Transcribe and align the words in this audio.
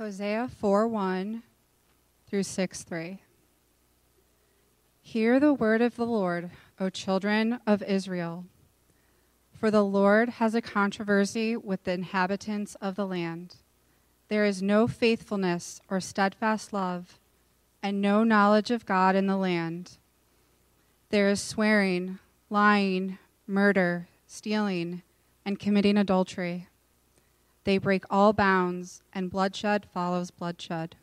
Hosea 0.00 0.48
4 0.58 0.88
1 0.88 1.42
through 2.26 2.42
6 2.42 2.82
3. 2.84 3.20
Hear 5.02 5.38
the 5.38 5.52
word 5.52 5.82
of 5.82 5.96
the 5.96 6.06
Lord, 6.06 6.50
O 6.78 6.88
children 6.88 7.60
of 7.66 7.82
Israel. 7.82 8.46
For 9.52 9.70
the 9.70 9.84
Lord 9.84 10.30
has 10.30 10.54
a 10.54 10.62
controversy 10.62 11.54
with 11.54 11.84
the 11.84 11.92
inhabitants 11.92 12.76
of 12.76 12.96
the 12.96 13.06
land. 13.06 13.56
There 14.28 14.46
is 14.46 14.62
no 14.62 14.88
faithfulness 14.88 15.82
or 15.90 16.00
steadfast 16.00 16.72
love, 16.72 17.18
and 17.82 18.00
no 18.00 18.24
knowledge 18.24 18.70
of 18.70 18.86
God 18.86 19.14
in 19.14 19.26
the 19.26 19.36
land. 19.36 19.98
There 21.10 21.28
is 21.28 21.42
swearing, 21.42 22.18
lying, 22.48 23.18
murder, 23.46 24.08
stealing, 24.26 25.02
and 25.44 25.58
committing 25.58 25.98
adultery. 25.98 26.69
They 27.64 27.78
break 27.78 28.04
all 28.08 28.32
bounds, 28.32 29.02
and 29.12 29.30
bloodshed 29.30 29.86
follows 29.92 30.30
bloodshed. 30.30 30.96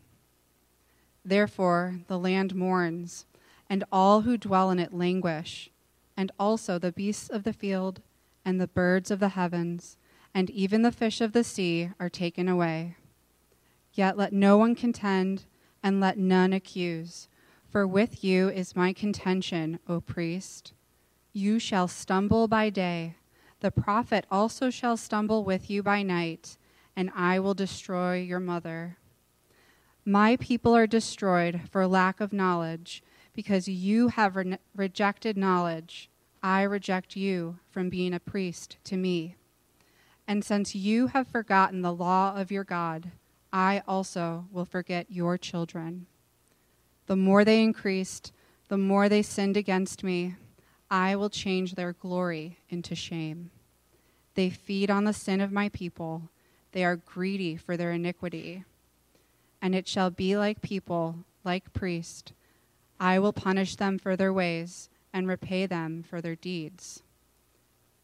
Therefore, 1.23 1.99
the 2.07 2.17
land 2.17 2.55
mourns, 2.55 3.25
and 3.69 3.83
all 3.91 4.21
who 4.21 4.37
dwell 4.37 4.71
in 4.71 4.79
it 4.79 4.93
languish, 4.93 5.69
and 6.15 6.31
also 6.39 6.79
the 6.79 6.91
beasts 6.91 7.29
of 7.29 7.43
the 7.43 7.53
field, 7.53 8.01
and 8.45 8.59
the 8.59 8.67
birds 8.67 9.11
of 9.11 9.19
the 9.19 9.29
heavens, 9.29 9.97
and 10.33 10.49
even 10.49 10.81
the 10.81 10.91
fish 10.91 11.21
of 11.21 11.33
the 11.33 11.43
sea 11.43 11.91
are 11.99 12.09
taken 12.09 12.47
away. 12.47 12.95
Yet 13.93 14.17
let 14.17 14.31
no 14.33 14.57
one 14.57 14.73
contend, 14.73 15.43
and 15.83 15.99
let 15.99 16.17
none 16.17 16.53
accuse, 16.53 17.27
for 17.69 17.85
with 17.85 18.23
you 18.23 18.49
is 18.49 18.75
my 18.75 18.93
contention, 18.93 19.79
O 19.87 19.99
priest. 19.99 20.73
You 21.33 21.59
shall 21.59 21.87
stumble 21.87 22.47
by 22.47 22.69
day 22.69 23.16
the 23.59 23.71
prophet 23.71 24.25
also 24.29 24.69
shall 24.69 24.97
stumble 24.97 25.43
with 25.43 25.69
you 25.69 25.81
by 25.81 26.03
night, 26.03 26.57
and 26.95 27.11
I 27.15 27.39
will 27.39 27.53
destroy 27.53 28.17
your 28.21 28.39
mother. 28.39 28.97
My 30.05 30.35
people 30.35 30.75
are 30.75 30.87
destroyed 30.87 31.61
for 31.71 31.87
lack 31.87 32.21
of 32.21 32.31
knowledge, 32.31 33.03
because 33.33 33.67
you 33.67 34.07
have 34.09 34.35
re- 34.35 34.57
rejected 34.75 35.37
knowledge. 35.37 36.09
I 36.41 36.63
reject 36.63 37.15
you 37.15 37.59
from 37.69 37.89
being 37.89 38.13
a 38.13 38.19
priest 38.19 38.77
to 38.85 38.97
me. 38.97 39.35
And 40.27 40.43
since 40.43 40.75
you 40.75 41.07
have 41.07 41.27
forgotten 41.27 41.81
the 41.81 41.93
law 41.93 42.35
of 42.35 42.51
your 42.51 42.63
God, 42.63 43.11
I 43.53 43.81
also 43.87 44.45
will 44.51 44.65
forget 44.65 45.11
your 45.11 45.37
children. 45.37 46.07
The 47.05 47.15
more 47.15 47.45
they 47.45 47.63
increased, 47.63 48.33
the 48.67 48.77
more 48.77 49.07
they 49.07 49.21
sinned 49.21 49.55
against 49.55 50.03
me 50.03 50.35
I 50.89 51.15
will 51.17 51.29
change 51.29 51.75
their 51.75 51.93
glory 51.93 52.59
into 52.69 52.95
shame. 52.95 53.51
They 54.35 54.49
feed 54.49 54.89
on 54.89 55.03
the 55.03 55.13
sin 55.13 55.41
of 55.41 55.51
my 55.51 55.69
people, 55.69 56.29
they 56.71 56.85
are 56.85 56.95
greedy 56.95 57.57
for 57.57 57.75
their 57.75 57.91
iniquity. 57.91 58.63
And 59.61 59.73
it 59.73 59.87
shall 59.87 60.11
be 60.11 60.37
like 60.37 60.61
people, 60.61 61.15
like 61.43 61.73
priests. 61.73 62.31
I 62.99 63.19
will 63.19 63.33
punish 63.33 63.75
them 63.75 63.97
for 63.97 64.15
their 64.15 64.31
ways 64.31 64.89
and 65.11 65.27
repay 65.27 65.65
them 65.65 66.03
for 66.07 66.21
their 66.21 66.35
deeds. 66.35 67.01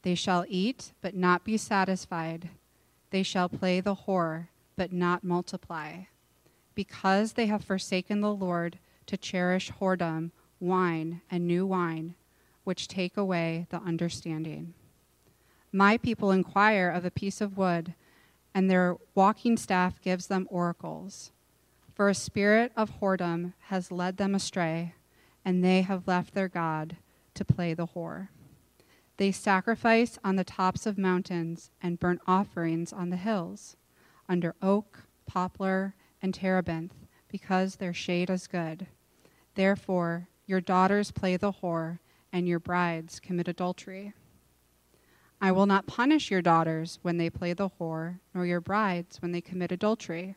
They 0.02 0.16
shall 0.16 0.46
eat, 0.48 0.92
but 1.02 1.16
not 1.16 1.44
be 1.44 1.58
satisfied. 1.58 2.50
They 3.12 3.24
shall 3.24 3.48
play 3.48 3.80
the 3.80 3.96
whore, 3.96 4.48
but 4.76 4.92
not 4.92 5.24
multiply. 5.24 6.06
Because 6.74 7.34
they 7.34 7.46
have 7.46 7.64
forsaken 7.64 8.22
the 8.22 8.34
Lord 8.34 8.80
to 9.06 9.18
cherish 9.18 9.72
whoredom, 9.80 10.32
wine, 10.60 11.22
and 11.30 11.48
new 11.48 11.66
wine 11.66 12.16
which 12.64 12.88
take 12.88 13.18
away 13.18 13.68
the 13.70 13.78
understanding. 13.78 14.74
My 15.72 15.98
people 15.98 16.32
inquire 16.32 16.90
of 16.90 17.04
a 17.04 17.12
piece 17.12 17.42
of 17.42 17.58
wood, 17.58 17.94
and 18.54 18.70
their 18.70 18.98
walking 19.16 19.58
staff 19.58 20.02
gives 20.02 20.28
them 20.28 20.48
oracles. 20.52 21.32
For 21.96 22.10
a 22.10 22.16
spirit 22.16 22.72
of 22.76 23.00
whoredom 23.00 23.54
has 23.68 23.92
led 23.92 24.18
them 24.18 24.36
astray, 24.36 24.94
and 25.44 25.64
they 25.64 25.82
have 25.82 26.08
left 26.08 26.34
their 26.34 26.48
God 26.48 26.98
to 27.34 27.46
play 27.46 27.74
the 27.74 27.88
whore. 27.88 28.30
They 29.18 29.32
sacrifice 29.32 30.18
on 30.24 30.36
the 30.36 30.44
tops 30.44 30.86
of 30.86 30.98
mountains 30.98 31.72
and 31.82 32.00
burnt 32.00 32.22
offerings 32.28 32.92
on 32.94 33.10
the 33.10 33.18
hills, 33.18 33.76
under 34.28 34.56
oak, 34.62 35.04
poplar, 35.28 35.96
and 36.22 36.34
terebinth, 36.34 36.94
because 37.28 37.76
their 37.76 37.94
shade 37.94 38.30
is 38.30 38.48
good. 38.48 38.88
Therefore, 39.56 40.30
your 40.46 40.62
daughters 40.62 41.12
play 41.12 41.38
the 41.38 41.54
whore 41.54 42.00
and 42.34 42.48
your 42.48 42.60
brides 42.60 43.20
commit 43.20 43.48
adultery. 43.48 44.14
I 45.40 45.52
will 45.52 45.68
not 45.68 45.86
punish 45.88 46.32
your 46.32 46.42
daughters 46.42 46.98
when 47.04 47.18
they 47.18 47.30
play 47.30 47.54
the 47.54 47.70
whore, 47.70 48.20
nor 48.34 48.46
your 48.46 48.60
brides 48.60 49.22
when 49.22 49.32
they 49.32 49.42
commit 49.42 49.72
adultery. 49.72 50.36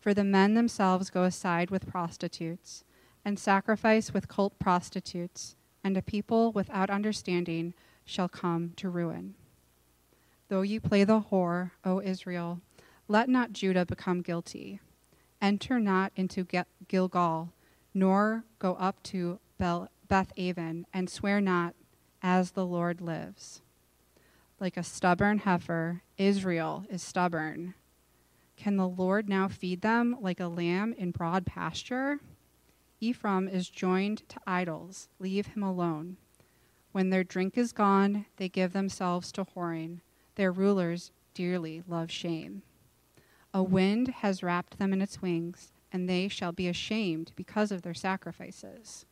For 0.00 0.12
the 0.12 0.22
men 0.22 0.52
themselves 0.52 1.08
go 1.08 1.22
aside 1.24 1.70
with 1.70 1.88
prostitutes, 1.88 2.84
and 3.24 3.38
sacrifice 3.38 4.12
with 4.12 4.28
cult 4.28 4.58
prostitutes, 4.58 5.56
and 5.82 5.96
a 5.96 6.02
people 6.02 6.52
without 6.52 6.90
understanding 6.90 7.72
shall 8.04 8.28
come 8.28 8.72
to 8.76 8.90
ruin. 8.90 9.34
Though 10.48 10.62
you 10.62 10.78
play 10.78 11.04
the 11.04 11.22
whore, 11.22 11.70
O 11.84 12.02
Israel, 12.02 12.60
let 13.08 13.30
not 13.30 13.54
Judah 13.54 13.86
become 13.86 14.20
guilty. 14.20 14.80
Enter 15.40 15.80
not 15.80 16.12
into 16.16 16.46
Gilgal, 16.86 17.52
nor 17.94 18.44
go 18.58 18.74
up 18.74 19.02
to 19.04 19.38
Bel 19.56 19.88
Beth 20.14 20.32
Aven, 20.38 20.86
and 20.94 21.10
swear 21.10 21.40
not, 21.40 21.74
as 22.22 22.52
the 22.52 22.64
Lord 22.64 23.00
lives. 23.00 23.62
Like 24.60 24.76
a 24.76 24.84
stubborn 24.84 25.38
heifer, 25.38 26.02
Israel 26.16 26.84
is 26.88 27.02
stubborn. 27.02 27.74
Can 28.56 28.76
the 28.76 28.86
Lord 28.86 29.28
now 29.28 29.48
feed 29.48 29.80
them 29.80 30.16
like 30.20 30.38
a 30.38 30.46
lamb 30.46 30.94
in 30.96 31.10
broad 31.10 31.44
pasture? 31.46 32.20
Ephraim 33.00 33.48
is 33.48 33.68
joined 33.68 34.22
to 34.28 34.38
idols. 34.46 35.08
Leave 35.18 35.48
him 35.48 35.64
alone. 35.64 36.16
When 36.92 37.10
their 37.10 37.24
drink 37.24 37.58
is 37.58 37.72
gone, 37.72 38.26
they 38.36 38.48
give 38.48 38.72
themselves 38.72 39.32
to 39.32 39.44
whoring. 39.44 39.98
Their 40.36 40.52
rulers 40.52 41.10
dearly 41.34 41.82
love 41.88 42.12
shame. 42.12 42.62
A 43.52 43.64
wind 43.64 44.06
has 44.18 44.44
wrapped 44.44 44.78
them 44.78 44.92
in 44.92 45.02
its 45.02 45.20
wings, 45.20 45.72
and 45.90 46.08
they 46.08 46.28
shall 46.28 46.52
be 46.52 46.68
ashamed 46.68 47.32
because 47.34 47.72
of 47.72 47.82
their 47.82 47.94
sacrifices. 47.94 49.06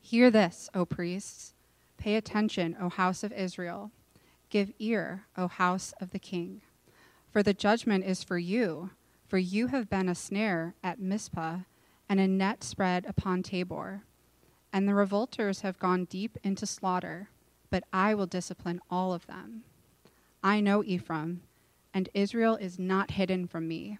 Hear 0.00 0.30
this, 0.30 0.68
O 0.74 0.84
priests. 0.84 1.54
Pay 1.96 2.16
attention, 2.16 2.76
O 2.80 2.88
house 2.88 3.22
of 3.22 3.32
Israel. 3.32 3.92
Give 4.48 4.72
ear, 4.78 5.26
O 5.36 5.46
house 5.46 5.94
of 6.00 6.10
the 6.10 6.18
king. 6.18 6.62
For 7.30 7.42
the 7.42 7.54
judgment 7.54 8.04
is 8.04 8.24
for 8.24 8.38
you, 8.38 8.90
for 9.28 9.38
you 9.38 9.68
have 9.68 9.88
been 9.88 10.08
a 10.08 10.14
snare 10.14 10.74
at 10.82 10.98
Mizpah 10.98 11.58
and 12.08 12.18
a 12.18 12.26
net 12.26 12.64
spread 12.64 13.06
upon 13.06 13.42
Tabor. 13.42 14.02
And 14.72 14.88
the 14.88 14.94
revolters 14.94 15.60
have 15.60 15.78
gone 15.78 16.06
deep 16.06 16.36
into 16.42 16.66
slaughter, 16.66 17.28
but 17.70 17.84
I 17.92 18.14
will 18.14 18.26
discipline 18.26 18.80
all 18.90 19.12
of 19.12 19.26
them. 19.26 19.62
I 20.42 20.60
know 20.60 20.82
Ephraim, 20.82 21.42
and 21.94 22.08
Israel 22.14 22.56
is 22.56 22.78
not 22.78 23.12
hidden 23.12 23.46
from 23.46 23.68
me. 23.68 23.98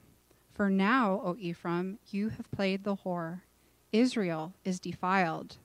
For 0.55 0.71
now, 0.71 1.21
O 1.25 1.37
Ephraim, 1.39 1.99
you 2.11 2.31
have 2.31 2.51
played 2.51 2.83
the 2.83 2.97
whore. 2.97 3.43
Israel 3.93 4.55
is 4.65 4.81
defiled 4.81 5.59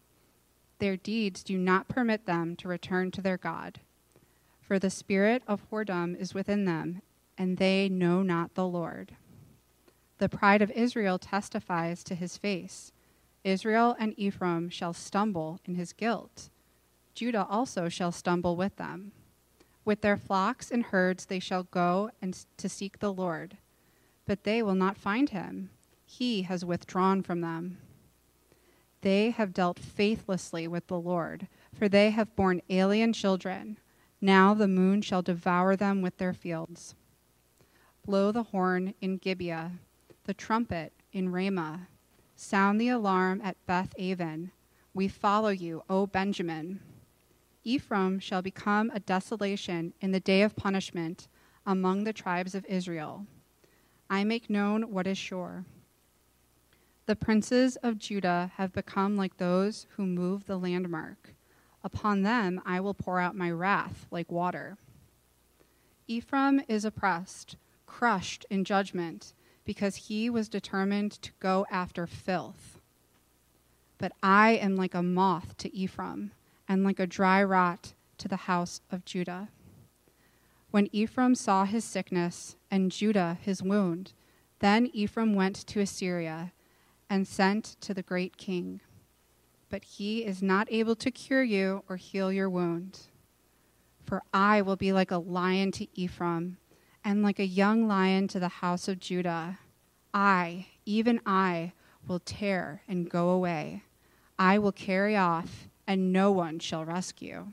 their 0.85 0.95
deeds 0.95 1.41
do 1.41 1.57
not 1.57 1.87
permit 1.87 2.27
them 2.27 2.55
to 2.55 2.67
return 2.67 3.09
to 3.09 3.19
their 3.19 3.37
God. 3.37 3.79
For 4.61 4.77
the 4.77 4.91
spirit 4.91 5.41
of 5.47 5.67
whoredom 5.71 6.15
is 6.15 6.35
within 6.35 6.65
them, 6.65 7.01
and 7.39 7.57
they 7.57 7.89
know 7.89 8.21
not 8.21 8.53
the 8.53 8.67
Lord. 8.67 9.15
The 10.19 10.29
pride 10.29 10.61
of 10.61 10.69
Israel 10.69 11.17
testifies 11.17 12.03
to 12.03 12.13
his 12.13 12.37
face. 12.37 12.91
Israel 13.43 13.95
and 13.97 14.13
Ephraim 14.15 14.69
shall 14.69 14.93
stumble 14.93 15.59
in 15.65 15.73
his 15.73 15.91
guilt. 15.91 16.49
Judah 17.15 17.47
also 17.49 17.89
shall 17.89 18.11
stumble 18.11 18.55
with 18.55 18.75
them. 18.75 19.11
With 19.85 20.01
their 20.01 20.17
flocks 20.17 20.69
and 20.69 20.83
herds 20.83 21.25
they 21.25 21.39
shall 21.39 21.63
go 21.63 22.11
and 22.21 22.45
to 22.57 22.69
seek 22.69 22.99
the 22.99 23.11
Lord, 23.11 23.57
but 24.27 24.43
they 24.43 24.61
will 24.61 24.75
not 24.75 24.97
find 24.97 25.31
him. 25.31 25.71
He 26.05 26.43
has 26.43 26.63
withdrawn 26.63 27.23
from 27.23 27.41
them. 27.41 27.79
They 29.05 29.29
have 29.29 29.53
dealt 29.53 29.77
faithlessly 29.77 30.67
with 30.67 30.87
the 30.87 30.99
Lord, 30.99 31.47
for 31.71 31.87
they 31.87 32.09
have 32.09 32.35
borne 32.35 32.63
alien 32.71 33.13
children. 33.13 33.77
Now 34.19 34.55
the 34.55 34.67
moon 34.67 35.03
shall 35.03 35.21
devour 35.21 35.75
them 35.75 36.01
with 36.01 36.17
their 36.17 36.33
fields. 36.33 36.95
Blow 38.03 38.31
the 38.31 38.41
horn 38.41 38.95
in 39.01 39.17
Gibeah, 39.17 39.73
the 40.23 40.33
trumpet 40.33 40.91
in 41.13 41.31
Ramah. 41.31 41.87
Sound 42.35 42.81
the 42.81 42.89
alarm 42.89 43.41
at 43.43 43.63
Beth 43.67 43.93
Aven. 43.99 44.49
We 44.95 45.07
follow 45.07 45.49
you, 45.49 45.83
O 45.87 46.07
Benjamin. 46.07 46.79
Ephraim 47.63 48.17
shall 48.17 48.41
become 48.41 48.89
a 48.89 48.99
desolation 48.99 49.93
in 50.01 50.13
the 50.13 50.19
day 50.19 50.41
of 50.41 50.55
punishment 50.55 51.27
among 51.63 52.05
the 52.05 52.13
tribes 52.13 52.55
of 52.55 52.65
Israel. 52.65 53.27
I 54.09 54.23
make 54.23 54.49
known 54.49 54.91
what 54.91 55.05
is 55.05 55.19
sure. 55.19 55.63
The 57.05 57.15
princes 57.15 57.75
of 57.77 57.99
Judah 57.99 58.51
have 58.55 58.73
become 58.73 59.15
like 59.15 59.37
those 59.37 59.85
who 59.91 60.05
move 60.05 60.45
the 60.45 60.57
landmark. 60.57 61.35
Upon 61.83 62.23
them 62.23 62.61
I 62.65 62.79
will 62.79 62.95
pour 62.95 63.19
out 63.19 63.35
my 63.35 63.51
wrath 63.51 64.07
like 64.09 64.31
water. 64.31 64.77
Ephraim 66.07 66.61
is 66.67 66.83
oppressed, 66.85 67.57
crushed 67.85 68.45
in 68.49 68.63
judgment. 68.63 69.33
because 69.65 69.95
he 69.95 70.29
was 70.29 70.47
determined 70.47 71.11
to 71.23 71.31
go 71.39 71.65
after 71.71 72.05
filth. 72.07 72.79
But 73.97 74.11
I 74.21 74.51
am 74.51 74.75
like 74.75 74.93
a 74.93 75.03
moth 75.03 75.57
to 75.57 75.75
Ephraim, 75.75 76.31
and 76.67 76.83
like 76.83 76.99
a 76.99 77.07
dry 77.07 77.43
rot 77.43 77.93
to 78.19 78.27
the 78.27 78.45
house 78.45 78.81
of 78.91 79.05
Judah. 79.05 79.49
When 80.71 80.87
Ephraim 80.91 81.35
saw 81.35 81.65
his 81.65 81.83
sickness, 81.83 82.55
and 82.69 82.91
Judah 82.91 83.37
his 83.41 83.63
wound, 83.63 84.13
then 84.59 84.87
Ephraim 84.93 85.33
went 85.33 85.55
to 85.67 85.79
Assyria 85.79 86.51
and 87.09 87.27
sent 87.27 87.77
to 87.81 87.93
the 87.93 88.03
great 88.03 88.37
king. 88.37 88.81
But 89.69 89.83
he 89.83 90.25
is 90.25 90.41
not 90.41 90.67
able 90.71 90.95
to 90.97 91.11
cure 91.11 91.43
you 91.43 91.83
or 91.89 91.97
heal 91.97 92.31
your 92.31 92.49
wound. 92.49 93.01
For 94.05 94.21
I 94.33 94.61
will 94.61 94.75
be 94.75 94.93
like 94.93 95.11
a 95.11 95.17
lion 95.17 95.71
to 95.73 95.87
Ephraim, 95.99 96.57
and 97.03 97.21
like 97.21 97.39
a 97.39 97.45
young 97.45 97.87
lion 97.87 98.27
to 98.29 98.39
the 98.39 98.47
house 98.47 98.87
of 98.87 98.99
Judah. 98.99 99.59
I, 100.13 100.67
even 100.85 101.19
I, 101.25 101.73
will 102.07 102.19
tear 102.19 102.83
and 102.87 103.09
go 103.09 103.29
away. 103.29 103.83
I 104.37 104.59
will 104.59 104.71
carry 104.71 105.15
off, 105.15 105.67
and 105.87 106.13
no 106.13 106.31
one 106.31 106.59
shall 106.59 106.85
rescue. 106.85 107.47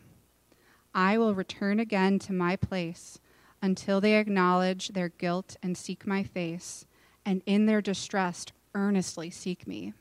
I 0.94 1.16
will 1.16 1.34
return 1.34 1.80
again 1.80 2.18
to 2.20 2.32
my 2.32 2.56
place 2.56 3.18
until 3.62 4.00
they 4.00 4.16
acknowledge 4.16 4.88
their 4.88 5.08
guilt 5.08 5.56
and 5.62 5.76
seek 5.76 6.06
my 6.06 6.22
face, 6.22 6.84
and 7.24 7.42
in 7.46 7.66
their 7.66 7.80
distress 7.80 8.46
earnestly 8.74 9.30
seek 9.30 9.66
me. 9.66 9.92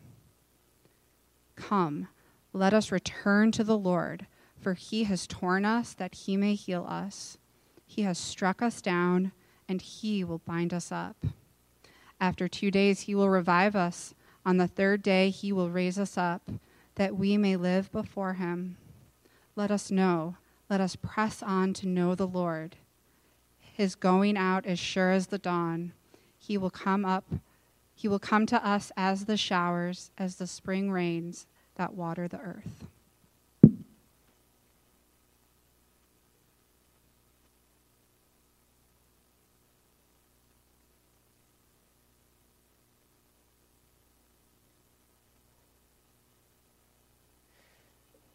Come, 1.55 2.07
let 2.53 2.73
us 2.73 2.91
return 2.91 3.51
to 3.53 3.63
the 3.63 3.77
Lord 3.77 4.27
for 4.61 4.75
he 4.75 5.05
has 5.05 5.27
torn 5.27 5.65
us 5.65 5.93
that 5.93 6.13
he 6.13 6.37
may 6.37 6.53
heal 6.53 6.85
us. 6.87 7.37
He 7.85 8.03
has 8.03 8.17
struck 8.17 8.61
us 8.61 8.81
down, 8.81 9.31
and 9.67 9.81
he 9.81 10.23
will 10.23 10.37
bind 10.39 10.73
us 10.73 10.91
up. 10.91 11.17
After 12.19 12.47
two 12.47 12.69
days, 12.69 13.01
he 13.01 13.15
will 13.15 13.29
revive 13.29 13.75
us. 13.75 14.13
On 14.45 14.57
the 14.57 14.67
third 14.67 15.01
day, 15.01 15.29
he 15.29 15.51
will 15.51 15.69
raise 15.69 15.97
us 15.99 16.17
up, 16.17 16.49
that 16.95 17.15
we 17.15 17.37
may 17.37 17.55
live 17.55 17.91
before 17.91 18.33
him. 18.33 18.77
Let 19.55 19.71
us 19.71 19.91
know, 19.91 20.37
let 20.69 20.79
us 20.79 20.95
press 20.95 21.41
on 21.43 21.73
to 21.73 21.87
know 21.87 22.15
the 22.15 22.27
Lord. 22.27 22.77
His 23.59 23.95
going 23.95 24.37
out 24.37 24.65
is 24.65 24.79
sure 24.79 25.11
as 25.11 25.27
the 25.27 25.37
dawn. 25.37 25.93
He 26.37 26.57
will 26.57 26.69
come 26.69 27.03
up, 27.03 27.25
he 28.01 28.07
will 28.07 28.17
come 28.17 28.47
to 28.47 28.67
us 28.67 28.91
as 28.97 29.25
the 29.25 29.37
showers, 29.37 30.09
as 30.17 30.37
the 30.37 30.47
spring 30.47 30.89
rains 30.89 31.45
that 31.75 31.93
water 31.93 32.27
the 32.27 32.39
earth. 32.39 32.87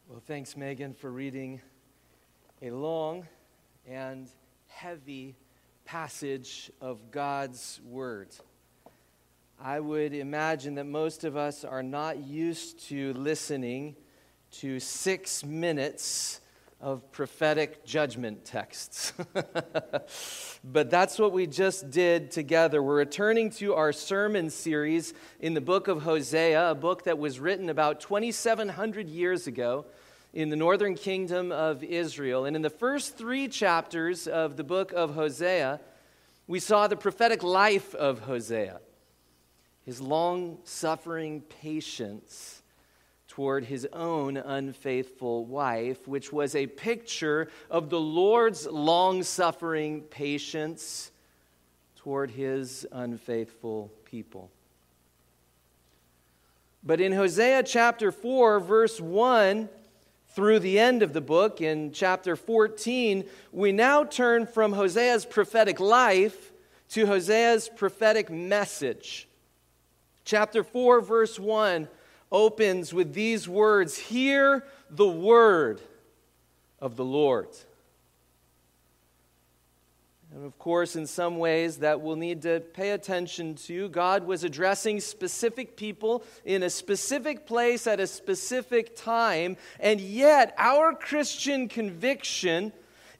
Well, 0.08 0.22
thanks, 0.24 0.56
Megan, 0.56 0.94
for 0.94 1.10
reading 1.10 1.60
a 2.62 2.70
long 2.70 3.26
and 3.84 4.28
heavy 4.68 5.34
passage 5.84 6.70
of 6.80 7.10
God's 7.10 7.80
Word. 7.84 8.28
I 9.58 9.80
would 9.80 10.12
imagine 10.12 10.74
that 10.74 10.84
most 10.84 11.24
of 11.24 11.36
us 11.36 11.64
are 11.64 11.82
not 11.82 12.18
used 12.18 12.88
to 12.88 13.14
listening 13.14 13.96
to 14.60 14.78
six 14.78 15.44
minutes 15.44 16.40
of 16.78 17.10
prophetic 17.10 17.84
judgment 17.86 18.44
texts. 18.44 19.14
but 20.64 20.90
that's 20.90 21.18
what 21.18 21.32
we 21.32 21.46
just 21.46 21.90
did 21.90 22.30
together. 22.30 22.82
We're 22.82 22.96
returning 22.96 23.48
to 23.52 23.74
our 23.74 23.92
sermon 23.92 24.50
series 24.50 25.14
in 25.40 25.54
the 25.54 25.62
book 25.62 25.88
of 25.88 26.02
Hosea, 26.02 26.70
a 26.70 26.74
book 26.74 27.04
that 27.04 27.18
was 27.18 27.40
written 27.40 27.70
about 27.70 28.00
2,700 28.00 29.08
years 29.08 29.46
ago 29.46 29.86
in 30.34 30.50
the 30.50 30.56
northern 30.56 30.94
kingdom 30.94 31.50
of 31.50 31.82
Israel. 31.82 32.44
And 32.44 32.56
in 32.56 32.62
the 32.62 32.68
first 32.68 33.16
three 33.16 33.48
chapters 33.48 34.28
of 34.28 34.58
the 34.58 34.64
book 34.64 34.92
of 34.92 35.14
Hosea, 35.14 35.80
we 36.46 36.60
saw 36.60 36.86
the 36.86 36.96
prophetic 36.96 37.42
life 37.42 37.94
of 37.94 38.20
Hosea, 38.20 38.80
his 39.86 40.00
long 40.00 40.58
suffering 40.64 41.40
patience 41.62 42.60
toward 43.28 43.64
his 43.64 43.86
own 43.92 44.36
unfaithful 44.36 45.44
wife, 45.44 46.08
which 46.08 46.32
was 46.32 46.56
a 46.56 46.66
picture 46.66 47.48
of 47.70 47.88
the 47.88 48.00
Lord's 48.00 48.66
long 48.66 49.22
suffering 49.22 50.00
patience 50.02 51.12
toward 51.94 52.32
his 52.32 52.84
unfaithful 52.90 53.92
people. 54.04 54.50
But 56.82 57.00
in 57.00 57.12
Hosea 57.12 57.62
chapter 57.62 58.10
4, 58.10 58.58
verse 58.58 59.00
1, 59.00 59.68
through 60.30 60.58
the 60.58 60.78
end 60.80 61.02
of 61.02 61.12
the 61.12 61.20
book 61.20 61.60
in 61.60 61.92
chapter 61.92 62.34
14, 62.36 63.24
we 63.52 63.70
now 63.70 64.02
turn 64.02 64.46
from 64.46 64.72
Hosea's 64.72 65.24
prophetic 65.24 65.78
life 65.78 66.52
to 66.90 67.06
Hosea's 67.06 67.68
prophetic 67.68 68.30
message. 68.30 69.25
Chapter 70.26 70.64
4, 70.64 71.02
verse 71.02 71.38
1 71.38 71.86
opens 72.32 72.92
with 72.92 73.14
these 73.14 73.48
words 73.48 73.96
Hear 73.96 74.64
the 74.90 75.06
word 75.06 75.80
of 76.80 76.96
the 76.96 77.04
Lord. 77.04 77.46
And 80.34 80.44
of 80.44 80.58
course, 80.58 80.96
in 80.96 81.06
some 81.06 81.38
ways 81.38 81.76
that 81.76 82.00
we'll 82.00 82.16
need 82.16 82.42
to 82.42 82.58
pay 82.58 82.90
attention 82.90 83.54
to, 83.66 83.88
God 83.88 84.26
was 84.26 84.42
addressing 84.42 84.98
specific 84.98 85.76
people 85.76 86.24
in 86.44 86.64
a 86.64 86.70
specific 86.70 87.46
place 87.46 87.86
at 87.86 88.00
a 88.00 88.06
specific 88.08 88.96
time. 88.96 89.56
And 89.78 90.00
yet, 90.00 90.56
our 90.58 90.92
Christian 90.92 91.68
conviction 91.68 92.72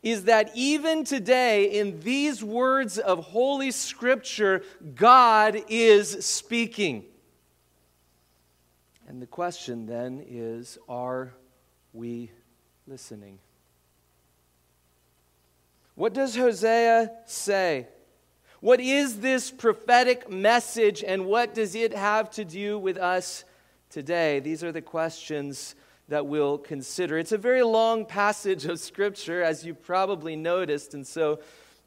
is 0.07 0.23
that 0.23 0.53
even 0.55 1.03
today, 1.03 1.65
in 1.65 1.99
these 1.99 2.41
words 2.45 2.97
of 2.97 3.25
Holy 3.25 3.73
Scripture, 3.73 4.63
God 4.95 5.61
is 5.69 6.25
speaking. 6.25 7.05
And 9.09 9.21
the 9.21 9.27
question 9.27 9.85
then 9.87 10.25
is 10.29 10.79
are 10.89 11.33
we 11.93 12.31
listening? 12.87 13.41
What 15.97 16.15
does 16.15 16.37
Hosea 16.37 17.11
say? 17.25 17.89
What 18.61 18.79
is 18.79 19.19
this 19.19 19.51
prophetic 19.51 20.31
message 20.31 21.03
and 21.03 21.27
what 21.27 21.53
does 21.53 21.75
it 21.75 21.93
have 21.93 22.31
to 22.31 22.45
do 22.45 22.79
with 22.79 22.97
us 22.97 23.43
today? 23.91 24.39
These 24.39 24.63
are 24.63 24.71
the 24.71 24.83
questions 24.83 25.75
that 26.09 26.27
we'll 26.27 26.59
consider. 26.59 27.19
It's 27.19 27.33
a 27.33 27.39
very 27.39 27.63
long 27.63 28.07
passage 28.07 28.65
of 28.65 28.79
Scripture, 28.79 29.43
as 29.43 29.65
you 29.65 29.75
probably 29.75 30.37
noticed, 30.37 30.95
and 30.95 31.07
so 31.07 31.41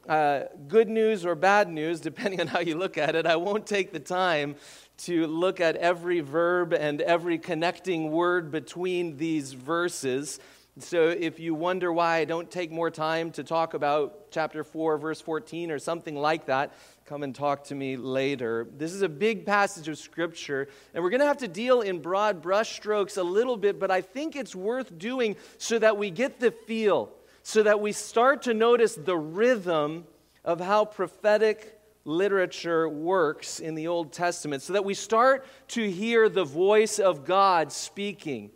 uh, 0.08 0.42
good 0.68 0.88
news 0.88 1.24
or 1.24 1.34
bad 1.34 1.68
news, 1.68 2.00
depending 2.00 2.40
on 2.40 2.46
how 2.46 2.60
you 2.60 2.76
look 2.76 2.98
at 2.98 3.14
it, 3.14 3.26
I 3.26 3.36
won't 3.36 3.66
take 3.66 3.92
the 3.92 4.00
time 4.00 4.56
to 4.98 5.26
look 5.26 5.60
at 5.60 5.76
every 5.76 6.20
verb 6.20 6.74
and 6.74 7.00
every 7.00 7.38
connecting 7.38 8.10
word 8.10 8.50
between 8.50 9.16
these 9.16 9.52
verses. 9.52 10.38
So 10.78 11.08
if 11.08 11.40
you 11.40 11.54
wonder 11.54 11.92
why 11.92 12.18
I 12.18 12.24
don't 12.24 12.48
take 12.48 12.70
more 12.70 12.90
time 12.90 13.32
to 13.32 13.42
talk 13.42 13.74
about 13.74 14.30
chapter 14.30 14.62
4, 14.62 14.98
verse 14.98 15.20
14, 15.20 15.72
or 15.72 15.80
something 15.80 16.14
like 16.14 16.46
that, 16.46 16.72
come 17.06 17.24
and 17.24 17.34
talk 17.34 17.64
to 17.64 17.74
me 17.74 17.96
later. 17.96 18.68
This 18.76 18.92
is 18.92 19.02
a 19.02 19.08
big 19.08 19.44
passage 19.44 19.88
of 19.88 19.98
Scripture, 19.98 20.68
and 20.94 21.02
we're 21.02 21.10
going 21.10 21.20
to 21.20 21.26
have 21.26 21.38
to 21.38 21.48
deal 21.48 21.80
in 21.80 22.00
broad 22.00 22.40
brushstrokes 22.40 23.18
a 23.18 23.22
little 23.22 23.56
bit, 23.56 23.80
but 23.80 23.90
I 23.90 24.00
think 24.00 24.36
it's 24.36 24.54
worth 24.54 24.96
doing 24.96 25.34
so 25.58 25.78
that 25.80 25.98
we 25.98 26.08
get 26.08 26.38
the 26.38 26.52
feel, 26.52 27.10
so 27.42 27.64
that 27.64 27.80
we 27.80 27.90
start 27.90 28.42
to 28.42 28.54
notice 28.54 28.94
the 28.94 29.18
rhythm 29.18 30.06
of 30.44 30.60
how 30.60 30.84
prophetic 30.84 31.80
literature 32.04 32.88
works 32.88 33.58
in 33.58 33.74
the 33.74 33.88
Old 33.88 34.12
Testament, 34.12 34.62
so 34.62 34.72
that 34.74 34.84
we 34.84 34.94
start 34.94 35.44
to 35.68 35.90
hear 35.90 36.28
the 36.28 36.44
voice 36.44 37.00
of 37.00 37.24
God 37.24 37.72
speaking 37.72 38.52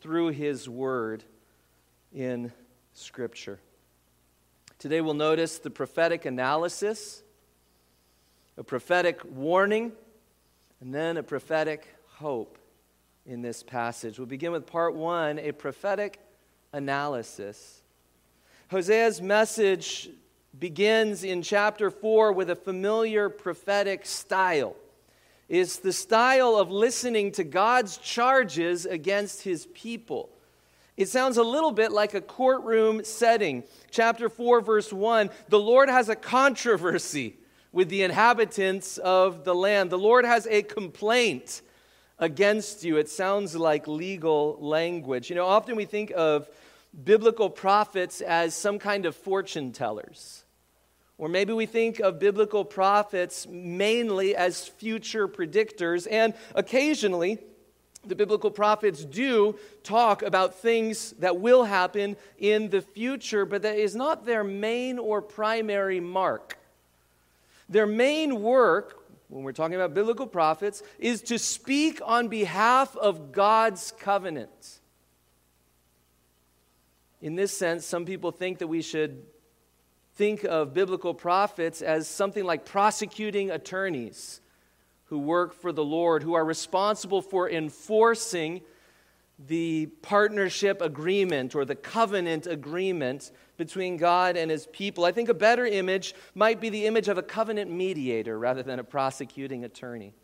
through 0.00 0.28
His 0.28 0.68
Word 0.68 1.24
in 2.14 2.52
Scripture. 2.92 3.58
Today 4.78 5.00
we'll 5.00 5.14
notice 5.14 5.58
the 5.58 5.70
prophetic 5.70 6.24
analysis, 6.24 7.22
a 8.56 8.62
prophetic 8.62 9.20
warning, 9.24 9.92
and 10.80 10.94
then 10.94 11.16
a 11.16 11.22
prophetic 11.22 11.88
hope 12.06 12.58
in 13.26 13.42
this 13.42 13.62
passage. 13.62 14.18
We'll 14.18 14.26
begin 14.26 14.52
with 14.52 14.66
part 14.66 14.94
one 14.94 15.38
a 15.38 15.52
prophetic 15.52 16.20
analysis. 16.72 17.82
Hosea's 18.70 19.20
message 19.20 20.08
begins 20.56 21.24
in 21.24 21.42
chapter 21.42 21.90
4 21.90 22.32
with 22.32 22.48
a 22.48 22.56
familiar 22.56 23.28
prophetic 23.28 24.06
style. 24.06 24.76
It's 25.48 25.78
the 25.78 25.92
style 25.92 26.56
of 26.56 26.70
listening 26.70 27.32
to 27.32 27.44
God's 27.44 27.98
charges 27.98 28.86
against 28.86 29.42
his 29.42 29.66
people. 29.74 30.30
It 30.96 31.08
sounds 31.08 31.36
a 31.36 31.42
little 31.42 31.72
bit 31.72 31.90
like 31.90 32.14
a 32.14 32.20
courtroom 32.20 33.02
setting. 33.02 33.64
Chapter 33.90 34.28
4, 34.28 34.60
verse 34.60 34.92
1 34.92 35.30
the 35.48 35.58
Lord 35.58 35.88
has 35.88 36.08
a 36.08 36.16
controversy 36.16 37.36
with 37.72 37.88
the 37.88 38.02
inhabitants 38.02 38.98
of 38.98 39.44
the 39.44 39.54
land. 39.54 39.90
The 39.90 39.98
Lord 39.98 40.24
has 40.24 40.46
a 40.46 40.62
complaint 40.62 41.62
against 42.18 42.84
you. 42.84 42.96
It 42.96 43.08
sounds 43.08 43.56
like 43.56 43.88
legal 43.88 44.56
language. 44.60 45.28
You 45.30 45.36
know, 45.36 45.46
often 45.46 45.74
we 45.74 45.84
think 45.84 46.12
of 46.14 46.48
biblical 47.02 47.50
prophets 47.50 48.20
as 48.20 48.54
some 48.54 48.78
kind 48.78 49.04
of 49.04 49.16
fortune 49.16 49.72
tellers. 49.72 50.44
Or 51.18 51.28
maybe 51.28 51.52
we 51.52 51.66
think 51.66 51.98
of 51.98 52.20
biblical 52.20 52.64
prophets 52.64 53.48
mainly 53.48 54.36
as 54.36 54.66
future 54.66 55.26
predictors, 55.26 56.06
and 56.10 56.34
occasionally, 56.54 57.38
the 58.06 58.14
biblical 58.14 58.50
prophets 58.50 59.04
do 59.04 59.58
talk 59.82 60.22
about 60.22 60.54
things 60.56 61.12
that 61.18 61.38
will 61.38 61.64
happen 61.64 62.16
in 62.38 62.70
the 62.70 62.82
future, 62.82 63.44
but 63.44 63.62
that 63.62 63.76
is 63.76 63.94
not 63.94 64.26
their 64.26 64.44
main 64.44 64.98
or 64.98 65.22
primary 65.22 66.00
mark. 66.00 66.58
Their 67.68 67.86
main 67.86 68.42
work, 68.42 69.04
when 69.28 69.42
we're 69.42 69.52
talking 69.52 69.76
about 69.76 69.94
biblical 69.94 70.26
prophets, 70.26 70.82
is 70.98 71.22
to 71.22 71.38
speak 71.38 72.00
on 72.04 72.28
behalf 72.28 72.96
of 72.96 73.32
God's 73.32 73.92
covenant. 73.98 74.80
In 77.22 77.36
this 77.36 77.56
sense, 77.56 77.86
some 77.86 78.04
people 78.04 78.32
think 78.32 78.58
that 78.58 78.66
we 78.66 78.82
should 78.82 79.22
think 80.16 80.44
of 80.44 80.74
biblical 80.74 81.14
prophets 81.14 81.82
as 81.82 82.06
something 82.06 82.44
like 82.44 82.64
prosecuting 82.64 83.50
attorneys 83.50 84.40
who 85.14 85.20
work 85.20 85.54
for 85.54 85.70
the 85.70 85.84
Lord, 85.84 86.24
who 86.24 86.34
are 86.34 86.44
responsible 86.44 87.22
for 87.22 87.48
enforcing 87.48 88.62
the 89.46 89.86
partnership 90.02 90.80
agreement 90.80 91.54
or 91.54 91.64
the 91.64 91.76
covenant 91.76 92.48
agreement 92.48 93.30
between 93.56 93.96
God 93.96 94.36
and 94.36 94.50
his 94.50 94.66
people. 94.72 95.04
I 95.04 95.12
think 95.12 95.28
a 95.28 95.34
better 95.34 95.64
image 95.66 96.16
might 96.34 96.60
be 96.60 96.68
the 96.68 96.86
image 96.86 97.06
of 97.06 97.16
a 97.16 97.22
covenant 97.22 97.70
mediator 97.70 98.36
rather 98.36 98.64
than 98.64 98.80
a 98.80 98.84
prosecuting 98.84 99.62
attorney. 99.62 100.14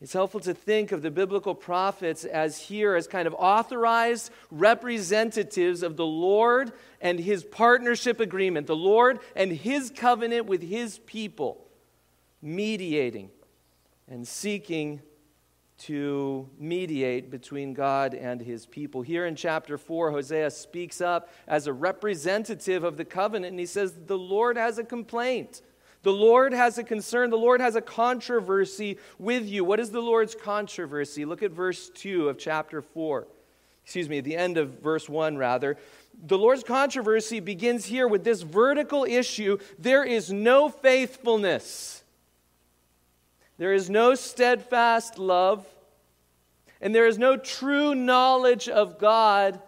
It's 0.00 0.12
helpful 0.12 0.40
to 0.40 0.54
think 0.54 0.90
of 0.90 1.02
the 1.02 1.12
biblical 1.12 1.54
prophets 1.54 2.24
as 2.24 2.58
here 2.58 2.96
as 2.96 3.06
kind 3.06 3.28
of 3.28 3.34
authorized 3.34 4.32
representatives 4.50 5.84
of 5.84 5.96
the 5.96 6.04
Lord 6.04 6.72
and 7.00 7.20
his 7.20 7.44
partnership 7.44 8.18
agreement, 8.18 8.66
the 8.66 8.74
Lord 8.74 9.20
and 9.36 9.52
his 9.52 9.92
covenant 9.94 10.46
with 10.46 10.62
his 10.62 10.98
people, 10.98 11.64
mediating 12.42 13.30
and 14.08 14.26
seeking 14.26 15.00
to 15.76 16.48
mediate 16.58 17.30
between 17.30 17.74
God 17.74 18.14
and 18.14 18.40
his 18.40 18.66
people. 18.66 19.02
Here 19.02 19.26
in 19.26 19.34
chapter 19.34 19.76
4, 19.76 20.12
Hosea 20.12 20.50
speaks 20.50 21.00
up 21.00 21.30
as 21.46 21.66
a 21.66 21.72
representative 21.72 22.84
of 22.84 22.96
the 22.96 23.04
covenant, 23.04 23.52
and 23.52 23.60
he 23.60 23.66
says, 23.66 23.92
The 24.06 24.18
Lord 24.18 24.56
has 24.56 24.78
a 24.78 24.84
complaint. 24.84 25.62
The 26.02 26.12
Lord 26.12 26.52
has 26.52 26.78
a 26.78 26.84
concern. 26.84 27.30
The 27.30 27.38
Lord 27.38 27.60
has 27.60 27.76
a 27.76 27.80
controversy 27.80 28.98
with 29.18 29.48
you. 29.48 29.64
What 29.64 29.80
is 29.80 29.90
the 29.90 30.02
Lord's 30.02 30.34
controversy? 30.34 31.24
Look 31.24 31.42
at 31.42 31.50
verse 31.50 31.90
2 31.90 32.28
of 32.28 32.38
chapter 32.38 32.82
4. 32.82 33.26
Excuse 33.82 34.08
me, 34.08 34.20
the 34.20 34.36
end 34.36 34.56
of 34.56 34.80
verse 34.80 35.08
1, 35.08 35.36
rather. 35.36 35.76
The 36.26 36.38
Lord's 36.38 36.62
controversy 36.62 37.40
begins 37.40 37.86
here 37.86 38.06
with 38.06 38.22
this 38.22 38.42
vertical 38.42 39.04
issue 39.04 39.58
there 39.78 40.04
is 40.04 40.32
no 40.32 40.68
faithfulness. 40.68 42.03
There 43.56 43.72
is 43.72 43.88
no 43.88 44.14
steadfast 44.14 45.18
love, 45.18 45.66
and 46.80 46.94
there 46.94 47.06
is 47.06 47.18
no 47.18 47.36
true 47.36 47.94
knowledge 47.94 48.68
of 48.68 48.98
God 48.98 49.60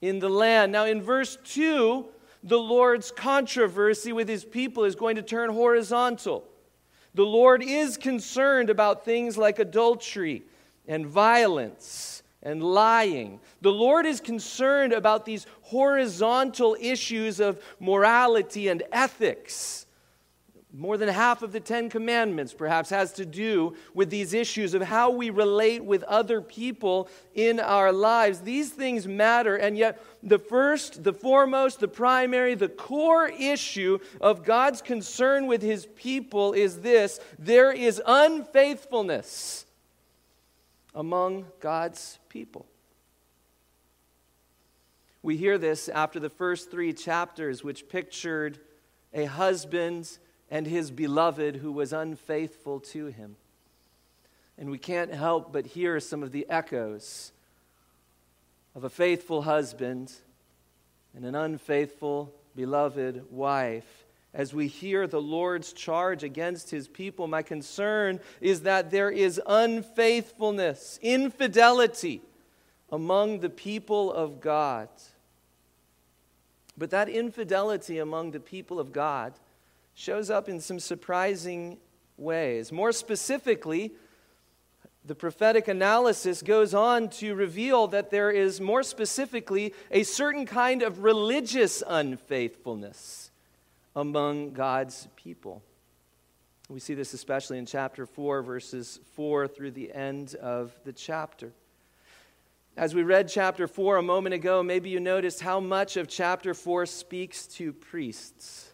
in 0.00 0.18
the 0.18 0.28
land. 0.28 0.72
Now, 0.72 0.84
in 0.84 1.02
verse 1.02 1.36
2, 1.44 2.06
the 2.42 2.58
Lord's 2.58 3.10
controversy 3.10 4.12
with 4.12 4.28
his 4.28 4.44
people 4.44 4.84
is 4.84 4.94
going 4.94 5.16
to 5.16 5.22
turn 5.22 5.50
horizontal. 5.50 6.44
The 7.14 7.24
Lord 7.24 7.62
is 7.62 7.96
concerned 7.96 8.70
about 8.70 9.04
things 9.04 9.38
like 9.38 9.58
adultery 9.58 10.42
and 10.86 11.06
violence 11.06 12.22
and 12.42 12.62
lying. 12.62 13.40
The 13.62 13.72
Lord 13.72 14.04
is 14.04 14.20
concerned 14.20 14.92
about 14.92 15.24
these 15.24 15.46
horizontal 15.62 16.76
issues 16.78 17.40
of 17.40 17.62
morality 17.80 18.68
and 18.68 18.82
ethics. 18.92 19.83
More 20.76 20.98
than 20.98 21.08
half 21.08 21.42
of 21.42 21.52
the 21.52 21.60
Ten 21.60 21.88
Commandments, 21.88 22.52
perhaps, 22.52 22.90
has 22.90 23.12
to 23.12 23.24
do 23.24 23.76
with 23.94 24.10
these 24.10 24.34
issues 24.34 24.74
of 24.74 24.82
how 24.82 25.08
we 25.10 25.30
relate 25.30 25.84
with 25.84 26.02
other 26.02 26.40
people 26.40 27.08
in 27.32 27.60
our 27.60 27.92
lives. 27.92 28.40
These 28.40 28.70
things 28.70 29.06
matter, 29.06 29.54
and 29.54 29.78
yet, 29.78 30.02
the 30.20 30.38
first, 30.38 31.04
the 31.04 31.12
foremost, 31.12 31.78
the 31.78 31.86
primary, 31.86 32.56
the 32.56 32.68
core 32.68 33.28
issue 33.28 34.00
of 34.20 34.44
God's 34.44 34.82
concern 34.82 35.46
with 35.46 35.62
His 35.62 35.86
people 35.94 36.52
is 36.54 36.80
this 36.80 37.20
there 37.38 37.70
is 37.70 38.02
unfaithfulness 38.04 39.66
among 40.92 41.46
God's 41.60 42.18
people. 42.28 42.66
We 45.22 45.36
hear 45.36 45.56
this 45.56 45.88
after 45.88 46.18
the 46.18 46.30
first 46.30 46.72
three 46.72 46.92
chapters, 46.92 47.62
which 47.62 47.88
pictured 47.88 48.58
a 49.12 49.26
husband 49.26 50.18
and 50.54 50.68
his 50.68 50.92
beloved 50.92 51.56
who 51.56 51.72
was 51.72 51.92
unfaithful 51.92 52.78
to 52.78 53.06
him. 53.06 53.34
And 54.56 54.70
we 54.70 54.78
can't 54.78 55.12
help 55.12 55.52
but 55.52 55.66
hear 55.66 55.98
some 55.98 56.22
of 56.22 56.30
the 56.30 56.46
echoes 56.48 57.32
of 58.76 58.84
a 58.84 58.88
faithful 58.88 59.42
husband 59.42 60.12
and 61.12 61.24
an 61.24 61.34
unfaithful, 61.34 62.32
beloved 62.54 63.32
wife. 63.32 64.04
As 64.32 64.54
we 64.54 64.68
hear 64.68 65.08
the 65.08 65.20
Lord's 65.20 65.72
charge 65.72 66.22
against 66.22 66.70
his 66.70 66.86
people, 66.86 67.26
my 67.26 67.42
concern 67.42 68.20
is 68.40 68.60
that 68.60 68.92
there 68.92 69.10
is 69.10 69.40
unfaithfulness, 69.44 71.00
infidelity 71.02 72.22
among 72.92 73.40
the 73.40 73.50
people 73.50 74.12
of 74.12 74.40
God. 74.40 74.88
But 76.78 76.90
that 76.90 77.08
infidelity 77.08 77.98
among 77.98 78.30
the 78.30 78.38
people 78.38 78.78
of 78.78 78.92
God 78.92 79.32
shows 79.94 80.30
up 80.30 80.48
in 80.48 80.60
some 80.60 80.80
surprising 80.80 81.78
ways. 82.16 82.72
More 82.72 82.92
specifically, 82.92 83.92
the 85.04 85.14
prophetic 85.14 85.68
analysis 85.68 86.42
goes 86.42 86.74
on 86.74 87.08
to 87.10 87.34
reveal 87.34 87.86
that 87.88 88.10
there 88.10 88.30
is, 88.30 88.60
more 88.60 88.82
specifically, 88.82 89.74
a 89.90 90.02
certain 90.02 90.46
kind 90.46 90.82
of 90.82 91.04
religious 91.04 91.82
unfaithfulness 91.86 93.30
among 93.94 94.52
God's 94.52 95.08
people. 95.14 95.62
We 96.68 96.80
see 96.80 96.94
this 96.94 97.12
especially 97.12 97.58
in 97.58 97.66
chapter 97.66 98.06
4, 98.06 98.42
verses 98.42 98.98
4 99.12 99.46
through 99.46 99.72
the 99.72 99.92
end 99.92 100.34
of 100.36 100.74
the 100.84 100.92
chapter. 100.92 101.52
As 102.76 102.94
we 102.94 103.02
read 103.02 103.28
chapter 103.28 103.68
4 103.68 103.98
a 103.98 104.02
moment 104.02 104.34
ago, 104.34 104.62
maybe 104.62 104.88
you 104.88 104.98
noticed 104.98 105.42
how 105.42 105.60
much 105.60 105.96
of 105.98 106.08
chapter 106.08 106.54
4 106.54 106.86
speaks 106.86 107.46
to 107.48 107.72
priests 107.72 108.73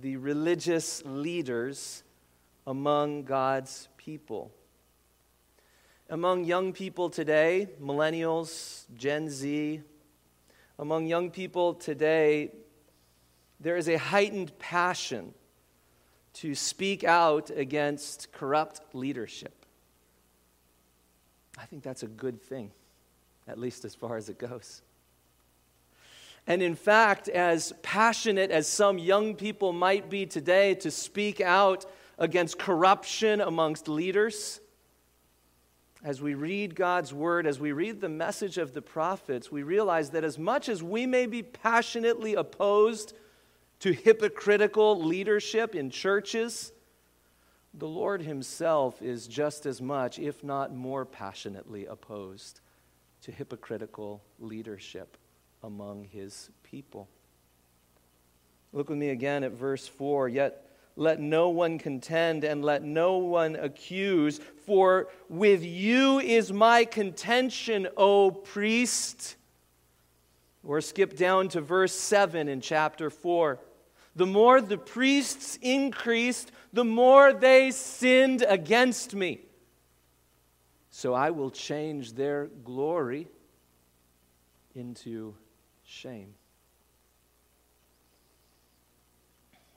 the 0.00 0.16
religious 0.16 1.02
leaders 1.04 2.02
among 2.66 3.24
God's 3.24 3.88
people. 3.96 4.52
Among 6.10 6.44
young 6.44 6.72
people 6.72 7.08
today, 7.10 7.68
millennials, 7.80 8.84
Gen 8.94 9.30
Z, 9.30 9.80
among 10.78 11.06
young 11.06 11.30
people 11.30 11.74
today, 11.74 12.50
there 13.60 13.76
is 13.76 13.88
a 13.88 13.96
heightened 13.96 14.58
passion 14.58 15.32
to 16.34 16.54
speak 16.54 17.04
out 17.04 17.50
against 17.50 18.32
corrupt 18.32 18.94
leadership. 18.94 19.64
I 21.56 21.66
think 21.66 21.84
that's 21.84 22.02
a 22.02 22.08
good 22.08 22.42
thing, 22.42 22.72
at 23.46 23.58
least 23.58 23.84
as 23.84 23.94
far 23.94 24.16
as 24.16 24.28
it 24.28 24.38
goes. 24.38 24.82
And 26.46 26.62
in 26.62 26.74
fact, 26.74 27.28
as 27.28 27.72
passionate 27.82 28.50
as 28.50 28.68
some 28.68 28.98
young 28.98 29.34
people 29.34 29.72
might 29.72 30.10
be 30.10 30.26
today 30.26 30.74
to 30.76 30.90
speak 30.90 31.40
out 31.40 31.86
against 32.18 32.58
corruption 32.58 33.40
amongst 33.40 33.88
leaders, 33.88 34.60
as 36.02 36.20
we 36.20 36.34
read 36.34 36.74
God's 36.74 37.14
word, 37.14 37.46
as 37.46 37.58
we 37.58 37.72
read 37.72 38.02
the 38.02 38.10
message 38.10 38.58
of 38.58 38.74
the 38.74 38.82
prophets, 38.82 39.50
we 39.50 39.62
realize 39.62 40.10
that 40.10 40.22
as 40.22 40.38
much 40.38 40.68
as 40.68 40.82
we 40.82 41.06
may 41.06 41.24
be 41.24 41.42
passionately 41.42 42.34
opposed 42.34 43.14
to 43.80 43.92
hypocritical 43.92 45.02
leadership 45.02 45.74
in 45.74 45.88
churches, 45.88 46.72
the 47.72 47.88
Lord 47.88 48.20
Himself 48.20 49.00
is 49.00 49.26
just 49.26 49.64
as 49.64 49.80
much, 49.80 50.18
if 50.18 50.44
not 50.44 50.74
more 50.74 51.06
passionately 51.06 51.86
opposed 51.86 52.60
to 53.22 53.32
hypocritical 53.32 54.22
leadership 54.38 55.16
among 55.64 56.04
his 56.04 56.50
people. 56.62 57.08
Look 58.72 58.90
with 58.90 58.98
me 58.98 59.08
again 59.10 59.44
at 59.44 59.52
verse 59.52 59.88
4. 59.88 60.28
Yet 60.28 60.70
let 60.94 61.20
no 61.20 61.48
one 61.48 61.78
contend 61.78 62.44
and 62.44 62.62
let 62.62 62.82
no 62.82 63.16
one 63.16 63.56
accuse, 63.56 64.38
for 64.66 65.08
with 65.28 65.64
you 65.64 66.20
is 66.20 66.52
my 66.52 66.84
contention, 66.84 67.88
O 67.96 68.30
priest. 68.30 69.36
Or 70.62 70.80
skip 70.80 71.16
down 71.16 71.48
to 71.48 71.60
verse 71.60 71.94
7 71.94 72.48
in 72.48 72.60
chapter 72.60 73.10
4. 73.10 73.58
The 74.16 74.26
more 74.26 74.60
the 74.60 74.78
priests 74.78 75.58
increased, 75.62 76.52
the 76.72 76.84
more 76.84 77.32
they 77.32 77.70
sinned 77.70 78.44
against 78.46 79.14
me. 79.14 79.40
So 80.90 81.14
I 81.14 81.30
will 81.30 81.50
change 81.50 82.12
their 82.12 82.46
glory 82.64 83.28
into 84.74 85.34
shame. 85.84 86.34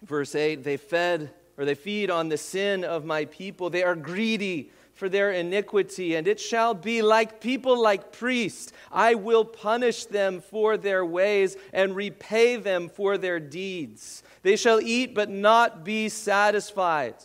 Verse 0.02 0.36
8 0.36 0.64
They 0.64 0.78
fed 0.78 1.32
or 1.58 1.66
they 1.66 1.76
feed 1.76 2.10
on 2.10 2.30
the 2.30 2.38
sin 2.38 2.84
of 2.84 3.06
my 3.06 3.26
people. 3.26 3.70
They 3.70 3.84
are 3.84 3.96
greedy 3.96 4.72
for 4.94 5.10
their 5.10 5.32
iniquity, 5.32 6.16
and 6.16 6.28
it 6.28 6.40
shall 6.40 6.74
be 6.74 7.02
like 7.02 7.40
people 7.40 7.80
like 7.82 8.12
priests. 8.12 8.72
I 8.92 9.14
will 9.16 9.46
punish 9.46 10.06
them 10.06 10.42
for 10.42 10.76
their 10.76 11.06
ways 11.06 11.56
and 11.72 11.96
repay 11.96 12.56
them 12.56 12.90
for 12.90 13.18
their 13.18 13.40
deeds. 13.40 14.24
They 14.42 14.56
shall 14.56 14.80
eat 14.82 15.14
but 15.14 15.30
not 15.30 15.84
be 15.84 16.10
satisfied. 16.10 17.16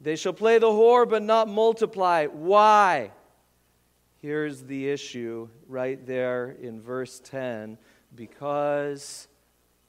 They 0.00 0.16
shall 0.16 0.32
play 0.32 0.58
the 0.58 0.66
whore 0.66 1.08
but 1.08 1.22
not 1.22 1.48
multiply. 1.48 2.26
Why? 2.26 3.12
Here's 4.26 4.64
the 4.64 4.88
issue 4.88 5.48
right 5.68 6.04
there 6.04 6.50
in 6.60 6.80
verse 6.80 7.20
10 7.20 7.78
because 8.12 9.28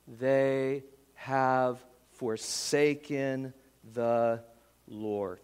they 0.08 0.84
have 1.16 1.84
forsaken 2.12 3.56
the 3.96 4.44
Lord. 4.88 5.42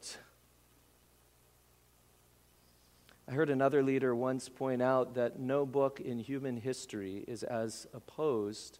I 3.27 3.31
heard 3.31 3.49
another 3.49 3.81
leader 3.81 4.13
once 4.13 4.47
point 4.47 4.83
out 4.83 5.15
that 5.15 5.39
no 5.39 5.65
book 5.65 5.99
in 5.99 6.19
human 6.19 6.57
history 6.57 7.25
is 7.27 7.41
as 7.41 7.87
opposed 7.95 8.77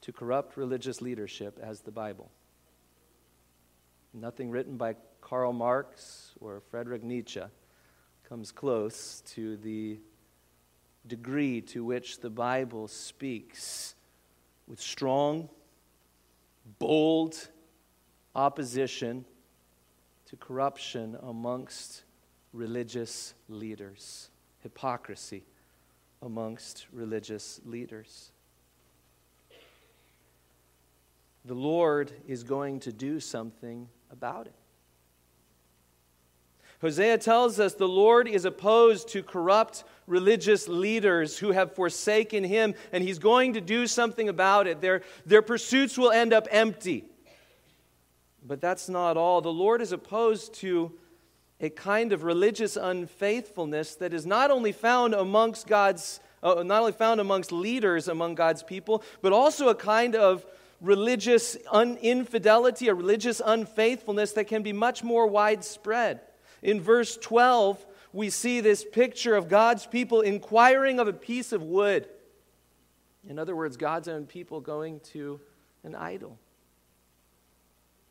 to 0.00 0.10
corrupt 0.10 0.56
religious 0.56 1.02
leadership 1.02 1.58
as 1.62 1.82
the 1.82 1.92
Bible. 1.92 2.30
Nothing 4.14 4.50
written 4.50 4.78
by 4.78 4.96
Karl 5.20 5.52
Marx 5.52 6.32
or 6.40 6.62
Friedrich 6.70 7.04
Nietzsche 7.04 7.42
comes 8.28 8.50
close 8.50 9.22
to 9.26 9.56
the 9.58 9.98
degree 11.06 11.60
to 11.60 11.84
which 11.84 12.20
the 12.20 12.30
Bible 12.30 12.88
speaks 12.88 13.94
with 14.66 14.80
strong, 14.80 15.48
bold 16.78 17.48
opposition 18.34 19.24
to 20.26 20.36
corruption 20.36 21.18
amongst 21.22 22.04
religious 22.52 23.34
leaders, 23.48 24.30
hypocrisy 24.62 25.44
amongst 26.22 26.86
religious 26.92 27.60
leaders. 27.66 28.32
The 31.44 31.54
Lord 31.54 32.10
is 32.26 32.42
going 32.42 32.80
to 32.80 32.92
do 32.92 33.20
something 33.20 33.88
about 34.10 34.46
it. 34.46 34.54
Hosea 36.84 37.16
tells 37.16 37.58
us 37.58 37.72
the 37.72 37.88
Lord 37.88 38.28
is 38.28 38.44
opposed 38.44 39.08
to 39.08 39.22
corrupt 39.22 39.84
religious 40.06 40.68
leaders 40.68 41.38
who 41.38 41.52
have 41.52 41.74
forsaken 41.74 42.44
him, 42.44 42.74
and 42.92 43.02
he's 43.02 43.18
going 43.18 43.54
to 43.54 43.62
do 43.62 43.86
something 43.86 44.28
about 44.28 44.66
it. 44.66 44.82
Their, 44.82 45.00
their 45.24 45.40
pursuits 45.40 45.96
will 45.96 46.10
end 46.10 46.34
up 46.34 46.46
empty. 46.50 47.06
But 48.46 48.60
that's 48.60 48.90
not 48.90 49.16
all. 49.16 49.40
The 49.40 49.48
Lord 49.48 49.80
is 49.80 49.92
opposed 49.92 50.52
to 50.56 50.92
a 51.58 51.70
kind 51.70 52.12
of 52.12 52.22
religious 52.22 52.76
unfaithfulness 52.76 53.94
that 53.94 54.12
is 54.12 54.26
not 54.26 54.50
only 54.50 54.72
found 54.72 55.14
amongst 55.14 55.66
God's, 55.66 56.20
uh, 56.42 56.62
not 56.64 56.80
only 56.80 56.92
found 56.92 57.18
amongst 57.18 57.50
leaders 57.50 58.08
among 58.08 58.34
God's 58.34 58.62
people, 58.62 59.02
but 59.22 59.32
also 59.32 59.70
a 59.70 59.74
kind 59.74 60.14
of 60.14 60.44
religious 60.82 61.56
un- 61.72 61.96
infidelity, 62.02 62.88
a 62.88 62.94
religious 62.94 63.40
unfaithfulness 63.42 64.32
that 64.32 64.48
can 64.48 64.62
be 64.62 64.74
much 64.74 65.02
more 65.02 65.26
widespread. 65.26 66.20
In 66.64 66.80
verse 66.80 67.16
12, 67.18 67.84
we 68.12 68.30
see 68.30 68.60
this 68.60 68.84
picture 68.84 69.36
of 69.36 69.48
God's 69.48 69.86
people 69.86 70.22
inquiring 70.22 70.98
of 70.98 71.06
a 71.06 71.12
piece 71.12 71.52
of 71.52 71.62
wood. 71.62 72.08
In 73.28 73.38
other 73.38 73.54
words, 73.54 73.76
God's 73.76 74.08
own 74.08 74.26
people 74.26 74.60
going 74.60 75.00
to 75.12 75.40
an 75.84 75.94
idol. 75.94 76.38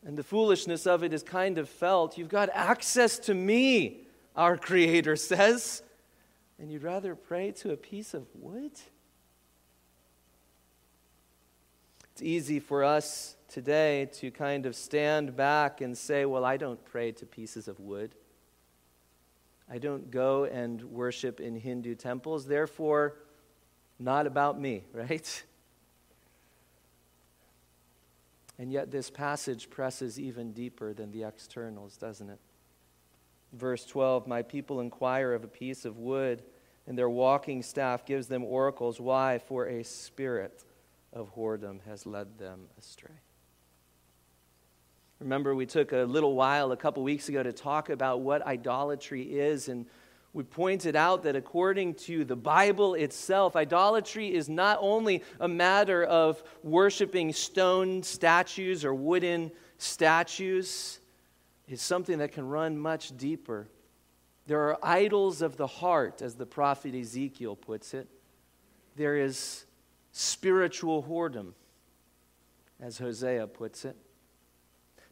And 0.05 0.15
the 0.15 0.23
foolishness 0.23 0.85
of 0.85 1.03
it 1.03 1.13
is 1.13 1.23
kind 1.23 1.57
of 1.57 1.67
felt. 1.67 2.17
You've 2.17 2.29
got 2.29 2.49
access 2.53 3.17
to 3.19 3.33
me, 3.33 4.01
our 4.35 4.55
Creator 4.55 5.15
says, 5.15 5.81
and 6.59 6.71
you'd 6.71 6.83
rather 6.83 7.15
pray 7.15 7.51
to 7.53 7.71
a 7.71 7.77
piece 7.77 8.13
of 8.13 8.27
wood? 8.35 8.73
It's 12.11 12.21
easy 12.21 12.59
for 12.59 12.83
us 12.83 13.35
today 13.47 14.05
to 14.13 14.29
kind 14.29 14.67
of 14.67 14.75
stand 14.75 15.35
back 15.35 15.81
and 15.81 15.97
say, 15.97 16.25
Well, 16.25 16.45
I 16.45 16.57
don't 16.57 16.83
pray 16.85 17.11
to 17.13 17.25
pieces 17.25 17.67
of 17.67 17.79
wood. 17.79 18.13
I 19.69 19.77
don't 19.77 20.11
go 20.11 20.45
and 20.45 20.81
worship 20.83 21.39
in 21.39 21.55
Hindu 21.55 21.95
temples, 21.95 22.45
therefore, 22.45 23.15
not 23.99 24.27
about 24.27 24.59
me, 24.59 24.83
right? 24.93 25.43
And 28.59 28.71
yet, 28.71 28.91
this 28.91 29.09
passage 29.09 29.69
presses 29.69 30.19
even 30.19 30.53
deeper 30.53 30.93
than 30.93 31.11
the 31.11 31.23
externals, 31.23 31.97
doesn't 31.97 32.29
it? 32.29 32.39
Verse 33.51 33.85
12 33.85 34.27
My 34.27 34.41
people 34.41 34.79
inquire 34.79 35.33
of 35.33 35.43
a 35.43 35.47
piece 35.47 35.85
of 35.85 35.97
wood, 35.97 36.43
and 36.85 36.97
their 36.97 37.09
walking 37.09 37.63
staff 37.63 38.05
gives 38.05 38.27
them 38.27 38.43
oracles. 38.43 38.99
Why? 38.99 39.39
For 39.39 39.67
a 39.67 39.83
spirit 39.83 40.63
of 41.11 41.33
whoredom 41.35 41.81
has 41.85 42.05
led 42.05 42.37
them 42.37 42.67
astray. 42.77 43.22
Remember, 45.23 45.55
we 45.55 45.65
took 45.65 45.93
a 45.93 46.03
little 46.03 46.35
while 46.35 46.73
a 46.73 46.77
couple 46.77 47.01
weeks 47.01 47.29
ago 47.29 47.41
to 47.41 47.53
talk 47.53 47.89
about 47.89 48.19
what 48.19 48.45
idolatry 48.45 49.21
is, 49.21 49.69
and 49.69 49.85
we 50.33 50.43
pointed 50.43 50.97
out 50.97 51.23
that 51.23 51.37
according 51.37 51.93
to 51.93 52.25
the 52.25 52.35
Bible 52.35 52.95
itself, 52.95 53.55
idolatry 53.55 54.33
is 54.33 54.49
not 54.49 54.79
only 54.81 55.23
a 55.39 55.47
matter 55.47 56.03
of 56.03 56.43
worshiping 56.61 57.31
stone 57.31 58.03
statues 58.03 58.83
or 58.83 58.93
wooden 58.93 59.49
statues, 59.77 60.99
it's 61.69 61.81
something 61.81 62.17
that 62.17 62.33
can 62.33 62.45
run 62.45 62.77
much 62.77 63.15
deeper. 63.15 63.69
There 64.45 64.59
are 64.59 64.77
idols 64.83 65.41
of 65.41 65.55
the 65.55 65.67
heart, 65.67 66.21
as 66.21 66.35
the 66.35 66.45
prophet 66.45 66.93
Ezekiel 66.93 67.55
puts 67.55 67.93
it. 67.93 68.09
There 68.97 69.15
is 69.15 69.63
spiritual 70.11 71.01
whoredom, 71.01 71.53
as 72.81 72.97
Hosea 72.97 73.47
puts 73.47 73.85
it. 73.85 73.95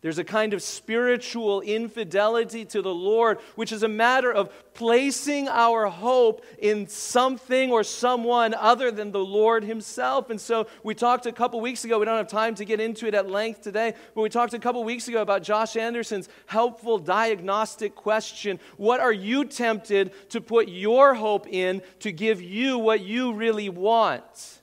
There's 0.01 0.17
a 0.17 0.23
kind 0.23 0.55
of 0.55 0.63
spiritual 0.63 1.61
infidelity 1.61 2.65
to 2.65 2.81
the 2.81 2.93
Lord, 2.93 3.37
which 3.53 3.71
is 3.71 3.83
a 3.83 3.87
matter 3.87 4.33
of 4.33 4.51
placing 4.73 5.47
our 5.47 5.85
hope 5.85 6.43
in 6.57 6.87
something 6.87 7.71
or 7.71 7.83
someone 7.83 8.55
other 8.55 8.89
than 8.89 9.11
the 9.11 9.23
Lord 9.23 9.63
Himself. 9.63 10.31
And 10.31 10.41
so 10.41 10.65
we 10.83 10.95
talked 10.95 11.27
a 11.27 11.31
couple 11.31 11.61
weeks 11.61 11.85
ago, 11.85 11.99
we 11.99 12.05
don't 12.05 12.17
have 12.17 12.27
time 12.27 12.55
to 12.55 12.65
get 12.65 12.79
into 12.79 13.05
it 13.05 13.13
at 13.13 13.29
length 13.29 13.61
today, 13.61 13.93
but 14.15 14.21
we 14.21 14.29
talked 14.29 14.55
a 14.55 14.59
couple 14.59 14.83
weeks 14.83 15.07
ago 15.07 15.21
about 15.21 15.43
Josh 15.43 15.75
Anderson's 15.75 16.29
helpful 16.47 16.97
diagnostic 16.97 17.93
question 17.93 18.59
What 18.77 19.01
are 19.01 19.13
you 19.13 19.45
tempted 19.45 20.13
to 20.29 20.41
put 20.41 20.67
your 20.67 21.13
hope 21.13 21.47
in 21.47 21.83
to 21.99 22.11
give 22.11 22.41
you 22.41 22.79
what 22.79 23.01
you 23.01 23.33
really 23.33 23.69
want? 23.69 24.61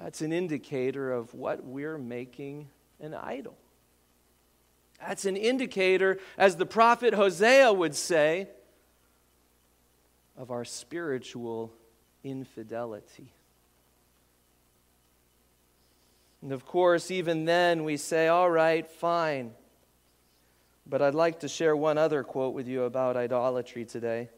That's 0.00 0.20
an 0.20 0.32
indicator 0.32 1.10
of 1.12 1.34
what 1.34 1.64
we're 1.64 1.98
making 1.98 2.68
an 3.00 3.14
idol. 3.14 3.56
That's 5.00 5.24
an 5.24 5.36
indicator, 5.36 6.18
as 6.36 6.56
the 6.56 6.66
prophet 6.66 7.14
Hosea 7.14 7.72
would 7.72 7.94
say, 7.94 8.48
of 10.36 10.50
our 10.50 10.64
spiritual 10.64 11.72
infidelity. 12.22 13.32
And 16.42 16.52
of 16.52 16.64
course, 16.64 17.10
even 17.10 17.44
then, 17.44 17.84
we 17.84 17.96
say, 17.96 18.28
all 18.28 18.50
right, 18.50 18.88
fine. 18.88 19.52
But 20.86 21.02
I'd 21.02 21.14
like 21.14 21.40
to 21.40 21.48
share 21.48 21.76
one 21.76 21.98
other 21.98 22.22
quote 22.22 22.54
with 22.54 22.68
you 22.68 22.84
about 22.84 23.16
idolatry 23.16 23.84
today. 23.84 24.30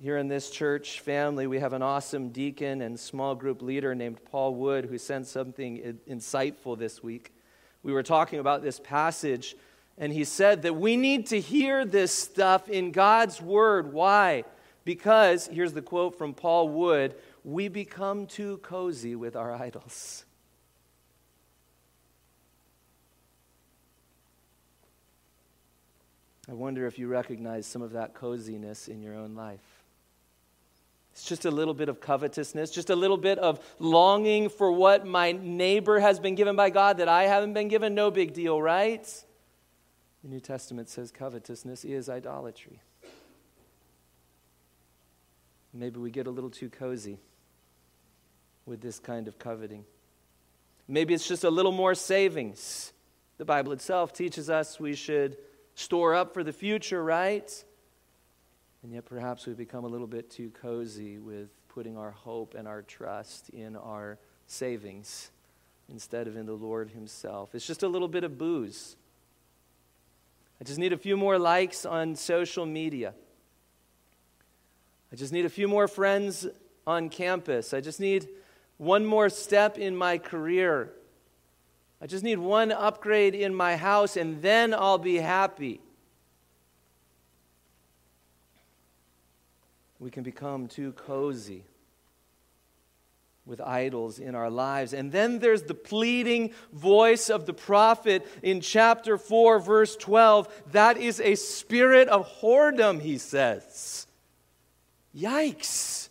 Here 0.00 0.16
in 0.16 0.28
this 0.28 0.50
church 0.50 1.00
family, 1.00 1.46
we 1.46 1.58
have 1.58 1.74
an 1.74 1.82
awesome 1.82 2.30
deacon 2.30 2.80
and 2.80 2.98
small 2.98 3.34
group 3.34 3.60
leader 3.60 3.94
named 3.94 4.24
Paul 4.30 4.54
Wood 4.54 4.86
who 4.86 4.96
sent 4.96 5.26
something 5.26 5.98
insightful 6.08 6.78
this 6.78 7.02
week 7.02 7.32
we 7.82 7.92
were 7.92 8.02
talking 8.02 8.38
about 8.38 8.62
this 8.62 8.78
passage, 8.78 9.56
and 9.96 10.12
he 10.12 10.24
said 10.24 10.62
that 10.62 10.76
we 10.76 10.96
need 10.96 11.26
to 11.26 11.40
hear 11.40 11.84
this 11.84 12.12
stuff 12.12 12.68
in 12.68 12.92
God's 12.92 13.40
Word. 13.40 13.92
Why? 13.92 14.44
Because, 14.84 15.46
here's 15.46 15.72
the 15.72 15.82
quote 15.82 16.16
from 16.16 16.34
Paul 16.34 16.68
Wood 16.68 17.14
we 17.42 17.68
become 17.68 18.26
too 18.26 18.58
cozy 18.58 19.16
with 19.16 19.34
our 19.34 19.54
idols. 19.54 20.24
I 26.48 26.52
wonder 26.52 26.86
if 26.86 26.98
you 26.98 27.06
recognize 27.06 27.64
some 27.66 27.80
of 27.80 27.92
that 27.92 28.12
coziness 28.12 28.88
in 28.88 29.00
your 29.00 29.14
own 29.14 29.34
life 29.34 29.79
It's 31.20 31.28
just 31.28 31.44
a 31.44 31.50
little 31.50 31.74
bit 31.74 31.90
of 31.90 32.00
covetousness, 32.00 32.70
just 32.70 32.88
a 32.88 32.96
little 32.96 33.18
bit 33.18 33.38
of 33.38 33.60
longing 33.78 34.48
for 34.48 34.72
what 34.72 35.06
my 35.06 35.32
neighbor 35.32 36.00
has 36.00 36.18
been 36.18 36.34
given 36.34 36.56
by 36.56 36.70
God 36.70 36.96
that 36.96 37.08
I 37.08 37.24
haven't 37.24 37.52
been 37.52 37.68
given. 37.68 37.94
No 37.94 38.10
big 38.10 38.32
deal, 38.32 38.60
right? 38.60 39.04
The 40.22 40.30
New 40.30 40.40
Testament 40.40 40.88
says 40.88 41.10
covetousness 41.10 41.84
is 41.84 42.08
idolatry. 42.08 42.80
Maybe 45.74 46.00
we 46.00 46.10
get 46.10 46.26
a 46.26 46.30
little 46.30 46.48
too 46.48 46.70
cozy 46.70 47.18
with 48.64 48.80
this 48.80 48.98
kind 48.98 49.28
of 49.28 49.38
coveting. 49.38 49.84
Maybe 50.88 51.12
it's 51.12 51.28
just 51.28 51.44
a 51.44 51.50
little 51.50 51.70
more 51.70 51.94
savings. 51.94 52.94
The 53.36 53.44
Bible 53.44 53.72
itself 53.72 54.14
teaches 54.14 54.48
us 54.48 54.80
we 54.80 54.94
should 54.94 55.36
store 55.74 56.14
up 56.14 56.32
for 56.32 56.42
the 56.42 56.54
future, 56.54 57.04
right? 57.04 57.62
And 58.82 58.92
yet 58.92 59.04
perhaps 59.04 59.46
we've 59.46 59.56
become 59.56 59.84
a 59.84 59.88
little 59.88 60.06
bit 60.06 60.30
too 60.30 60.50
cozy 60.62 61.18
with 61.18 61.48
putting 61.68 61.96
our 61.96 62.10
hope 62.10 62.54
and 62.54 62.66
our 62.66 62.82
trust 62.82 63.50
in 63.50 63.76
our 63.76 64.18
savings 64.46 65.30
instead 65.90 66.26
of 66.26 66.36
in 66.36 66.46
the 66.46 66.52
Lord 66.52 66.90
Himself. 66.90 67.54
It's 67.54 67.66
just 67.66 67.82
a 67.82 67.88
little 67.88 68.08
bit 68.08 68.24
of 68.24 68.38
booze. 68.38 68.96
I 70.60 70.64
just 70.64 70.78
need 70.78 70.92
a 70.92 70.98
few 70.98 71.16
more 71.16 71.38
likes 71.38 71.84
on 71.84 72.16
social 72.16 72.66
media. 72.66 73.14
I 75.12 75.16
just 75.16 75.32
need 75.32 75.44
a 75.44 75.50
few 75.50 75.68
more 75.68 75.88
friends 75.88 76.46
on 76.86 77.08
campus. 77.08 77.74
I 77.74 77.80
just 77.80 78.00
need 78.00 78.28
one 78.78 79.04
more 79.04 79.28
step 79.28 79.78
in 79.78 79.96
my 79.96 80.18
career. 80.18 80.92
I 82.00 82.06
just 82.06 82.24
need 82.24 82.38
one 82.38 82.72
upgrade 82.72 83.34
in 83.34 83.54
my 83.54 83.76
house, 83.76 84.16
and 84.16 84.40
then 84.40 84.72
I'll 84.72 84.98
be 84.98 85.16
happy. 85.16 85.80
We 90.00 90.10
can 90.10 90.24
become 90.24 90.66
too 90.66 90.92
cozy 90.92 91.62
with 93.44 93.60
idols 93.60 94.18
in 94.18 94.34
our 94.34 94.48
lives. 94.48 94.94
And 94.94 95.12
then 95.12 95.38
there's 95.38 95.64
the 95.64 95.74
pleading 95.74 96.52
voice 96.72 97.28
of 97.28 97.46
the 97.46 97.52
prophet 97.52 98.26
in 98.42 98.60
chapter 98.60 99.18
4, 99.18 99.58
verse 99.60 99.96
12. 99.96 100.62
That 100.72 100.96
is 100.96 101.20
a 101.20 101.34
spirit 101.34 102.08
of 102.08 102.26
whoredom, 102.40 103.00
he 103.00 103.18
says. 103.18 104.06
Yikes. 105.14 106.08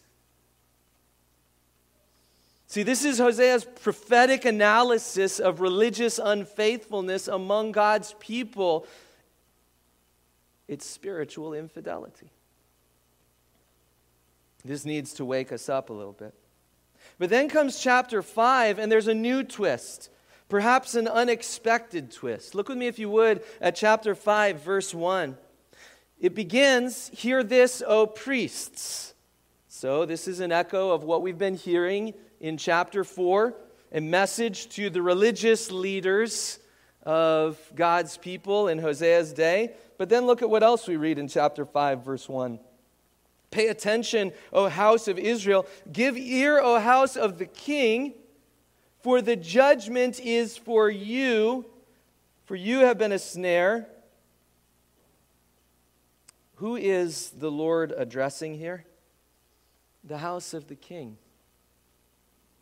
See, 2.67 2.83
this 2.83 3.03
is 3.03 3.19
Hosea's 3.19 3.65
prophetic 3.65 4.45
analysis 4.45 5.39
of 5.39 5.61
religious 5.61 6.19
unfaithfulness 6.19 7.27
among 7.27 7.71
God's 7.71 8.13
people. 8.19 8.85
It's 10.67 10.85
spiritual 10.85 11.55
infidelity. 11.55 12.29
This 14.65 14.85
needs 14.85 15.13
to 15.13 15.25
wake 15.25 15.51
us 15.51 15.69
up 15.69 15.89
a 15.89 15.93
little 15.93 16.13
bit. 16.13 16.33
But 17.17 17.29
then 17.29 17.49
comes 17.49 17.79
chapter 17.79 18.21
5, 18.21 18.79
and 18.79 18.91
there's 18.91 19.07
a 19.07 19.13
new 19.13 19.43
twist, 19.43 20.09
perhaps 20.47 20.95
an 20.95 21.07
unexpected 21.07 22.11
twist. 22.11 22.55
Look 22.55 22.69
with 22.69 22.77
me, 22.77 22.87
if 22.87 22.99
you 22.99 23.09
would, 23.09 23.43
at 23.61 23.75
chapter 23.75 24.15
5, 24.15 24.61
verse 24.61 24.93
1. 24.93 25.37
It 26.19 26.35
begins, 26.35 27.09
Hear 27.13 27.43
this, 27.43 27.81
O 27.85 28.05
priests. 28.05 29.13
So, 29.67 30.05
this 30.05 30.27
is 30.27 30.41
an 30.41 30.51
echo 30.51 30.91
of 30.91 31.03
what 31.03 31.21
we've 31.21 31.37
been 31.37 31.55
hearing 31.55 32.13
in 32.41 32.57
chapter 32.57 33.03
4, 33.03 33.55
a 33.93 34.01
message 34.01 34.69
to 34.69 34.89
the 34.89 35.01
religious 35.01 35.71
leaders 35.71 36.59
of 37.03 37.57
God's 37.75 38.17
people 38.17 38.67
in 38.67 38.79
Hosea's 38.79 39.31
day. 39.31 39.73
But 39.97 40.09
then 40.09 40.25
look 40.25 40.41
at 40.41 40.49
what 40.49 40.63
else 40.63 40.87
we 40.87 40.97
read 40.97 41.17
in 41.17 41.27
chapter 41.27 41.65
5, 41.65 42.03
verse 42.03 42.27
1. 42.27 42.59
Pay 43.51 43.67
attention, 43.67 44.31
O 44.53 44.69
house 44.69 45.07
of 45.07 45.17
Israel. 45.17 45.65
Give 45.91 46.17
ear, 46.17 46.59
O 46.59 46.79
house 46.79 47.15
of 47.15 47.37
the 47.37 47.45
king, 47.45 48.13
for 49.01 49.21
the 49.21 49.35
judgment 49.35 50.19
is 50.19 50.57
for 50.57 50.89
you, 50.89 51.65
for 52.45 52.55
you 52.55 52.79
have 52.79 52.97
been 52.97 53.11
a 53.11 53.19
snare 53.19 53.87
who 56.59 56.75
is 56.75 57.29
the 57.29 57.49
Lord 57.49 57.93
addressing 57.95 58.55
here? 58.55 58.83
The 60.03 60.17
house 60.17 60.53
of 60.53 60.67
the 60.67 60.75
king. 60.75 61.17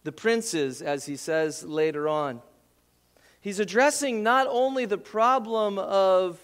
The 0.03 0.11
princes, 0.11 0.83
as 0.83 1.07
he 1.07 1.15
says 1.15 1.63
later 1.63 2.07
on. 2.07 2.43
He's 3.41 3.59
addressing 3.59 4.21
not 4.21 4.45
only 4.47 4.85
the 4.85 4.99
problem 4.99 5.79
of 5.79 6.39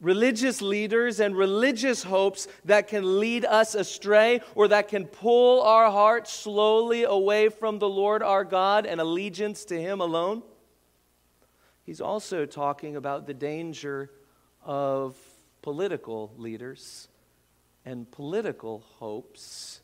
religious 0.00 0.60
leaders 0.60 1.20
and 1.20 1.36
religious 1.36 2.02
hopes 2.02 2.48
that 2.64 2.88
can 2.88 3.18
lead 3.18 3.44
us 3.44 3.74
astray 3.74 4.40
or 4.54 4.68
that 4.68 4.88
can 4.88 5.06
pull 5.06 5.62
our 5.62 5.90
hearts 5.90 6.32
slowly 6.32 7.04
away 7.04 7.48
from 7.48 7.78
the 7.78 7.88
Lord 7.88 8.22
our 8.22 8.44
God 8.44 8.86
and 8.86 9.00
allegiance 9.00 9.64
to 9.66 9.80
Him 9.80 10.00
alone. 10.00 10.42
He's 11.84 12.00
also 12.00 12.44
talking 12.46 12.96
about 12.96 13.26
the 13.26 13.34
danger 13.34 14.10
of 14.62 15.16
political 15.62 16.32
leaders 16.36 17.08
and 17.84 18.10
political 18.10 18.84
hopes 18.98 19.80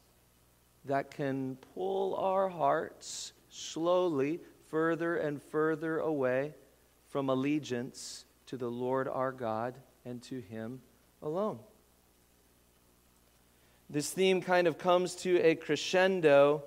that 0.84 1.12
can 1.12 1.56
pull 1.74 2.16
our 2.16 2.48
hearts 2.48 3.32
slowly 3.48 4.40
further 4.68 5.16
and 5.16 5.40
further 5.40 5.98
away 5.98 6.54
from 7.08 7.28
allegiance 7.28 8.24
to 8.46 8.56
the 8.56 8.68
Lord 8.68 9.06
our 9.06 9.30
God 9.30 9.76
and 10.04 10.22
to 10.24 10.40
Him 10.40 10.80
alone. 11.22 11.58
This 13.90 14.10
theme 14.10 14.40
kind 14.40 14.66
of 14.66 14.78
comes 14.78 15.14
to 15.16 15.38
a 15.40 15.54
crescendo 15.54 16.64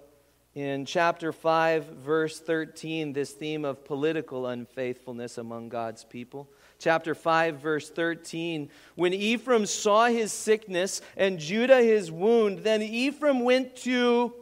in 0.54 0.86
chapter 0.86 1.34
5, 1.34 1.86
verse 1.86 2.40
13, 2.40 3.14
this 3.14 3.32
theme 3.32 3.66
of 3.66 3.84
political 3.84 4.48
unfaithfulness 4.48 5.38
among 5.38 5.70
God's 5.70 6.04
people 6.04 6.48
chapter 6.80 7.16
5, 7.16 7.60
verse 7.60 7.90
13. 7.90 8.70
When 8.96 9.14
Ephraim 9.14 9.66
saw 9.66 10.06
his 10.06 10.32
sickness 10.32 11.02
and 11.18 11.40
Judah 11.40 11.82
his 11.82 12.12
wound, 12.12 12.60
then 12.60 12.82
Ephraim 12.82 13.42
went 13.42 13.76
to 13.78 14.34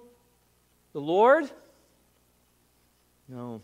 the 0.93 1.01
Lord? 1.01 1.49
No. 3.27 3.61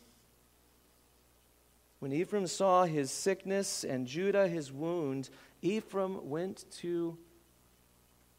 When 1.99 2.13
Ephraim 2.13 2.47
saw 2.47 2.85
his 2.85 3.11
sickness 3.11 3.83
and 3.83 4.07
Judah 4.07 4.47
his 4.47 4.71
wound, 4.71 5.29
Ephraim 5.61 6.29
went 6.29 6.65
to 6.79 7.17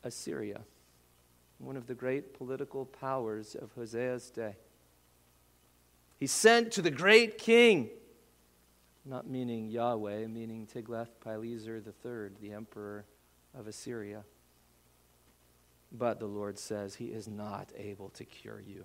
Assyria, 0.02 0.62
one 1.58 1.76
of 1.76 1.86
the 1.86 1.94
great 1.94 2.34
political 2.34 2.86
powers 2.86 3.54
of 3.54 3.72
Hosea's 3.74 4.30
day. 4.30 4.56
He 6.18 6.26
sent 6.26 6.72
to 6.72 6.82
the 6.82 6.90
great 6.90 7.38
king 7.38 7.90
not 9.04 9.28
meaning 9.28 9.68
Yahweh, 9.68 10.26
meaning 10.26 10.66
Tiglath-Pileser 10.66 11.82
III, 11.84 12.30
the 12.40 12.52
emperor 12.52 13.04
of 13.58 13.66
Assyria. 13.66 14.24
But 15.92 16.20
the 16.20 16.26
Lord 16.26 16.58
says 16.58 16.94
he 16.94 17.06
is 17.06 17.26
not 17.26 17.72
able 17.76 18.10
to 18.10 18.24
cure 18.24 18.60
you. 18.60 18.84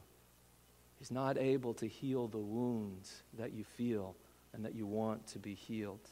He's 0.97 1.11
not 1.11 1.37
able 1.37 1.73
to 1.75 1.87
heal 1.87 2.27
the 2.27 2.39
wounds 2.39 3.23
that 3.37 3.53
you 3.53 3.63
feel 3.63 4.15
and 4.55 4.63
that 4.63 4.73
you 4.73 4.85
want 4.85 5.27
to 5.27 5.39
be 5.39 5.53
healed. 5.53 6.09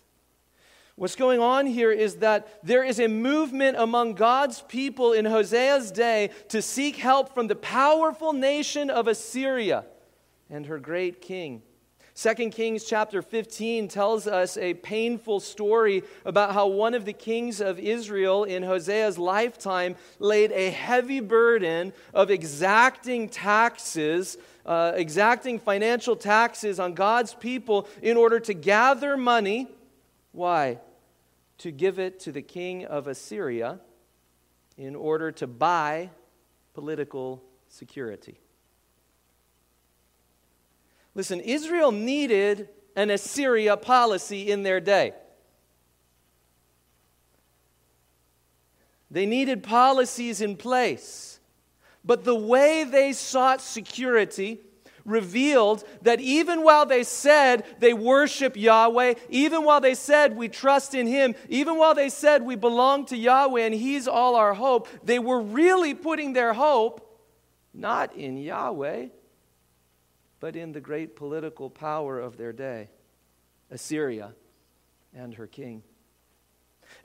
What's 0.95 1.15
going 1.15 1.39
on 1.39 1.65
here 1.65 1.91
is 1.91 2.17
that 2.17 2.59
there 2.61 2.83
is 2.83 2.99
a 2.99 3.07
movement 3.07 3.77
among 3.79 4.13
God's 4.13 4.61
people 4.61 5.13
in 5.13 5.25
Hosea's 5.25 5.91
day 5.91 6.29
to 6.49 6.61
seek 6.61 6.97
help 6.97 7.33
from 7.33 7.47
the 7.47 7.55
powerful 7.55 8.33
nation 8.33 8.89
of 8.89 9.07
Assyria 9.07 9.85
and 10.49 10.65
her 10.65 10.77
great 10.77 11.21
king. 11.21 11.63
2 12.15 12.49
Kings 12.51 12.83
chapter 12.83 13.23
15 13.23 13.87
tells 13.87 14.27
us 14.27 14.55
a 14.57 14.75
painful 14.75 15.39
story 15.39 16.03
about 16.25 16.53
how 16.53 16.67
one 16.67 16.93
of 16.93 17.05
the 17.05 17.13
kings 17.13 17.59
of 17.59 17.79
Israel 17.79 18.43
in 18.43 18.61
Hosea's 18.61 19.17
lifetime 19.17 19.95
laid 20.19 20.51
a 20.51 20.69
heavy 20.69 21.21
burden 21.21 21.91
of 22.13 22.29
exacting 22.29 23.29
taxes, 23.29 24.37
uh, 24.65 24.93
exacting 24.95 25.59
financial 25.59 26.15
taxes 26.15 26.79
on 26.79 26.93
God's 26.93 27.33
people 27.33 27.87
in 28.01 28.17
order 28.17 28.39
to 28.39 28.53
gather 28.53 29.17
money. 29.17 29.67
Why? 30.31 30.79
To 31.59 31.71
give 31.71 31.99
it 31.99 32.19
to 32.21 32.31
the 32.31 32.41
king 32.41 32.85
of 32.85 33.07
Assyria 33.07 33.79
in 34.77 34.95
order 34.95 35.31
to 35.33 35.47
buy 35.47 36.09
political 36.73 37.43
security. 37.67 38.39
Listen, 41.15 41.39
Israel 41.39 41.91
needed 41.91 42.69
an 42.95 43.09
Assyria 43.09 43.77
policy 43.77 44.49
in 44.49 44.63
their 44.63 44.79
day. 44.79 45.13
They 49.11 49.25
needed 49.27 49.61
policies 49.61 50.41
in 50.41 50.55
place. 50.57 51.32
But 52.05 52.23
the 52.23 52.35
way 52.35 52.83
they 52.83 53.13
sought 53.13 53.61
security 53.61 54.59
revealed 55.05 55.83
that 56.01 56.19
even 56.21 56.63
while 56.63 56.85
they 56.85 57.03
said 57.03 57.65
they 57.79 57.93
worship 57.93 58.55
Yahweh, 58.55 59.15
even 59.29 59.63
while 59.63 59.81
they 59.81 59.95
said 59.95 60.35
we 60.35 60.47
trust 60.49 60.93
in 60.93 61.07
Him, 61.07 61.35
even 61.49 61.77
while 61.77 61.93
they 61.93 62.09
said 62.09 62.43
we 62.43 62.55
belong 62.55 63.05
to 63.07 63.17
Yahweh 63.17 63.61
and 63.61 63.75
He's 63.75 64.07
all 64.07 64.35
our 64.35 64.53
hope, 64.53 64.87
they 65.03 65.19
were 65.19 65.41
really 65.41 65.93
putting 65.93 66.33
their 66.33 66.53
hope 66.53 67.09
not 67.73 68.15
in 68.15 68.37
Yahweh, 68.37 69.07
but 70.39 70.55
in 70.55 70.71
the 70.71 70.81
great 70.81 71.15
political 71.15 71.69
power 71.69 72.19
of 72.19 72.37
their 72.37 72.53
day, 72.53 72.89
Assyria 73.71 74.33
and 75.13 75.33
her 75.35 75.47
king. 75.47 75.83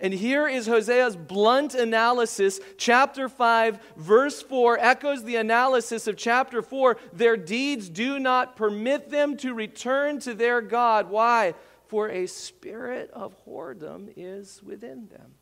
And 0.01 0.15
here 0.15 0.47
is 0.47 0.69
Hosea's 0.69 1.17
blunt 1.17 1.75
analysis. 1.75 2.61
Chapter 2.77 3.29
5, 3.29 3.81
verse 3.97 4.41
4 4.43 4.79
echoes 4.79 5.25
the 5.25 5.37
analysis 5.37 6.07
of 6.07 6.17
chapter 6.17 6.63
4. 6.63 6.97
Their 7.13 7.37
deeds 7.37 7.89
do 7.89 8.21
not 8.21 8.55
permit 8.55 9.11
them 9.11 9.37
to 9.39 9.55
return 9.55 10.21
to 10.21 10.35
their 10.35 10.61
God. 10.61 11.11
Why? 11.11 11.55
For 11.89 12.09
a 12.09 12.27
spirit 12.27 13.11
of 13.13 13.35
whoredom 13.45 14.13
is 14.17 14.63
within 14.63 15.09
them. 15.09 15.35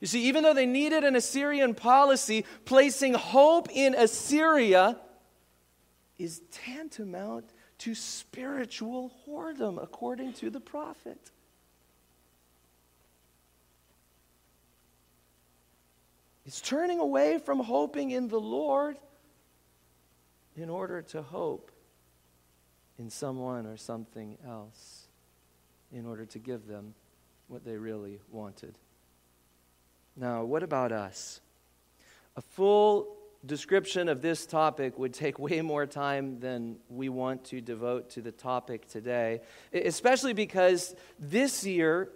You 0.00 0.06
see, 0.06 0.24
even 0.24 0.42
though 0.42 0.54
they 0.54 0.66
needed 0.66 1.04
an 1.04 1.16
Assyrian 1.16 1.74
policy, 1.74 2.44
placing 2.64 3.14
hope 3.14 3.68
in 3.70 3.94
Assyria 3.94 4.98
is 6.18 6.42
tantamount 6.50 7.52
to 7.78 7.94
spiritual 7.94 9.12
whoredom, 9.26 9.80
according 9.80 10.32
to 10.34 10.50
the 10.50 10.60
prophet. 10.60 11.30
It's 16.48 16.62
turning 16.62 16.98
away 16.98 17.36
from 17.36 17.60
hoping 17.60 18.10
in 18.10 18.28
the 18.28 18.40
Lord 18.40 18.96
in 20.56 20.70
order 20.70 21.02
to 21.02 21.20
hope 21.20 21.70
in 22.98 23.10
someone 23.10 23.66
or 23.66 23.76
something 23.76 24.38
else, 24.46 25.08
in 25.92 26.06
order 26.06 26.24
to 26.24 26.38
give 26.38 26.66
them 26.66 26.94
what 27.48 27.66
they 27.66 27.76
really 27.76 28.20
wanted. 28.30 28.78
Now, 30.16 30.42
what 30.44 30.62
about 30.62 30.90
us? 30.90 31.42
A 32.34 32.40
full 32.40 33.14
description 33.44 34.08
of 34.08 34.22
this 34.22 34.46
topic 34.46 34.98
would 34.98 35.12
take 35.12 35.38
way 35.38 35.60
more 35.60 35.84
time 35.84 36.40
than 36.40 36.76
we 36.88 37.10
want 37.10 37.44
to 37.44 37.60
devote 37.60 38.08
to 38.12 38.22
the 38.22 38.32
topic 38.32 38.88
today, 38.88 39.42
especially 39.74 40.32
because 40.32 40.96
this 41.18 41.66
year, 41.66 42.08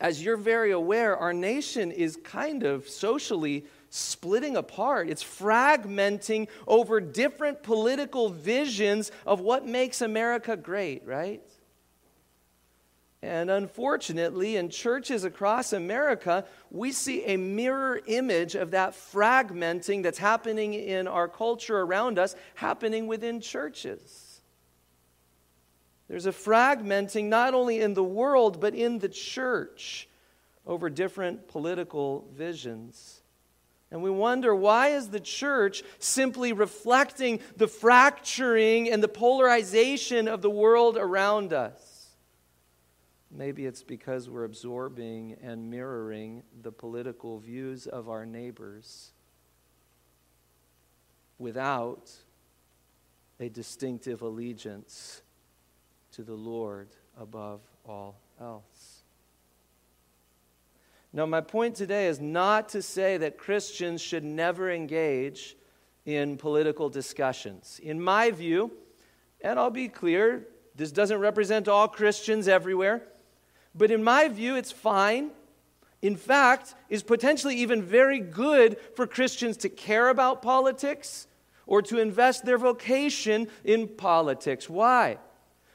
as 0.00 0.22
you're 0.22 0.36
very 0.36 0.70
aware, 0.70 1.16
our 1.16 1.32
nation 1.32 1.90
is 1.90 2.16
kind 2.22 2.62
of 2.62 2.88
socially 2.88 3.64
splitting 3.90 4.56
apart. 4.56 5.08
It's 5.08 5.24
fragmenting 5.24 6.48
over 6.66 7.00
different 7.00 7.62
political 7.62 8.28
visions 8.28 9.10
of 9.26 9.40
what 9.40 9.66
makes 9.66 10.00
America 10.00 10.56
great, 10.56 11.04
right? 11.06 11.42
And 13.20 13.50
unfortunately, 13.50 14.56
in 14.56 14.70
churches 14.70 15.24
across 15.24 15.72
America, 15.72 16.44
we 16.70 16.92
see 16.92 17.24
a 17.24 17.36
mirror 17.36 18.00
image 18.06 18.54
of 18.54 18.70
that 18.70 18.92
fragmenting 18.92 20.04
that's 20.04 20.18
happening 20.18 20.74
in 20.74 21.08
our 21.08 21.26
culture 21.26 21.80
around 21.80 22.20
us, 22.20 22.36
happening 22.54 23.08
within 23.08 23.40
churches. 23.40 24.27
There's 26.08 26.26
a 26.26 26.32
fragmenting 26.32 27.24
not 27.24 27.54
only 27.54 27.80
in 27.80 27.94
the 27.94 28.04
world, 28.04 28.60
but 28.60 28.74
in 28.74 28.98
the 28.98 29.08
church 29.08 30.08
over 30.66 30.88
different 30.88 31.48
political 31.48 32.26
visions. 32.34 33.22
And 33.90 34.02
we 34.02 34.10
wonder 34.10 34.54
why 34.54 34.88
is 34.88 35.08
the 35.08 35.20
church 35.20 35.82
simply 35.98 36.52
reflecting 36.52 37.40
the 37.56 37.68
fracturing 37.68 38.90
and 38.90 39.02
the 39.02 39.08
polarization 39.08 40.28
of 40.28 40.42
the 40.42 40.50
world 40.50 40.96
around 40.96 41.52
us? 41.52 42.06
Maybe 43.30 43.66
it's 43.66 43.82
because 43.82 44.28
we're 44.28 44.44
absorbing 44.44 45.36
and 45.42 45.70
mirroring 45.70 46.42
the 46.62 46.72
political 46.72 47.38
views 47.38 47.86
of 47.86 48.08
our 48.08 48.24
neighbors 48.24 49.12
without 51.38 52.10
a 53.38 53.48
distinctive 53.48 54.22
allegiance 54.22 55.22
to 56.18 56.24
the 56.24 56.34
Lord 56.34 56.88
above 57.20 57.60
all 57.88 58.16
else. 58.40 59.02
Now, 61.12 61.26
my 61.26 61.40
point 61.40 61.76
today 61.76 62.08
is 62.08 62.18
not 62.18 62.70
to 62.70 62.82
say 62.82 63.18
that 63.18 63.38
Christians 63.38 64.02
should 64.02 64.24
never 64.24 64.68
engage 64.68 65.56
in 66.06 66.36
political 66.36 66.88
discussions. 66.88 67.80
In 67.80 68.02
my 68.02 68.32
view, 68.32 68.72
and 69.42 69.60
I'll 69.60 69.70
be 69.70 69.86
clear, 69.86 70.48
this 70.74 70.90
doesn't 70.90 71.20
represent 71.20 71.68
all 71.68 71.86
Christians 71.86 72.48
everywhere. 72.48 73.04
But 73.72 73.92
in 73.92 74.02
my 74.02 74.26
view, 74.26 74.56
it's 74.56 74.72
fine. 74.72 75.30
In 76.02 76.16
fact, 76.16 76.74
is 76.88 77.04
potentially 77.04 77.54
even 77.58 77.80
very 77.80 78.18
good 78.18 78.76
for 78.96 79.06
Christians 79.06 79.56
to 79.58 79.68
care 79.68 80.08
about 80.08 80.42
politics 80.42 81.28
or 81.64 81.80
to 81.82 82.00
invest 82.00 82.44
their 82.44 82.58
vocation 82.58 83.46
in 83.62 83.86
politics. 83.86 84.68
Why? 84.68 85.18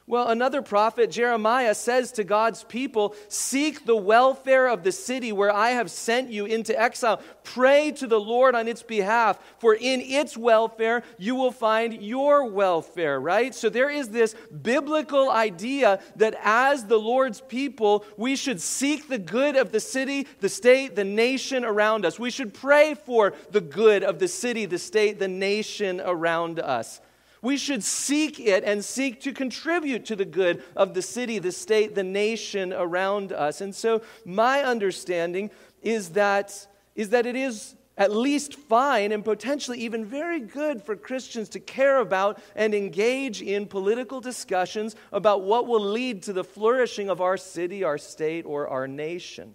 Well, 0.05 0.27
another 0.27 0.61
prophet, 0.61 1.11
Jeremiah, 1.11 1.73
says 1.73 2.11
to 2.13 2.25
God's 2.25 2.65
people, 2.65 3.15
Seek 3.29 3.85
the 3.85 3.95
welfare 3.95 4.67
of 4.67 4.83
the 4.83 4.91
city 4.91 5.31
where 5.31 5.53
I 5.53 5.69
have 5.69 5.89
sent 5.89 6.29
you 6.29 6.45
into 6.45 6.77
exile. 6.77 7.21
Pray 7.45 7.91
to 7.93 8.07
the 8.07 8.19
Lord 8.19 8.53
on 8.53 8.67
its 8.67 8.83
behalf, 8.83 9.39
for 9.59 9.73
in 9.73 10.01
its 10.01 10.35
welfare 10.35 11.03
you 11.17 11.35
will 11.35 11.53
find 11.53 12.03
your 12.03 12.49
welfare, 12.49 13.17
right? 13.17 13.55
So 13.55 13.69
there 13.69 13.89
is 13.89 14.09
this 14.09 14.35
biblical 14.61 15.31
idea 15.31 16.01
that 16.17 16.35
as 16.43 16.85
the 16.85 16.99
Lord's 16.99 17.39
people, 17.39 18.03
we 18.17 18.35
should 18.35 18.59
seek 18.59 19.07
the 19.07 19.17
good 19.17 19.55
of 19.55 19.71
the 19.71 19.79
city, 19.79 20.27
the 20.41 20.49
state, 20.49 20.97
the 20.97 21.05
nation 21.05 21.63
around 21.63 22.05
us. 22.05 22.19
We 22.19 22.29
should 22.29 22.53
pray 22.53 22.93
for 22.93 23.33
the 23.51 23.61
good 23.61 24.03
of 24.03 24.19
the 24.19 24.27
city, 24.27 24.65
the 24.65 24.79
state, 24.79 25.17
the 25.17 25.29
nation 25.29 26.01
around 26.01 26.59
us. 26.59 26.99
We 27.43 27.57
should 27.57 27.83
seek 27.83 28.39
it 28.39 28.63
and 28.63 28.83
seek 28.83 29.19
to 29.21 29.33
contribute 29.33 30.05
to 30.05 30.15
the 30.15 30.23
good 30.23 30.63
of 30.77 30.93
the 30.93 31.01
city, 31.01 31.39
the 31.39 31.51
state, 31.51 31.93
the 31.93 32.01
nation 32.01 32.71
around 32.71 33.33
us. 33.33 33.59
And 33.59 33.75
so, 33.75 34.01
my 34.23 34.63
understanding 34.63 35.51
is 35.81 36.11
that, 36.11 36.67
is 36.95 37.09
that 37.09 37.25
it 37.25 37.35
is 37.35 37.75
at 37.97 38.13
least 38.13 38.55
fine 38.55 39.11
and 39.11 39.25
potentially 39.25 39.77
even 39.79 40.05
very 40.05 40.39
good 40.39 40.81
for 40.81 40.95
Christians 40.95 41.49
to 41.49 41.59
care 41.59 41.99
about 41.99 42.39
and 42.55 42.73
engage 42.73 43.41
in 43.41 43.67
political 43.67 44.21
discussions 44.21 44.95
about 45.11 45.43
what 45.43 45.67
will 45.67 45.83
lead 45.83 46.23
to 46.23 46.33
the 46.33 46.45
flourishing 46.45 47.09
of 47.09 47.19
our 47.19 47.35
city, 47.35 47.83
our 47.83 47.97
state, 47.97 48.45
or 48.45 48.69
our 48.69 48.87
nation. 48.87 49.53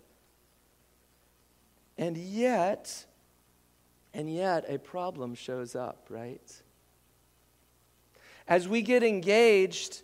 And 1.96 2.18
yet, 2.18 3.06
and 4.12 4.30
yet, 4.30 4.66
a 4.68 4.78
problem 4.78 5.34
shows 5.34 5.74
up, 5.74 6.08
right? 6.10 6.62
As 8.48 8.66
we 8.66 8.82
get 8.82 9.02
engaged 9.02 10.02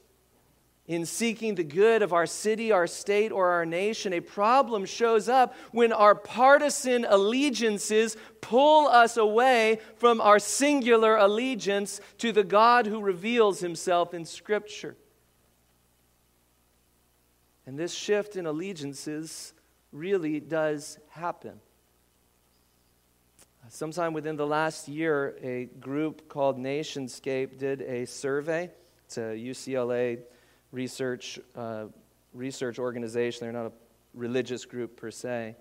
in 0.87 1.07
seeking 1.07 1.55
the 1.55 1.65
good 1.65 2.03
of 2.03 2.13
our 2.13 2.27
city, 2.27 2.71
our 2.71 2.87
state, 2.87 3.33
or 3.33 3.49
our 3.53 3.65
nation, 3.65 4.13
a 4.13 4.21
problem 4.21 4.85
shows 4.85 5.31
up 5.31 5.55
when 5.73 5.93
our 5.93 6.15
partisan 6.15 7.07
allegiances 7.09 8.19
pull 8.43 8.87
us 8.87 9.17
away 9.17 9.81
from 9.97 10.21
our 10.21 10.39
singular 10.39 11.17
allegiance 11.17 12.03
to 12.19 12.33
the 12.33 12.45
God 12.45 12.87
who 12.87 13.01
reveals 13.01 13.61
himself 13.61 14.13
in 14.13 14.27
Scripture. 14.27 14.95
And 17.67 17.79
this 17.79 17.95
shift 17.95 18.37
in 18.37 18.45
allegiances 18.45 19.55
really 19.91 20.39
does 20.39 20.99
happen. 21.09 21.61
Sometime 23.71 24.13
within 24.13 24.37
the 24.37 24.47
last 24.47 24.89
year, 24.89 25.37
a 25.43 25.65
group 25.81 26.29
called 26.29 26.59
Nationscape 26.59 27.59
did 27.59 27.81
a 27.81 28.05
survey. 28.05 28.71
It's 29.07 29.17
a 29.17 29.21
UCLA 29.21 30.21
research, 30.71 31.39
uh, 31.57 31.87
research 32.35 32.79
organization. 32.79 33.41
They're 33.41 33.53
not 33.53 33.67
a 33.67 33.73
religious 34.13 34.67
group 34.67 34.97
per 34.97 35.11
se. 35.11 35.57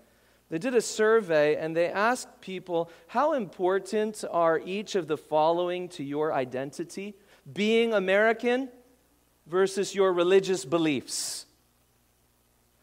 They 0.50 0.58
did 0.58 0.74
a 0.74 0.82
survey 0.82 1.56
and 1.56 1.74
they 1.74 1.88
asked 1.88 2.40
people, 2.42 2.90
How 3.06 3.32
important 3.32 4.22
are 4.30 4.60
each 4.60 4.96
of 4.96 5.08
the 5.08 5.16
following 5.16 5.88
to 5.90 6.04
your 6.04 6.32
identity? 6.32 7.14
Being 7.50 7.94
American 7.94 8.68
versus 9.46 9.94
your 9.94 10.12
religious 10.12 10.64
beliefs. 10.66 11.46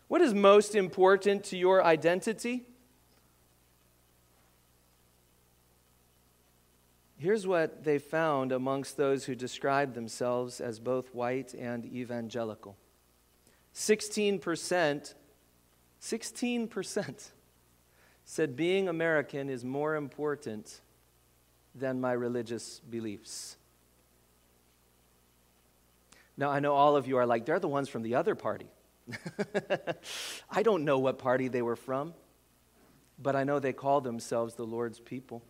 What 0.07 0.21
is 0.21 0.34
most 0.34 0.73
important 0.73 1.43
to 1.45 1.57
your 1.57 1.84
identity? 1.84 2.65
Here's 7.21 7.45
what 7.45 7.84
they 7.84 7.99
found 7.99 8.51
amongst 8.51 8.97
those 8.97 9.25
who 9.25 9.36
described 9.36 9.93
themselves 9.93 10.60
as 10.60 10.79
both 10.79 11.13
white 11.13 11.53
and 11.53 11.86
evangelical 11.86 12.77
16%, 13.75 15.13
16% 16.01 17.29
said 18.25 18.55
being 18.55 18.88
American 18.88 19.51
is 19.51 19.63
more 19.63 19.95
important 19.95 20.81
than 21.75 22.01
my 22.01 22.12
religious 22.12 22.79
beliefs. 22.79 23.55
Now, 26.36 26.49
I 26.49 26.60
know 26.60 26.73
all 26.73 26.95
of 26.95 27.07
you 27.07 27.17
are 27.17 27.27
like, 27.27 27.45
they're 27.45 27.60
the 27.60 27.67
ones 27.67 27.88
from 27.88 28.01
the 28.01 28.15
other 28.15 28.34
party. 28.34 28.71
I 30.49 30.63
don't 30.63 30.86
know 30.86 30.97
what 30.97 31.19
party 31.19 31.49
they 31.49 31.62
were 31.62 31.75
from, 31.75 32.15
but 33.19 33.36
I 33.36 33.43
know 33.43 33.60
they 33.60 33.73
call 33.73 34.01
themselves 34.01 34.55
the 34.55 34.65
Lord's 34.65 34.99
people. 34.99 35.43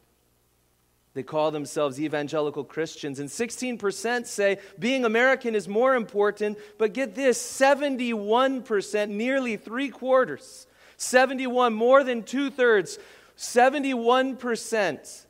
They 1.14 1.24
call 1.24 1.52
themselves 1.52 2.00
evangelical 2.00 2.64
Christians. 2.64 3.20
And 3.20 3.28
16% 3.30 4.26
say 4.26 4.60
being 4.80 5.04
American 5.04 5.56
is 5.56 5.68
more 5.68 5.96
important, 5.96 6.58
but 6.78 6.94
get 6.94 7.16
this 7.16 7.42
71%, 7.42 9.10
nearly 9.10 9.58
three 9.58 9.90
quarters, 9.90 10.68
71, 10.96 11.74
more 11.74 12.04
than 12.04 12.24
two 12.24 12.50
thirds, 12.50 12.98
71% 13.38 15.26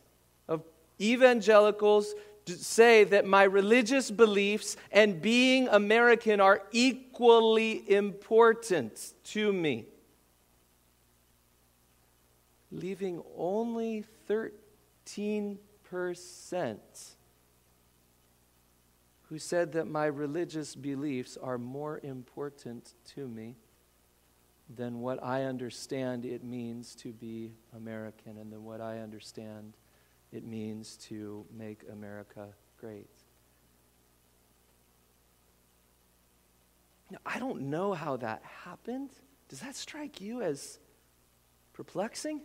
of 0.48 0.64
evangelicals 1.00 2.14
say 2.46 3.04
that 3.06 3.26
my 3.26 3.44
religious 3.44 4.12
beliefs 4.12 4.76
and 4.92 5.22
being 5.22 5.68
American 5.70 6.40
are 6.40 6.62
equally 6.72 7.90
important 7.90 9.14
to 9.24 9.52
me. 9.54 9.86
Leaving 12.72 13.22
only 13.38 14.06
13% 14.30 15.58
who 15.92 16.14
said 19.38 19.74
that 19.74 19.88
my 19.88 20.06
religious 20.06 20.76
beliefs 20.76 21.38
are 21.42 21.58
more 21.58 22.00
important 22.04 22.94
to 23.16 23.28
me 23.28 23.56
than 24.76 25.02
what 25.02 25.24
I 25.24 25.44
understand 25.44 26.26
it 26.26 26.44
means 26.44 26.96
to 26.96 27.12
be 27.12 27.52
American 27.76 28.38
and 28.38 28.52
than 28.52 28.64
what 28.64 28.82
I 28.82 29.00
understand 29.00 29.74
it 30.32 30.46
means 30.46 30.96
to 31.08 31.46
make 31.56 31.82
America 31.92 32.48
great. 32.78 33.10
Now, 37.10 37.20
I 37.26 37.40
don't 37.40 37.64
know 37.64 37.94
how 37.94 38.18
that 38.18 38.42
happened. 38.64 39.10
Does 39.50 39.60
that 39.60 39.76
strike 39.76 40.22
you 40.22 40.42
as 40.42 40.80
perplexing? 41.74 42.42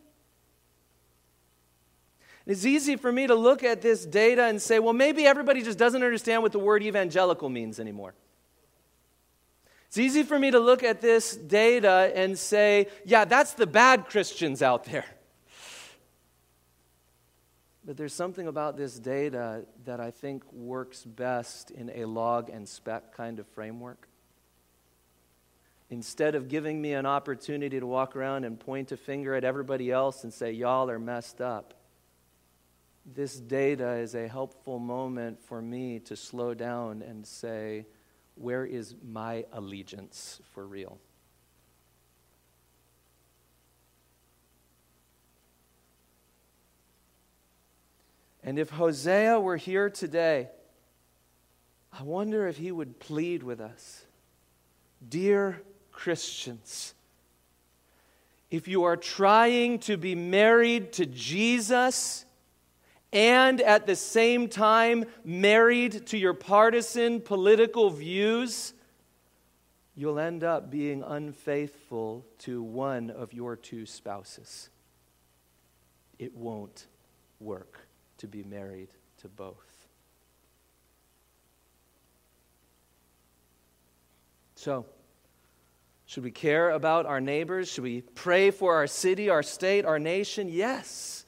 It's 2.46 2.64
easy 2.64 2.94
for 2.94 3.10
me 3.10 3.26
to 3.26 3.34
look 3.34 3.64
at 3.64 3.82
this 3.82 4.06
data 4.06 4.44
and 4.44 4.62
say, 4.62 4.78
well, 4.78 4.92
maybe 4.92 5.26
everybody 5.26 5.62
just 5.62 5.78
doesn't 5.78 6.02
understand 6.02 6.42
what 6.42 6.52
the 6.52 6.60
word 6.60 6.82
evangelical 6.82 7.48
means 7.48 7.80
anymore. 7.80 8.14
It's 9.88 9.98
easy 9.98 10.22
for 10.22 10.38
me 10.38 10.50
to 10.50 10.60
look 10.60 10.84
at 10.84 11.00
this 11.00 11.36
data 11.36 12.12
and 12.14 12.38
say, 12.38 12.88
yeah, 13.04 13.24
that's 13.24 13.54
the 13.54 13.66
bad 13.66 14.06
Christians 14.06 14.62
out 14.62 14.84
there. 14.84 15.06
But 17.84 17.96
there's 17.96 18.12
something 18.12 18.48
about 18.48 18.76
this 18.76 18.98
data 18.98 19.64
that 19.84 20.00
I 20.00 20.10
think 20.10 20.42
works 20.52 21.04
best 21.04 21.70
in 21.70 21.90
a 21.94 22.04
log 22.04 22.50
and 22.50 22.68
speck 22.68 23.16
kind 23.16 23.38
of 23.38 23.46
framework. 23.48 24.08
Instead 25.88 26.34
of 26.34 26.48
giving 26.48 26.82
me 26.82 26.94
an 26.94 27.06
opportunity 27.06 27.78
to 27.78 27.86
walk 27.86 28.16
around 28.16 28.42
and 28.42 28.58
point 28.58 28.90
a 28.90 28.96
finger 28.96 29.36
at 29.36 29.44
everybody 29.44 29.92
else 29.92 30.24
and 30.24 30.34
say, 30.34 30.50
y'all 30.50 30.90
are 30.90 30.98
messed 30.98 31.40
up, 31.40 31.74
this 33.14 33.36
data 33.38 33.94
is 33.94 34.14
a 34.14 34.26
helpful 34.26 34.78
moment 34.78 35.40
for 35.40 35.62
me 35.62 36.00
to 36.00 36.16
slow 36.16 36.54
down 36.54 37.02
and 37.02 37.26
say, 37.26 37.86
where 38.34 38.64
is 38.64 38.94
my 39.08 39.44
allegiance 39.52 40.40
for 40.52 40.66
real? 40.66 40.98
And 48.42 48.58
if 48.58 48.70
Hosea 48.70 49.40
were 49.40 49.56
here 49.56 49.90
today, 49.90 50.48
I 51.98 52.02
wonder 52.02 52.46
if 52.46 52.58
he 52.58 52.70
would 52.70 53.00
plead 53.00 53.42
with 53.42 53.60
us. 53.60 54.04
Dear 55.08 55.62
Christians, 55.90 56.94
if 58.50 58.68
you 58.68 58.84
are 58.84 58.96
trying 58.96 59.78
to 59.80 59.96
be 59.96 60.14
married 60.14 60.92
to 60.94 61.06
Jesus 61.06 62.25
and 63.16 63.62
at 63.62 63.86
the 63.86 63.96
same 63.96 64.46
time 64.46 65.06
married 65.24 66.06
to 66.08 66.18
your 66.18 66.34
partisan 66.34 67.18
political 67.18 67.88
views, 67.88 68.74
you'll 69.94 70.18
end 70.18 70.44
up 70.44 70.70
being 70.70 71.02
unfaithful 71.02 72.26
to 72.36 72.62
one 72.62 73.08
of 73.08 73.32
your 73.32 73.56
two 73.56 73.86
spouses. 73.86 74.68
It 76.18 76.36
won't 76.36 76.88
work 77.40 77.88
to 78.18 78.28
be 78.28 78.42
married 78.42 78.90
to 79.22 79.28
both. 79.28 79.86
So, 84.56 84.84
should 86.04 86.22
we 86.22 86.32
care 86.32 86.68
about 86.68 87.06
our 87.06 87.22
neighbors? 87.22 87.72
Should 87.72 87.84
we 87.84 88.02
pray 88.02 88.50
for 88.50 88.74
our 88.74 88.86
city, 88.86 89.30
our 89.30 89.42
state, 89.42 89.86
our 89.86 89.98
nation? 89.98 90.50
Yes. 90.50 91.25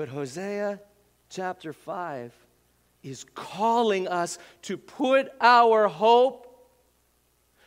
But 0.00 0.08
Hosea 0.08 0.80
chapter 1.28 1.74
5 1.74 2.32
is 3.02 3.26
calling 3.34 4.08
us 4.08 4.38
to 4.62 4.78
put 4.78 5.30
our 5.42 5.88
hope, 5.88 6.46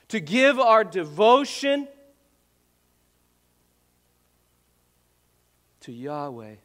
to 0.07 0.19
give 0.19 0.59
our 0.59 0.83
devotion, 0.83 1.87
to 5.81 5.91
Yahweh 5.91 6.55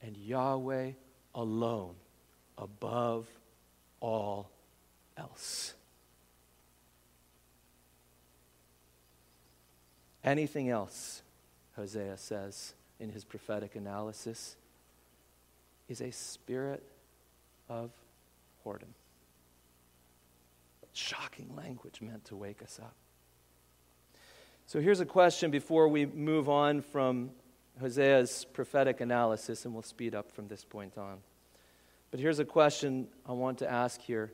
and 0.00 0.16
Yahweh 0.16 0.92
alone 1.34 1.96
above 2.56 3.26
all 3.98 4.48
else. 5.16 5.74
Anything 10.22 10.70
else, 10.70 11.22
Hosea 11.74 12.16
says 12.16 12.74
in 13.00 13.10
his 13.10 13.24
prophetic 13.24 13.74
analysis, 13.74 14.54
is 15.88 16.00
a 16.00 16.10
spirit 16.10 16.82
of 17.68 17.90
whoredom. 18.64 18.92
Shocking 20.92 21.50
language 21.56 22.00
meant 22.00 22.24
to 22.26 22.36
wake 22.36 22.62
us 22.62 22.78
up. 22.80 22.94
So 24.66 24.80
here's 24.80 25.00
a 25.00 25.06
question 25.06 25.50
before 25.50 25.88
we 25.88 26.06
move 26.06 26.48
on 26.48 26.80
from 26.80 27.30
Hosea's 27.82 28.44
prophetic 28.44 29.00
analysis, 29.00 29.64
and 29.64 29.74
we'll 29.74 29.82
speed 29.82 30.14
up 30.14 30.30
from 30.32 30.48
this 30.48 30.64
point 30.64 30.96
on. 30.96 31.18
But 32.10 32.20
here's 32.20 32.38
a 32.38 32.44
question 32.44 33.08
I 33.26 33.32
want 33.32 33.58
to 33.58 33.70
ask 33.70 34.00
here 34.00 34.32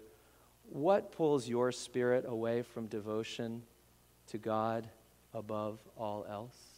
What 0.69 1.13
pulls 1.13 1.49
your 1.49 1.73
spirit 1.73 2.25
away 2.29 2.63
from 2.63 2.87
devotion 2.87 3.63
to 4.29 4.39
God 4.39 4.89
above 5.33 5.81
all 5.97 6.27
else? 6.29 6.70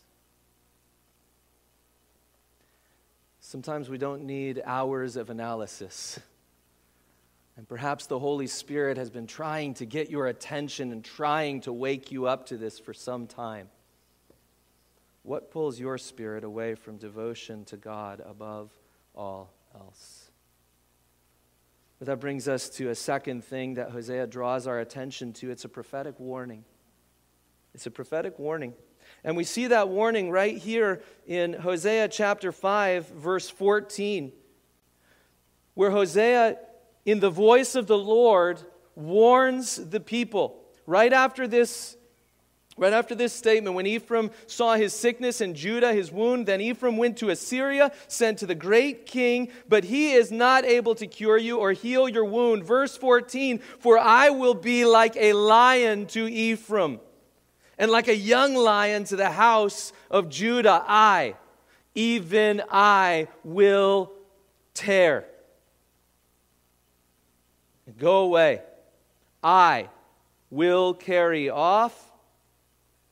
Sometimes 3.52 3.90
we 3.90 3.98
don't 3.98 4.24
need 4.24 4.62
hours 4.64 5.16
of 5.16 5.28
analysis. 5.28 6.18
And 7.58 7.68
perhaps 7.68 8.06
the 8.06 8.18
Holy 8.18 8.46
Spirit 8.46 8.96
has 8.96 9.10
been 9.10 9.26
trying 9.26 9.74
to 9.74 9.84
get 9.84 10.08
your 10.08 10.26
attention 10.26 10.90
and 10.90 11.04
trying 11.04 11.60
to 11.60 11.72
wake 11.74 12.10
you 12.10 12.26
up 12.26 12.46
to 12.46 12.56
this 12.56 12.78
for 12.78 12.94
some 12.94 13.26
time. 13.26 13.68
What 15.22 15.50
pulls 15.50 15.78
your 15.78 15.98
spirit 15.98 16.44
away 16.44 16.76
from 16.76 16.96
devotion 16.96 17.66
to 17.66 17.76
God 17.76 18.22
above 18.26 18.70
all 19.14 19.52
else? 19.74 20.30
But 21.98 22.06
that 22.06 22.20
brings 22.20 22.48
us 22.48 22.70
to 22.70 22.88
a 22.88 22.94
second 22.94 23.44
thing 23.44 23.74
that 23.74 23.90
Hosea 23.90 24.28
draws 24.28 24.66
our 24.66 24.80
attention 24.80 25.34
to. 25.34 25.50
It's 25.50 25.66
a 25.66 25.68
prophetic 25.68 26.18
warning. 26.18 26.64
It's 27.74 27.84
a 27.84 27.90
prophetic 27.90 28.38
warning. 28.38 28.72
And 29.24 29.36
we 29.36 29.44
see 29.44 29.68
that 29.68 29.88
warning 29.88 30.30
right 30.30 30.56
here 30.56 31.02
in 31.26 31.52
Hosea 31.52 32.08
chapter 32.08 32.52
5, 32.52 33.08
verse 33.08 33.48
14, 33.48 34.32
where 35.74 35.90
Hosea, 35.90 36.58
in 37.04 37.20
the 37.20 37.30
voice 37.30 37.74
of 37.74 37.86
the 37.86 37.98
Lord, 37.98 38.60
warns 38.94 39.76
the 39.76 40.00
people. 40.00 40.58
Right 40.86 41.12
after 41.12 41.46
this 41.46 41.96
Right 42.78 42.94
after 42.94 43.14
this 43.14 43.34
statement, 43.34 43.76
when 43.76 43.86
Ephraim 43.86 44.30
saw 44.46 44.76
his 44.76 44.94
sickness 44.94 45.42
and 45.42 45.54
Judah 45.54 45.92
his 45.92 46.10
wound, 46.10 46.46
then 46.46 46.62
Ephraim 46.62 46.96
went 46.96 47.18
to 47.18 47.28
Assyria, 47.28 47.92
sent 48.08 48.38
to 48.38 48.46
the 48.46 48.54
great 48.54 49.04
king, 49.04 49.50
but 49.68 49.84
he 49.84 50.12
is 50.12 50.32
not 50.32 50.64
able 50.64 50.94
to 50.94 51.06
cure 51.06 51.36
you 51.36 51.58
or 51.58 51.72
heal 51.72 52.08
your 52.08 52.24
wound. 52.24 52.64
Verse 52.64 52.96
14 52.96 53.58
For 53.78 53.98
I 53.98 54.30
will 54.30 54.54
be 54.54 54.86
like 54.86 55.16
a 55.16 55.34
lion 55.34 56.06
to 56.08 56.26
Ephraim, 56.26 57.00
and 57.78 57.90
like 57.90 58.08
a 58.08 58.16
young 58.16 58.54
lion 58.54 59.04
to 59.04 59.16
the 59.16 59.30
house 59.30 59.92
of 60.10 60.28
Judah. 60.28 60.84
I, 60.86 61.34
even 61.94 62.62
I, 62.70 63.28
will 63.44 64.12
tear. 64.74 65.26
Go 67.98 68.20
away. 68.20 68.62
I 69.42 69.88
will 70.50 70.94
carry 70.94 71.50
off 71.50 72.10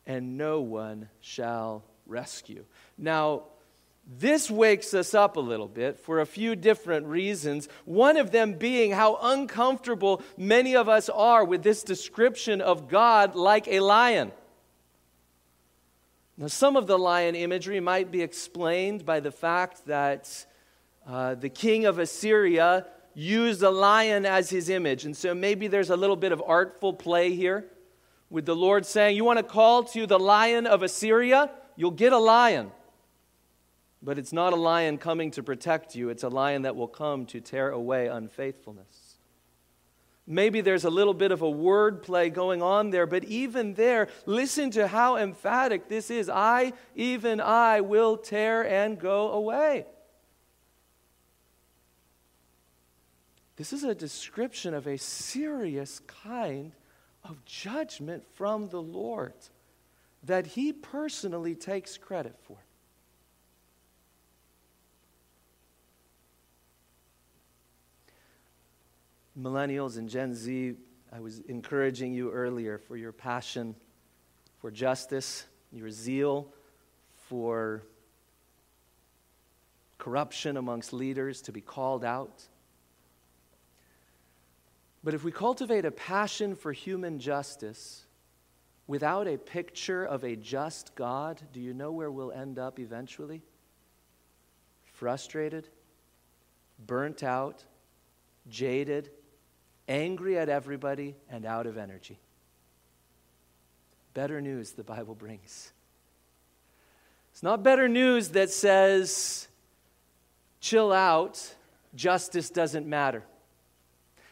and 0.06 0.36
no 0.36 0.61
one 0.61 1.08
shall 1.20 1.84
rescue. 2.06 2.64
Now, 2.96 3.42
This 4.12 4.50
wakes 4.50 4.92
us 4.92 5.14
up 5.14 5.36
a 5.36 5.40
little 5.40 5.68
bit 5.68 6.00
for 6.00 6.20
a 6.20 6.26
few 6.26 6.56
different 6.56 7.06
reasons. 7.06 7.68
One 7.84 8.16
of 8.16 8.32
them 8.32 8.54
being 8.54 8.90
how 8.90 9.18
uncomfortable 9.22 10.22
many 10.36 10.74
of 10.74 10.88
us 10.88 11.08
are 11.08 11.44
with 11.44 11.62
this 11.62 11.84
description 11.84 12.61
of 12.61 12.88
God 12.88 13.36
like 13.36 13.68
a 13.68 13.78
lion. 13.78 14.32
Now, 16.41 16.47
some 16.47 16.74
of 16.74 16.86
the 16.86 16.99
lion 16.99 17.34
imagery 17.34 17.80
might 17.80 18.11
be 18.11 18.22
explained 18.22 19.05
by 19.05 19.20
the 19.20 19.30
fact 19.30 19.84
that 19.84 20.47
uh, 21.07 21.34
the 21.34 21.51
king 21.51 21.84
of 21.84 21.99
Assyria 21.99 22.86
used 23.12 23.62
a 23.62 23.68
lion 23.68 24.24
as 24.24 24.49
his 24.49 24.70
image. 24.70 25.05
And 25.05 25.14
so 25.14 25.34
maybe 25.34 25.68
there's 25.68 25.91
a 25.91 25.97
little 25.99 26.16
bit 26.16 26.32
of 26.32 26.43
artful 26.47 26.95
play 26.95 27.34
here 27.34 27.66
with 28.30 28.47
the 28.47 28.57
Lord 28.57 28.86
saying, 28.86 29.18
You 29.18 29.24
want 29.24 29.38
to 29.38 29.43
call 29.43 29.84
to 29.84 30.07
the 30.07 30.18
lion 30.18 30.66
of 30.66 30.82
Assyria? 30.82 31.51
You'll 31.76 31.91
get 31.91 32.14
a 32.14 32.18
lion. 32.18 32.70
But 34.03 34.18
it's 34.18 34.32
not 34.32 34.55
a 34.55 34.57
lion 34.57 34.97
coming 34.97 35.30
to 35.32 35.43
protect 35.43 35.95
you, 35.95 36.09
it's 36.09 36.22
a 36.22 36.30
lion 36.30 36.62
that 36.62 36.74
will 36.74 36.88
come 36.88 37.26
to 37.26 37.43
tear 37.43 37.68
away 37.68 38.07
unfaithfulness. 38.07 38.99
Maybe 40.31 40.61
there's 40.61 40.85
a 40.85 40.91
little 40.91 41.12
bit 41.12 41.33
of 41.33 41.43
a 41.43 41.51
word 41.51 42.05
play 42.05 42.31
going 42.31 42.62
on 42.62 42.91
there, 42.91 43.05
but 43.05 43.24
even 43.24 43.74
there, 43.74 44.07
listen 44.26 44.70
to 44.70 44.87
how 44.87 45.16
emphatic 45.16 45.89
this 45.89 46.09
is. 46.09 46.31
I, 46.31 46.72
even 46.95 47.41
I, 47.41 47.81
will 47.81 48.16
tear 48.16 48.64
and 48.64 48.97
go 48.97 49.33
away. 49.33 49.87
This 53.57 53.72
is 53.72 53.83
a 53.83 53.93
description 53.93 54.72
of 54.72 54.87
a 54.87 54.99
serious 54.99 55.99
kind 56.07 56.70
of 57.24 57.45
judgment 57.45 58.22
from 58.35 58.68
the 58.68 58.81
Lord 58.81 59.35
that 60.22 60.47
he 60.47 60.72
personally 60.72 61.57
takes 61.57 61.99
credit 61.99 62.37
for. 62.45 62.59
Millennials 69.39 69.97
and 69.97 70.09
Gen 70.09 70.35
Z, 70.35 70.74
I 71.12 71.20
was 71.20 71.41
encouraging 71.41 72.12
you 72.12 72.31
earlier 72.31 72.78
for 72.78 72.97
your 72.97 73.12
passion 73.12 73.74
for 74.59 74.70
justice, 74.70 75.47
your 75.72 75.91
zeal 75.91 76.49
for 77.28 77.83
corruption 79.99 80.57
amongst 80.57 80.93
leaders 80.93 81.43
to 81.43 81.53
be 81.53 81.61
called 81.61 82.05
out. 82.05 82.43
But 85.03 85.14
if 85.14 85.24
we 85.24 85.33
cultivate 85.33 85.85
a 85.85 85.91
passion 85.91 86.55
for 86.55 86.72
human 86.72 87.18
justice 87.20 88.05
without 88.87 89.28
a 89.28 89.39
picture 89.39 90.05
of 90.05 90.24
a 90.24 90.37
just 90.37 90.95
God, 90.95 91.41
do 91.53 91.61
you 91.61 91.72
know 91.72 91.93
where 91.93 92.11
we'll 92.11 92.33
end 92.33 92.59
up 92.59 92.78
eventually? 92.78 93.43
Frustrated, 94.85 95.68
burnt 96.87 97.22
out, 97.22 97.64
jaded, 98.49 99.11
angry 99.91 100.38
at 100.38 100.49
everybody, 100.49 101.16
and 101.28 101.45
out 101.45 101.66
of 101.66 101.76
energy. 101.76 102.18
Better 104.14 104.41
news 104.41 104.72
the 104.72 104.84
Bible 104.84 105.16
brings. 105.16 105.72
It's 107.32 107.43
not 107.43 107.62
better 107.62 107.88
news 107.88 108.28
that 108.30 108.51
says, 108.51 109.49
chill 110.61 110.93
out, 110.93 111.55
justice 111.95 112.51
doesn't 112.51 112.86
matter. 112.86 113.24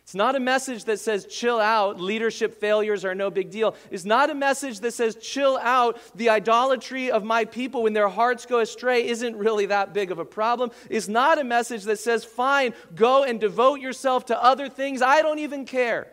It's 0.08 0.14
not 0.14 0.36
a 0.36 0.40
message 0.40 0.84
that 0.84 1.00
says, 1.00 1.26
chill 1.26 1.60
out, 1.60 2.00
leadership 2.00 2.58
failures 2.58 3.04
are 3.04 3.14
no 3.14 3.30
big 3.30 3.50
deal. 3.50 3.76
It's 3.90 4.06
not 4.06 4.30
a 4.30 4.34
message 4.34 4.80
that 4.80 4.94
says, 4.94 5.16
chill 5.16 5.58
out, 5.58 6.00
the 6.16 6.30
idolatry 6.30 7.10
of 7.10 7.24
my 7.24 7.44
people 7.44 7.82
when 7.82 7.92
their 7.92 8.08
hearts 8.08 8.46
go 8.46 8.60
astray 8.60 9.06
isn't 9.06 9.36
really 9.36 9.66
that 9.66 9.92
big 9.92 10.10
of 10.10 10.18
a 10.18 10.24
problem. 10.24 10.70
It's 10.88 11.08
not 11.08 11.38
a 11.38 11.44
message 11.44 11.84
that 11.84 11.98
says, 11.98 12.24
fine, 12.24 12.72
go 12.94 13.22
and 13.22 13.38
devote 13.38 13.80
yourself 13.80 14.24
to 14.26 14.42
other 14.42 14.70
things. 14.70 15.02
I 15.02 15.20
don't 15.20 15.40
even 15.40 15.66
care. 15.66 16.10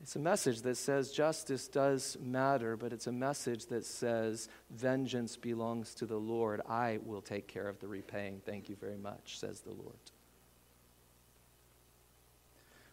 It's 0.00 0.16
a 0.16 0.20
message 0.20 0.62
that 0.62 0.78
says 0.78 1.12
justice 1.12 1.68
does 1.68 2.16
matter, 2.22 2.74
but 2.78 2.90
it's 2.90 3.06
a 3.06 3.12
message 3.12 3.66
that 3.66 3.84
says 3.84 4.48
vengeance 4.70 5.36
belongs 5.36 5.94
to 5.96 6.06
the 6.06 6.16
Lord. 6.16 6.62
I 6.66 7.00
will 7.04 7.20
take 7.20 7.48
care 7.48 7.68
of 7.68 7.80
the 7.80 7.86
repaying. 7.86 8.40
Thank 8.46 8.70
you 8.70 8.76
very 8.76 8.96
much, 8.96 9.38
says 9.38 9.60
the 9.60 9.72
Lord 9.72 9.98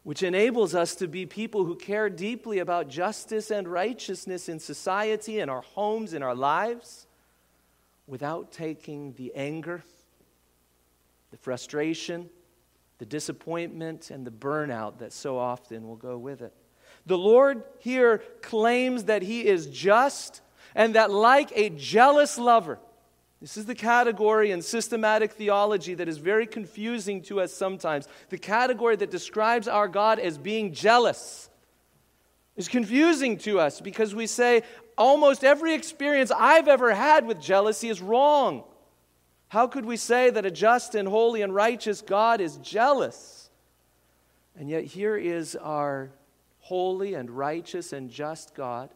which 0.04 0.24
enables 0.24 0.74
us 0.74 0.96
to 0.96 1.08
be 1.08 1.26
people 1.26 1.66
who 1.66 1.76
care 1.76 2.10
deeply 2.10 2.60
about 2.60 2.90
justice 2.90 3.52
and 3.52 3.68
righteousness 3.68 4.50
in 4.50 4.60
society, 4.60 5.40
in 5.40 5.50
our 5.50 5.62
homes, 5.62 6.14
in 6.14 6.24
our 6.24 6.34
lives, 6.34 7.06
without 8.08 8.52
taking 8.52 9.14
the 9.14 9.32
anger, 9.36 9.84
the 11.30 11.38
frustration, 11.38 12.30
the 12.98 13.06
disappointment, 13.06 14.10
and 14.10 14.26
the 14.26 14.32
burnout 14.32 14.98
that 15.00 15.14
so 15.14 15.38
often 15.38 15.88
will 15.88 15.96
go 15.96 16.18
with 16.18 16.42
it. 16.42 16.54
The 17.06 17.18
Lord 17.18 17.64
here 17.80 18.20
claims 18.42 19.06
that 19.06 19.22
He 19.22 19.46
is 19.46 19.68
just 19.68 20.42
and 20.74 20.96
that, 20.96 21.12
like 21.12 21.52
a 21.56 21.70
jealous 21.70 22.38
lover, 22.38 22.80
this 23.42 23.58
is 23.58 23.66
the 23.66 23.74
category 23.74 24.52
in 24.52 24.62
systematic 24.62 25.32
theology 25.32 25.96
that 25.96 26.08
is 26.08 26.20
very 26.20 26.46
confusing 26.46 27.24
to 27.24 27.42
us 27.42 27.52
sometimes. 27.52 28.08
The 28.30 28.38
category 28.38 28.96
that 28.98 29.10
describes 29.10 29.68
our 29.68 29.88
God 29.88 30.20
as 30.20 30.38
being 30.38 30.74
jealous 30.74 31.50
is 32.56 32.68
confusing 32.68 33.40
to 33.40 33.60
us 33.60 33.82
because 33.82 34.14
we 34.14 34.28
say 34.28 34.62
almost 34.96 35.44
every 35.44 35.74
experience 35.74 36.32
I've 36.32 36.68
ever 36.68 36.94
had 36.94 37.26
with 37.26 37.42
jealousy 37.42 37.90
is 37.90 38.00
wrong. 38.00 38.64
How 39.48 39.66
could 39.66 39.86
we 39.86 39.98
say 39.98 40.30
that 40.30 40.46
a 40.46 40.52
just 40.52 40.94
and 40.94 41.08
holy 41.08 41.42
and 41.42 41.54
righteous 41.54 42.02
God 42.02 42.42
is 42.42 42.58
jealous? 42.58 43.50
And 44.56 44.70
yet, 44.70 44.84
here 44.84 45.18
is 45.18 45.56
our 45.56 46.12
holy 46.60 47.16
and 47.16 47.30
righteous 47.32 47.92
and 47.92 48.12
just 48.12 48.54
God 48.54 48.92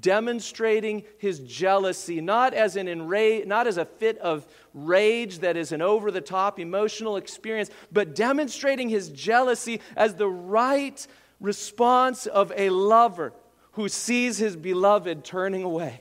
demonstrating 0.00 1.04
his 1.18 1.38
jealousy 1.40 2.20
not 2.20 2.52
as 2.52 2.76
an 2.76 2.86
enra- 2.86 3.46
not 3.46 3.66
as 3.66 3.76
a 3.76 3.84
fit 3.84 4.18
of 4.18 4.46
rage 4.72 5.38
that 5.38 5.56
is 5.56 5.70
an 5.72 5.80
over 5.80 6.10
the 6.10 6.20
top 6.20 6.58
emotional 6.58 7.16
experience 7.16 7.70
but 7.92 8.14
demonstrating 8.14 8.88
his 8.88 9.08
jealousy 9.10 9.80
as 9.96 10.14
the 10.14 10.28
right 10.28 11.06
response 11.40 12.26
of 12.26 12.52
a 12.56 12.70
lover 12.70 13.32
who 13.72 13.88
sees 13.88 14.38
his 14.38 14.56
beloved 14.56 15.24
turning 15.24 15.62
away. 15.62 16.00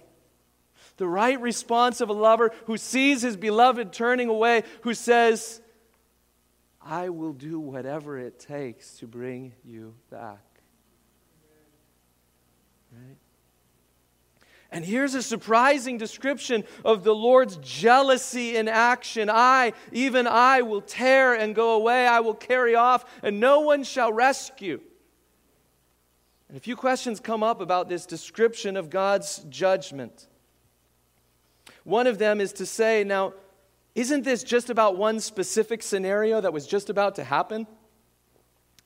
The 0.98 1.08
right 1.08 1.40
response 1.40 2.02
of 2.02 2.10
a 2.10 2.14
lover 2.14 2.52
who 2.66 2.78
sees 2.78 3.22
his 3.22 3.36
beloved 3.36 3.92
turning 3.94 4.30
away 4.30 4.64
who 4.82 4.94
says 4.94 5.60
I 6.82 7.10
will 7.10 7.34
do 7.34 7.60
whatever 7.60 8.20
it 8.20 8.40
takes 8.40 8.98
to 8.98 9.08
bring 9.08 9.54
you 9.64 9.96
back. 10.10 10.44
Right 12.92 13.18
and 14.74 14.84
here's 14.84 15.14
a 15.14 15.22
surprising 15.22 16.00
description 16.00 16.64
of 16.84 17.04
the 17.04 17.14
Lord's 17.14 17.58
jealousy 17.58 18.58
in 18.58 18.68
action. 18.68 19.30
I, 19.32 19.74
even 19.92 20.26
I, 20.26 20.64
will 20.64 20.82
tear 20.82 21.36
and 21.36 21.54
go 21.54 21.76
away. 21.76 22.08
I 22.08 22.22
will 22.22 22.34
carry 22.34 22.74
off, 22.74 23.06
and 23.22 23.40
no 23.40 23.60
one 23.60 23.84
shall 23.84 24.12
rescue. 24.12 24.82
And 26.50 26.58
a 26.58 26.60
few 26.60 26.76
questions 26.76 27.20
come 27.20 27.44
up 27.44 27.62
about 27.62 27.88
this 27.88 28.08
description 28.08 28.76
of 28.76 28.90
God's 28.90 29.46
judgment. 29.48 30.28
One 31.84 32.08
of 32.08 32.18
them 32.18 32.42
is 32.42 32.52
to 32.54 32.66
say, 32.66 33.04
now, 33.04 33.34
isn't 33.94 34.24
this 34.24 34.44
just 34.44 34.72
about 34.72 34.98
one 34.98 35.20
specific 35.20 35.84
scenario 35.84 36.42
that 36.42 36.52
was 36.52 36.66
just 36.66 36.90
about 36.90 37.14
to 37.16 37.24
happen? 37.24 37.68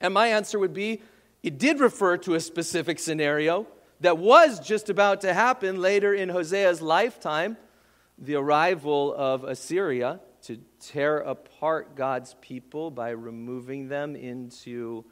And 0.02 0.14
my 0.14 0.28
answer 0.28 0.60
would 0.60 0.74
be, 0.74 1.02
it 1.44 1.58
did 1.58 1.80
refer 1.80 2.18
to 2.18 2.34
a 2.34 2.42
specific 2.42 3.00
scenario 3.00 3.68
that 4.02 4.18
was 4.18 4.60
just 4.60 4.90
about 4.90 5.22
to 5.22 5.34
happen 5.34 5.82
later 5.82 6.14
in 6.14 6.30
Hosea's 6.30 6.82
lifetime 6.82 7.58
the 8.18 8.36
arrival 8.36 9.14
of 9.16 9.44
Assyria 9.44 10.20
to 10.44 10.58
tear 10.80 11.18
apart 11.18 11.96
God's 11.96 12.36
people 12.42 12.90
by 12.90 13.10
removing 13.10 13.90
them 13.90 14.16
into, 14.16 15.06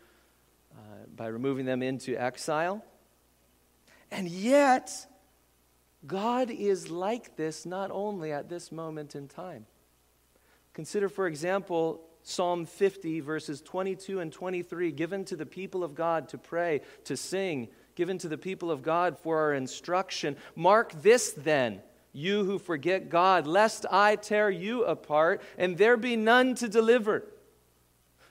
uh, 0.74 1.06
by 1.16 1.28
removing 1.28 1.66
them 1.66 1.84
into 1.84 2.16
exile. 2.16 2.84
And 4.12 4.28
yet, 4.28 4.92
God 6.06 6.50
is 6.50 6.90
like 6.90 7.36
this 7.36 7.66
not 7.66 7.92
only 7.92 8.32
at 8.32 8.50
this 8.50 8.72
moment 8.72 9.16
in 9.16 9.28
time. 9.28 9.66
Consider, 10.74 11.10
for 11.10 11.28
example, 11.28 12.02
Psalm 12.24 12.66
50, 12.66 13.20
verses 13.20 13.62
22 13.62 14.20
and 14.20 14.32
23, 14.32 14.92
given 14.92 15.26
to 15.26 15.36
the 15.36 15.46
people 15.46 15.84
of 15.84 15.96
God 15.96 16.30
to 16.30 16.38
pray, 16.38 16.82
to 17.06 17.16
sing, 17.16 17.70
given 17.96 18.18
to 18.20 18.28
the 18.28 18.38
people 18.38 18.70
of 18.70 18.84
God 18.84 19.18
for 19.18 19.40
our 19.40 19.54
instruction. 19.54 20.36
Mark 20.56 21.02
this 21.02 21.32
then, 21.32 21.82
you 22.14 22.44
who 22.44 22.60
forget 22.60 23.10
God, 23.10 23.48
lest 23.48 23.86
I 23.92 24.16
tear 24.16 24.50
you 24.50 24.84
apart 24.84 25.42
and 25.58 25.78
there 25.78 25.98
be 25.98 26.16
none 26.16 26.56
to 26.56 26.68
deliver. 26.68 27.26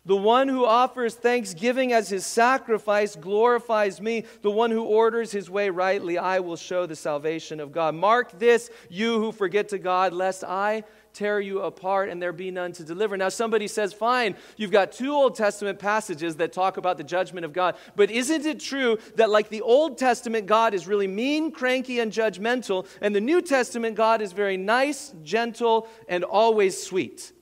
The 0.07 0.17
one 0.17 0.49
who 0.49 0.67
offers 0.67 1.15
thanksgiving 1.15 1.95
as 1.95 2.11
his 2.11 2.27
sacrifice 2.27 3.17
glorifies 3.17 4.03
me. 4.03 4.25
The 4.43 4.51
one 4.51 4.71
who 4.71 4.83
orders 4.83 5.33
his 5.33 5.49
way 5.49 5.71
rightly, 5.71 6.19
I 6.19 6.41
will 6.41 6.57
show 6.57 6.85
the 6.85 6.95
salvation 6.95 7.59
of 7.59 7.73
God. 7.73 7.95
Mark 7.95 8.39
this, 8.39 8.71
you 8.91 9.19
who 9.19 9.33
forget 9.33 9.71
to 9.71 9.79
God, 9.79 10.13
lest 10.13 10.45
I 10.45 10.85
tear 11.15 11.41
you 11.41 11.61
apart 11.61 12.09
and 12.09 12.21
there 12.21 12.33
be 12.33 12.51
none 12.51 12.73
to 12.73 12.85
deliver. 12.85 13.17
Now, 13.17 13.29
somebody 13.29 13.69
says, 13.69 13.93
fine, 13.93 14.37
you've 14.57 14.71
got 14.71 14.93
two 14.93 15.13
Old 15.13 15.37
Testament 15.37 15.79
passages 15.79 16.37
that 16.37 16.53
talk 16.53 16.77
about 16.77 16.99
the 16.99 17.05
judgment 17.05 17.45
of 17.45 17.53
God, 17.53 17.77
but 17.97 18.11
isn't 18.11 18.45
it 18.45 18.61
true 18.61 18.99
that, 19.15 19.31
like 19.31 19.49
the 19.49 19.63
Old 19.63 19.97
Testament, 19.97 20.47
God 20.47 20.75
is 20.75 20.87
really 20.87 21.07
mean, 21.07 21.53
cranky, 21.53 22.01
and 22.01 22.13
judgmental, 22.13 22.87
and 23.01 23.15
the 23.15 23.21
New 23.21 23.41
Testament, 23.41 23.97
God 23.97 24.21
is 24.21 24.33
very 24.33 24.57
nice, 24.57 25.15
gentle, 25.23 25.89
and 26.09 26.25
always 26.25 26.83
sweet? 26.83 27.33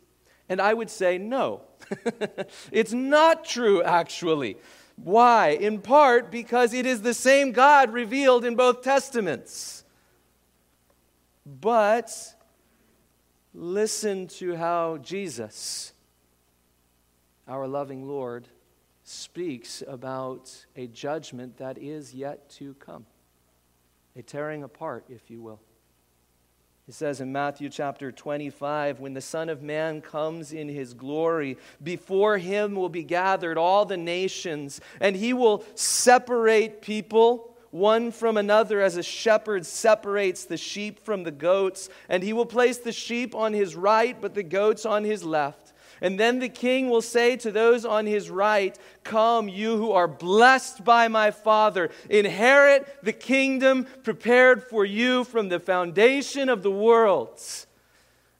And 0.48 0.60
I 0.60 0.74
would 0.74 0.90
say, 0.90 1.18
no. 1.18 1.62
it's 2.72 2.92
not 2.92 3.44
true, 3.44 3.82
actually. 3.82 4.58
Why? 4.96 5.48
In 5.48 5.80
part 5.80 6.30
because 6.30 6.74
it 6.74 6.86
is 6.86 7.02
the 7.02 7.14
same 7.14 7.52
God 7.52 7.92
revealed 7.92 8.44
in 8.44 8.54
both 8.54 8.82
Testaments. 8.82 9.84
But 11.44 12.12
Listen 13.54 14.28
to 14.28 14.56
how 14.56 14.96
Jesus, 14.98 15.92
our 17.46 17.66
loving 17.66 18.08
Lord, 18.08 18.48
speaks 19.04 19.82
about 19.86 20.64
a 20.74 20.86
judgment 20.86 21.58
that 21.58 21.76
is 21.76 22.14
yet 22.14 22.48
to 22.50 22.72
come, 22.74 23.04
a 24.16 24.22
tearing 24.22 24.62
apart, 24.62 25.04
if 25.10 25.30
you 25.30 25.42
will. 25.42 25.60
He 26.86 26.92
says 26.92 27.20
in 27.20 27.30
Matthew 27.30 27.68
chapter 27.68 28.10
25, 28.10 29.00
when 29.00 29.12
the 29.14 29.20
Son 29.20 29.48
of 29.48 29.62
Man 29.62 30.00
comes 30.00 30.52
in 30.52 30.68
his 30.68 30.94
glory, 30.94 31.58
before 31.82 32.38
him 32.38 32.74
will 32.74 32.88
be 32.88 33.04
gathered 33.04 33.58
all 33.58 33.84
the 33.84 33.96
nations, 33.96 34.80
and 34.98 35.14
he 35.14 35.32
will 35.32 35.62
separate 35.74 36.82
people 36.82 37.51
one 37.72 38.12
from 38.12 38.36
another 38.36 38.80
as 38.80 38.96
a 38.96 39.02
shepherd 39.02 39.66
separates 39.66 40.44
the 40.44 40.56
sheep 40.56 41.00
from 41.00 41.24
the 41.24 41.30
goats. 41.30 41.88
And 42.08 42.22
he 42.22 42.32
will 42.32 42.46
place 42.46 42.78
the 42.78 42.92
sheep 42.92 43.34
on 43.34 43.52
his 43.52 43.74
right, 43.74 44.18
but 44.20 44.34
the 44.34 44.42
goats 44.44 44.86
on 44.86 45.02
his 45.02 45.24
left. 45.24 45.72
And 46.02 46.18
then 46.20 46.38
the 46.40 46.48
king 46.48 46.90
will 46.90 47.00
say 47.00 47.36
to 47.36 47.50
those 47.50 47.84
on 47.84 48.06
his 48.06 48.28
right, 48.28 48.76
Come, 49.04 49.48
you 49.48 49.76
who 49.76 49.92
are 49.92 50.08
blessed 50.08 50.84
by 50.84 51.08
my 51.08 51.30
Father, 51.30 51.90
inherit 52.10 53.02
the 53.02 53.12
kingdom 53.12 53.86
prepared 54.02 54.64
for 54.64 54.84
you 54.84 55.24
from 55.24 55.48
the 55.48 55.60
foundation 55.60 56.48
of 56.48 56.62
the 56.62 56.70
world. 56.70 57.40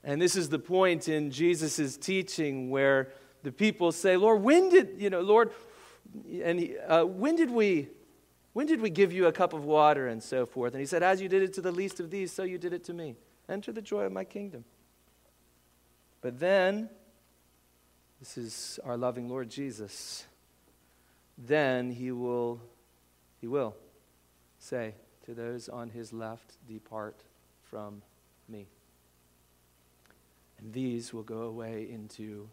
And 0.03 0.21
this 0.21 0.35
is 0.35 0.49
the 0.49 0.59
point 0.59 1.07
in 1.07 1.31
Jesus' 1.31 1.97
teaching 1.97 2.69
where 2.69 3.13
the 3.43 3.51
people 3.51 3.91
say, 3.93 4.17
Lord, 4.17 4.43
when 4.43 4.69
did, 4.69 4.95
you 4.97 5.09
know, 5.09 5.21
Lord, 5.21 5.51
and 6.43 6.59
he, 6.59 6.77
uh, 6.77 7.05
when 7.05 7.37
did 7.37 7.49
we 7.49 7.87
when 8.53 8.67
did 8.67 8.81
we 8.81 8.91
give 8.91 9.11
you 9.11 9.25
a 9.25 9.31
cup 9.31 9.53
of 9.53 9.65
water 9.65 10.07
and 10.07 10.21
so 10.21 10.45
forth? 10.45 10.73
And 10.73 10.79
he 10.79 10.85
said, 10.85 11.03
As 11.03 11.19
you 11.19 11.27
did 11.27 11.41
it 11.41 11.53
to 11.53 11.61
the 11.61 11.71
least 11.71 11.99
of 11.99 12.11
these, 12.11 12.31
so 12.31 12.43
you 12.43 12.57
did 12.57 12.71
it 12.71 12.83
to 12.85 12.93
me. 12.93 13.15
Enter 13.49 13.71
the 13.71 13.81
joy 13.81 14.03
of 14.03 14.11
my 14.11 14.23
kingdom. 14.23 14.63
But 16.21 16.39
then, 16.39 16.89
this 18.19 18.37
is 18.37 18.79
our 18.85 18.95
loving 18.95 19.27
Lord 19.27 19.49
Jesus, 19.49 20.25
then 21.37 21.91
he 21.91 22.11
will, 22.11 22.61
he 23.41 23.47
will 23.47 23.75
say 24.59 24.93
to 25.25 25.33
those 25.33 25.67
on 25.67 25.89
his 25.89 26.13
left, 26.13 26.53
Depart 26.67 27.23
from 27.63 28.03
me. 28.47 28.67
And 30.59 30.71
these 30.71 31.11
will 31.11 31.23
go 31.23 31.41
away 31.41 31.87
into 31.89 32.47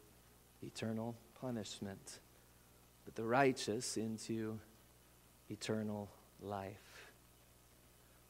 eternal 0.63 1.15
punishment, 1.41 2.19
but 3.05 3.15
the 3.15 3.25
righteous 3.25 3.97
into 3.97 4.59
eternal 5.51 6.09
life. 6.41 7.11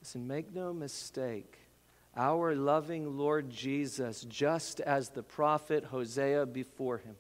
Listen, 0.01 0.27
make 0.27 0.55
no 0.55 0.73
mistake. 0.73 1.59
Our 2.17 2.55
loving 2.55 3.19
Lord 3.19 3.51
Jesus, 3.51 4.23
just 4.29 4.81
as 4.81 5.11
the 5.11 5.23
prophet 5.23 5.85
Hosea 5.85 6.47
before 6.47 6.99
him, 6.99 7.17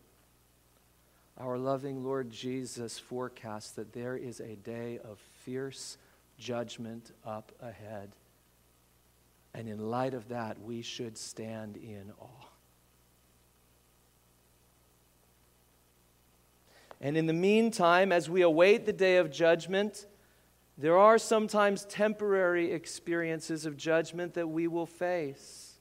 our 1.39 1.59
loving 1.59 2.05
Lord 2.05 2.31
Jesus 2.31 2.99
forecasts 2.99 3.71
that 3.73 3.93
there 3.93 4.17
is 4.17 4.41
a 4.41 4.57
day 4.57 4.99
of 4.99 5.19
fierce 5.45 5.97
judgment 6.39 7.13
up 7.25 7.53
ahead. 7.61 8.11
And 9.55 9.69
in 9.69 9.91
light 9.91 10.15
of 10.15 10.29
that, 10.29 10.61
we 10.61 10.83
should 10.83 11.17
stand 11.17 11.77
in 11.77 12.13
awe. 12.21 12.50
And 17.01 17.17
in 17.17 17.27
the 17.27 17.33
meantime, 17.33 18.13
as 18.13 18.29
we 18.29 18.43
await 18.43 18.85
the 18.85 18.93
day 18.93 19.17
of 19.17 19.31
judgment, 19.31 20.07
there 20.77 20.99
are 20.99 21.19
sometimes 21.19 21.85
temporary 21.87 22.73
experiences 22.73 23.67
of 23.67 23.77
judgment 23.77 24.35
that 24.35 24.49
we 24.49 24.69
will 24.69 24.87
face. 24.87 25.79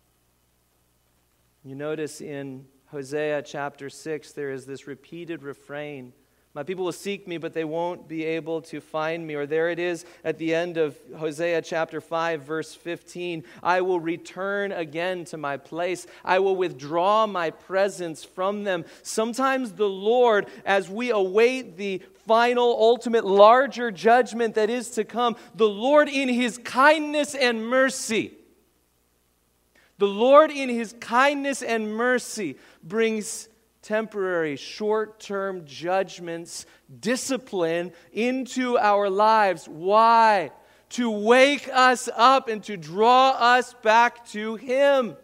You 1.63 1.75
notice 1.75 2.21
in 2.21 2.65
Hosea 2.87 3.43
chapter 3.43 3.89
6, 3.89 4.31
there 4.31 4.51
is 4.51 4.65
this 4.65 4.87
repeated 4.87 5.43
refrain 5.43 6.13
my 6.55 6.63
people 6.63 6.85
will 6.85 6.91
seek 6.91 7.27
me, 7.27 7.37
but 7.37 7.53
they 7.53 7.63
won't 7.63 8.07
be 8.07 8.25
able 8.25 8.61
to 8.63 8.81
find 8.81 9.25
me. 9.25 9.35
Or 9.35 9.45
there 9.45 9.69
it 9.69 9.77
is 9.77 10.03
at 10.23 10.39
the 10.39 10.55
end 10.55 10.77
of 10.77 10.97
Hosea 11.15 11.61
chapter 11.61 12.01
5, 12.01 12.41
verse 12.41 12.73
15 12.73 13.43
I 13.61 13.81
will 13.81 13.99
return 13.99 14.71
again 14.71 15.25
to 15.25 15.37
my 15.37 15.57
place, 15.57 16.07
I 16.25 16.39
will 16.39 16.55
withdraw 16.55 17.27
my 17.27 17.51
presence 17.51 18.23
from 18.23 18.63
them. 18.63 18.85
Sometimes 19.03 19.73
the 19.73 19.89
Lord, 19.89 20.47
as 20.65 20.89
we 20.89 21.11
await 21.11 21.77
the 21.77 22.01
final, 22.25 22.75
ultimate, 22.79 23.25
larger 23.25 23.91
judgment 23.91 24.55
that 24.55 24.71
is 24.71 24.89
to 24.91 25.03
come, 25.03 25.35
the 25.53 25.69
Lord, 25.69 26.09
in 26.09 26.29
his 26.29 26.57
kindness 26.57 27.35
and 27.35 27.65
mercy, 27.65 28.33
the 29.99 30.07
Lord, 30.07 30.49
in 30.49 30.69
his 30.69 30.95
kindness 30.99 31.61
and 31.61 31.93
mercy, 31.93 32.57
brings 32.83 33.49
temporary, 33.81 34.55
short 34.55 35.19
term 35.19 35.65
judgments, 35.65 36.65
discipline 36.99 37.91
into 38.11 38.77
our 38.77 39.09
lives. 39.09 39.67
Why? 39.67 40.51
To 40.91 41.09
wake 41.09 41.69
us 41.71 42.09
up 42.15 42.47
and 42.47 42.63
to 42.63 42.77
draw 42.77 43.29
us 43.31 43.73
back 43.83 44.25
to 44.29 44.55
Him. 44.55 45.15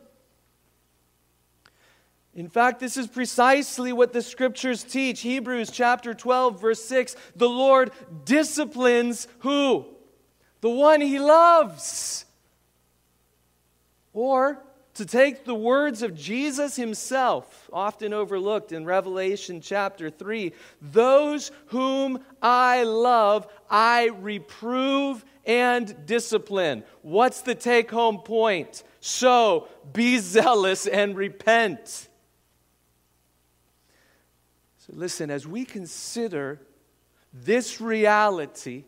In 2.36 2.50
fact, 2.50 2.82
this 2.82 2.98
is 2.98 3.08
precisely 3.08 3.94
what 3.94 4.12
the 4.12 4.22
scriptures 4.22 4.84
teach. 4.84 5.22
Hebrews 5.22 5.72
chapter 5.72 6.14
12, 6.14 6.62
verse 6.62 6.84
6 6.84 7.16
the 7.36 7.50
Lord 7.50 7.92
disciplines 8.26 9.28
who? 9.40 9.86
The 10.60 10.70
one 10.70 11.00
He 11.00 11.18
loves. 11.18 12.26
Or, 14.14 14.64
to 14.96 15.06
take 15.06 15.44
the 15.44 15.56
words 15.56 16.02
of 16.02 16.16
Jesus 16.16 16.78
himself, 16.78 17.70
often 17.72 18.14
overlooked 18.14 18.72
in 18.72 18.86
Revelation 18.86 19.62
chapter 19.62 20.10
3 20.10 20.54
those 20.82 21.52
whom 21.68 22.24
I 22.42 22.84
love, 22.84 23.48
I 23.70 24.08
reprove 24.08 25.24
and 25.46 26.06
discipline. 26.06 26.84
What's 27.02 27.42
the 27.42 27.56
take 27.56 27.92
home 27.92 28.20
point? 28.20 28.84
So 29.02 29.68
be 29.94 30.18
zealous 30.18 30.88
and 30.88 31.16
repent. 31.16 32.08
So, 34.78 34.94
listen, 34.94 35.30
as 35.30 35.46
we 35.46 35.66
consider 35.66 36.62
this 37.34 37.82
reality, 37.82 38.86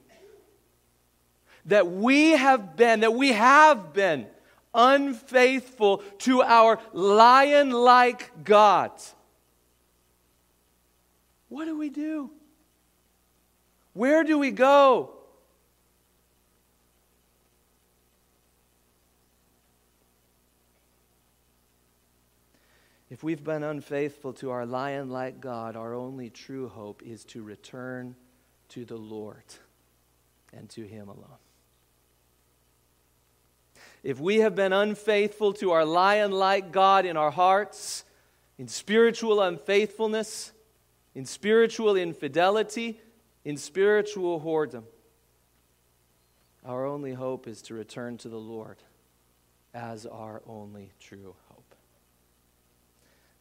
that 1.66 1.88
we 1.92 2.32
have 2.32 2.78
been, 2.78 3.02
that 3.02 3.14
we 3.14 3.34
have 3.34 3.94
been 3.94 4.28
unfaithful 4.78 5.98
to 6.20 6.44
our 6.44 6.80
lion 6.94 7.72
like 7.72 8.44
God. 8.44 8.92
What 11.50 11.66
do 11.66 11.78
we 11.78 11.90
do? 11.90 12.30
Where 13.94 14.24
do 14.24 14.38
we 14.38 14.52
go? 14.52 15.12
If 23.10 23.24
we've 23.24 23.44
been 23.44 23.64
unfaithful 23.64 24.34
to 24.34 24.52
our 24.52 24.66
lion 24.66 25.10
like 25.10 25.40
God, 25.40 25.76
our 25.76 25.94
only 25.96 26.30
true 26.30 26.68
hope 26.68 27.02
is 27.02 27.24
to 27.26 27.42
return 27.42 28.16
to 28.70 28.86
the 28.86 28.98
Lord 28.98 29.44
and 30.54 30.70
to 30.72 30.84
Him 30.84 31.08
alone 31.08 31.47
if 34.04 34.20
we 34.20 34.38
have 34.38 34.56
been 34.56 34.74
unfaithful 34.74 35.54
to 35.54 35.72
our 35.72 35.86
lion 35.86 36.32
like 36.32 36.72
God 36.72 37.06
in 37.06 37.18
our 37.18 37.32
hearts, 37.32 38.04
in 38.58 38.68
spiritual 38.68 39.42
unfaithfulness, 39.42 40.52
in 41.14 41.26
spiritual 41.26 41.96
infidelity, 41.96 43.00
in 43.44 43.58
spiritual 43.58 44.42
whoredom, 44.42 44.84
our 46.66 46.86
only 46.86 47.14
hope 47.14 47.48
is 47.48 47.62
to 47.64 47.74
return 47.74 48.18
to 48.18 48.30
the 48.30 48.40
Lord 48.40 48.78
as 49.74 50.06
our 50.06 50.42
only 50.48 50.92
true 51.00 51.36
hope. 51.50 51.76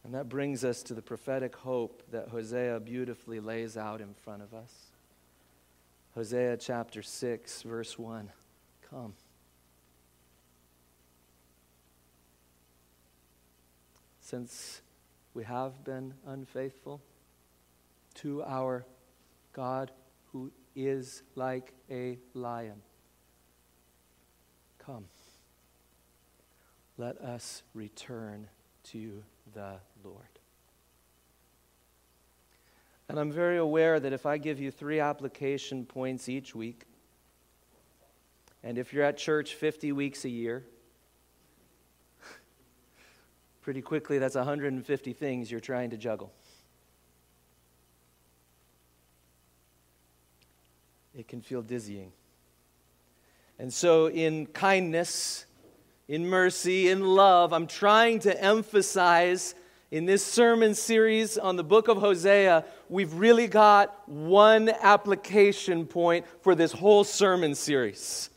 And 0.03 0.13
that 0.13 0.29
brings 0.29 0.63
us 0.63 0.83
to 0.83 0.93
the 0.93 1.01
prophetic 1.01 1.55
hope 1.55 2.03
that 2.11 2.29
Hosea 2.29 2.79
beautifully 2.79 3.41
lays 3.41 3.75
out 3.75 3.99
in 3.99 4.13
front 4.13 4.41
of 4.41 4.53
us. 4.53 4.71
Hosea 6.15 6.57
chapter 6.57 7.03
6, 7.03 7.61
verse 7.63 7.99
1. 7.99 8.31
Come. 8.89 9.13
Since 14.29 14.81
we 15.33 15.45
have 15.45 15.85
been 15.85 16.13
unfaithful 16.25 16.99
to 18.15 18.43
our 18.43 18.85
God 19.53 19.89
who 20.33 20.51
is 20.75 21.23
like 21.35 21.71
a 21.89 22.17
lion, 22.33 22.81
come. 24.79 25.05
Let 26.97 27.15
us 27.21 27.63
return 27.73 28.49
to 28.91 29.23
the 29.53 29.75
Lord. 30.03 30.25
And 33.07 33.17
I'm 33.17 33.31
very 33.31 33.57
aware 33.57 33.97
that 33.97 34.11
if 34.11 34.25
I 34.25 34.37
give 34.37 34.59
you 34.59 34.71
three 34.71 34.99
application 34.99 35.85
points 35.85 36.27
each 36.27 36.53
week, 36.53 36.83
and 38.61 38.77
if 38.77 38.91
you're 38.91 39.05
at 39.05 39.15
church 39.15 39.55
50 39.55 39.93
weeks 39.93 40.25
a 40.25 40.29
year, 40.29 40.65
pretty 43.67 43.81
quickly 43.81 44.17
that's 44.17 44.35
150 44.35 45.11
things 45.11 45.51
you're 45.51 45.59
trying 45.59 45.89
to 45.89 45.97
juggle. 45.97 46.31
It 51.13 51.27
can 51.27 51.41
feel 51.41 51.61
dizzying. 51.61 52.13
And 53.59 53.73
so, 53.73 54.09
in 54.09 54.45
kindness, 54.45 55.45
in 56.07 56.27
mercy, 56.27 56.87
in 56.87 57.01
love, 57.01 57.51
I'm 57.51 57.67
trying 57.67 58.19
to 58.19 58.41
emphasize 58.41 59.53
in 59.91 60.05
this 60.05 60.25
sermon 60.25 60.73
series 60.73 61.37
on 61.37 61.57
the 61.57 61.63
book 61.65 61.89
of 61.89 61.97
Hosea, 61.97 62.63
we've 62.87 63.13
really 63.15 63.47
got 63.47 64.07
one 64.07 64.69
application 64.69 65.85
point 65.85 66.25
for 66.39 66.55
this 66.55 66.71
whole 66.71 67.03
sermon 67.03 67.53
series. 67.53 68.29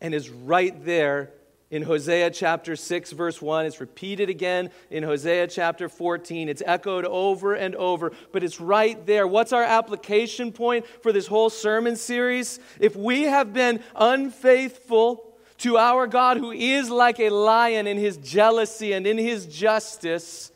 And 0.00 0.12
is 0.12 0.30
right 0.30 0.84
there 0.84 1.30
in 1.70 1.82
Hosea 1.82 2.30
chapter 2.30 2.76
6, 2.76 3.12
verse 3.12 3.42
1. 3.42 3.66
It's 3.66 3.80
repeated 3.80 4.30
again 4.30 4.70
in 4.90 5.02
Hosea 5.02 5.48
chapter 5.48 5.88
14. 5.88 6.48
It's 6.48 6.62
echoed 6.64 7.04
over 7.04 7.54
and 7.54 7.74
over, 7.74 8.12
but 8.32 8.42
it's 8.42 8.60
right 8.60 9.04
there. 9.06 9.26
What's 9.26 9.52
our 9.52 9.62
application 9.62 10.52
point 10.52 10.86
for 11.02 11.12
this 11.12 11.26
whole 11.26 11.50
sermon 11.50 11.96
series? 11.96 12.58
If 12.80 12.96
we 12.96 13.24
have 13.24 13.52
been 13.52 13.82
unfaithful, 13.94 15.24
to 15.58 15.76
our 15.76 16.06
God 16.06 16.36
who 16.36 16.52
is 16.52 16.88
like 16.88 17.18
a 17.18 17.30
lion 17.30 17.86
in 17.86 17.98
his 17.98 18.16
jealousy 18.16 18.92
and 18.92 19.06
in 19.06 19.18
his 19.18 19.46
justice, 19.46 20.52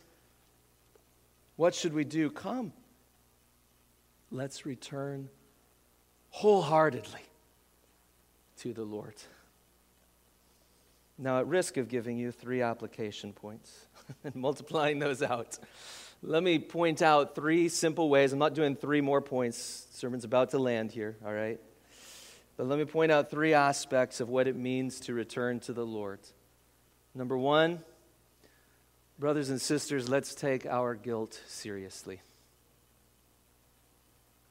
what 1.56 1.74
should 1.74 1.92
we 1.92 2.04
do? 2.04 2.30
Come. 2.30 2.72
Let's 4.30 4.64
return 4.64 5.28
wholeheartedly 6.30 7.20
to 8.58 8.72
the 8.72 8.84
Lord. 8.84 9.14
Now, 11.18 11.38
at 11.38 11.46
risk 11.46 11.76
of 11.76 11.88
giving 11.88 12.16
you 12.18 12.32
three 12.32 12.62
application 12.62 13.32
points 13.32 13.86
and 14.24 14.34
multiplying 14.34 14.98
those 14.98 15.22
out, 15.22 15.58
let 16.22 16.42
me 16.42 16.58
point 16.58 17.02
out 17.02 17.34
three 17.34 17.68
simple 17.68 18.08
ways. 18.08 18.32
I'm 18.32 18.38
not 18.38 18.54
doing 18.54 18.76
three 18.76 19.00
more 19.00 19.20
points. 19.20 19.86
sermon's 19.92 20.24
about 20.24 20.50
to 20.50 20.58
land 20.58 20.92
here, 20.92 21.16
all 21.24 21.32
right? 21.32 21.60
But 22.56 22.66
let 22.66 22.78
me 22.78 22.84
point 22.84 23.10
out 23.10 23.30
three 23.30 23.54
aspects 23.54 24.20
of 24.20 24.28
what 24.28 24.46
it 24.46 24.56
means 24.56 25.00
to 25.00 25.14
return 25.14 25.60
to 25.60 25.72
the 25.72 25.84
Lord. 25.84 26.20
Number 27.14 27.36
one, 27.36 27.80
brothers 29.18 29.50
and 29.50 29.60
sisters, 29.60 30.08
let's 30.08 30.34
take 30.34 30.64
our 30.66 30.94
guilt 30.94 31.40
seriously. 31.46 32.20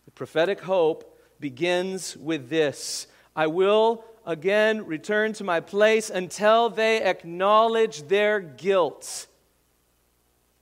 The 0.06 0.12
prophetic 0.12 0.62
hope 0.62 1.20
begins 1.40 2.18
with 2.18 2.50
this 2.50 3.08
I 3.36 3.48
will 3.48 4.04
again 4.26 4.86
return 4.86 5.34
to 5.34 5.44
my 5.44 5.60
place 5.60 6.10
until 6.10 6.70
they 6.70 7.02
acknowledge 7.02 8.04
their 8.04 8.40
guilt 8.40 9.28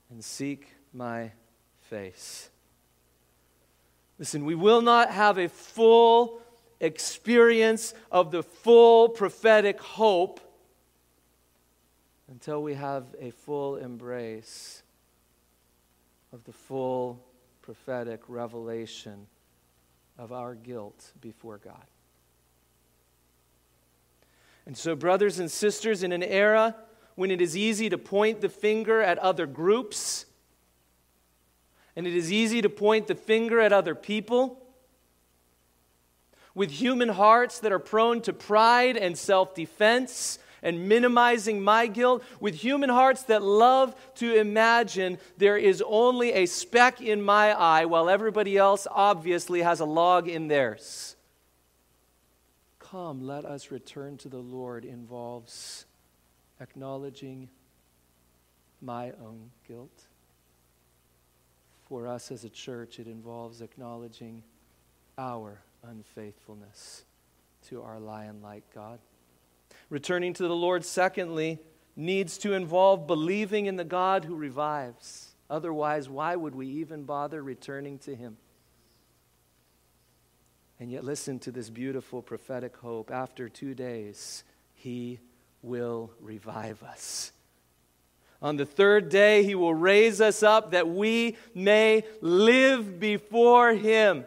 and 0.09 0.23
seek 0.23 0.67
my 0.93 1.31
face. 1.81 2.49
Listen, 4.17 4.45
we 4.45 4.55
will 4.55 4.81
not 4.81 5.11
have 5.11 5.37
a 5.37 5.47
full 5.47 6.41
experience 6.79 7.93
of 8.11 8.31
the 8.31 8.43
full 8.43 9.09
prophetic 9.09 9.79
hope 9.81 10.39
until 12.29 12.61
we 12.61 12.73
have 12.73 13.05
a 13.19 13.31
full 13.31 13.77
embrace 13.77 14.83
of 16.31 16.43
the 16.43 16.53
full 16.53 17.19
prophetic 17.61 18.21
revelation 18.27 19.27
of 20.17 20.31
our 20.31 20.53
guilt 20.53 21.11
before 21.21 21.57
God. 21.57 21.85
And 24.69 24.77
so, 24.77 24.95
brothers 24.95 25.39
and 25.39 25.49
sisters, 25.49 26.03
in 26.03 26.11
an 26.11 26.21
era 26.21 26.75
when 27.15 27.31
it 27.31 27.41
is 27.41 27.57
easy 27.57 27.89
to 27.89 27.97
point 27.97 28.39
the 28.39 28.49
finger 28.49 29.01
at 29.01 29.17
other 29.17 29.47
groups, 29.47 30.27
and 31.95 32.05
it 32.05 32.15
is 32.15 32.31
easy 32.31 32.61
to 32.61 32.69
point 32.69 33.07
the 33.07 33.15
finger 33.15 33.59
at 33.59 33.73
other 33.73 33.95
people, 33.95 34.63
with 36.53 36.69
human 36.69 37.09
hearts 37.09 37.57
that 37.61 37.71
are 37.71 37.79
prone 37.79 38.21
to 38.21 38.31
pride 38.31 38.95
and 38.95 39.17
self 39.17 39.55
defense 39.55 40.37
and 40.61 40.87
minimizing 40.87 41.63
my 41.63 41.87
guilt, 41.87 42.23
with 42.39 42.53
human 42.53 42.91
hearts 42.91 43.23
that 43.23 43.41
love 43.41 43.95
to 44.17 44.35
imagine 44.35 45.17
there 45.39 45.57
is 45.57 45.83
only 45.83 46.33
a 46.33 46.45
speck 46.45 47.01
in 47.01 47.23
my 47.23 47.53
eye 47.53 47.85
while 47.85 48.07
everybody 48.07 48.55
else 48.55 48.85
obviously 48.91 49.63
has 49.63 49.79
a 49.79 49.85
log 49.85 50.27
in 50.27 50.47
theirs. 50.47 51.15
Come, 52.91 53.27
let 53.27 53.45
us 53.45 53.69
return 53.69 54.17
to 54.17 54.29
the 54.29 54.39
Lord 54.39 54.83
involves 54.83 55.85
acknowledging 56.59 57.49
my 58.81 59.11
own 59.23 59.51
guilt. 59.67 60.07
For 61.87 62.07
us 62.07 62.31
as 62.31 62.43
a 62.43 62.49
church, 62.49 62.99
it 62.99 63.05
involves 63.05 63.61
acknowledging 63.61 64.41
our 65.17 65.61
unfaithfulness 65.83 67.03
to 67.67 67.83
our 67.83 67.99
lion 67.99 68.41
like 68.41 68.63
God. 68.73 68.99
Returning 69.89 70.33
to 70.33 70.47
the 70.47 70.55
Lord, 70.55 70.83
secondly, 70.83 71.59
needs 71.95 72.39
to 72.39 72.53
involve 72.53 73.05
believing 73.05 73.67
in 73.67 73.75
the 73.75 73.83
God 73.83 74.25
who 74.25 74.35
revives. 74.35 75.35
Otherwise, 75.47 76.09
why 76.09 76.35
would 76.35 76.55
we 76.55 76.67
even 76.67 77.03
bother 77.03 77.43
returning 77.43 77.99
to 77.99 78.15
Him? 78.15 78.37
And 80.79 80.89
yet, 80.89 81.03
listen 81.03 81.39
to 81.39 81.51
this 81.51 81.69
beautiful 81.69 82.21
prophetic 82.21 82.77
hope. 82.77 83.11
After 83.11 83.49
two 83.49 83.75
days, 83.75 84.45
He 84.75 85.19
will 85.61 86.11
revive 86.21 86.81
us. 86.83 87.33
On 88.41 88.55
the 88.55 88.65
third 88.65 89.09
day, 89.09 89.43
He 89.43 89.55
will 89.55 89.73
raise 89.73 90.21
us 90.21 90.41
up 90.41 90.71
that 90.71 90.87
we 90.87 91.35
may 91.53 92.05
live 92.21 92.97
before 92.97 93.73
Him. 93.73 94.23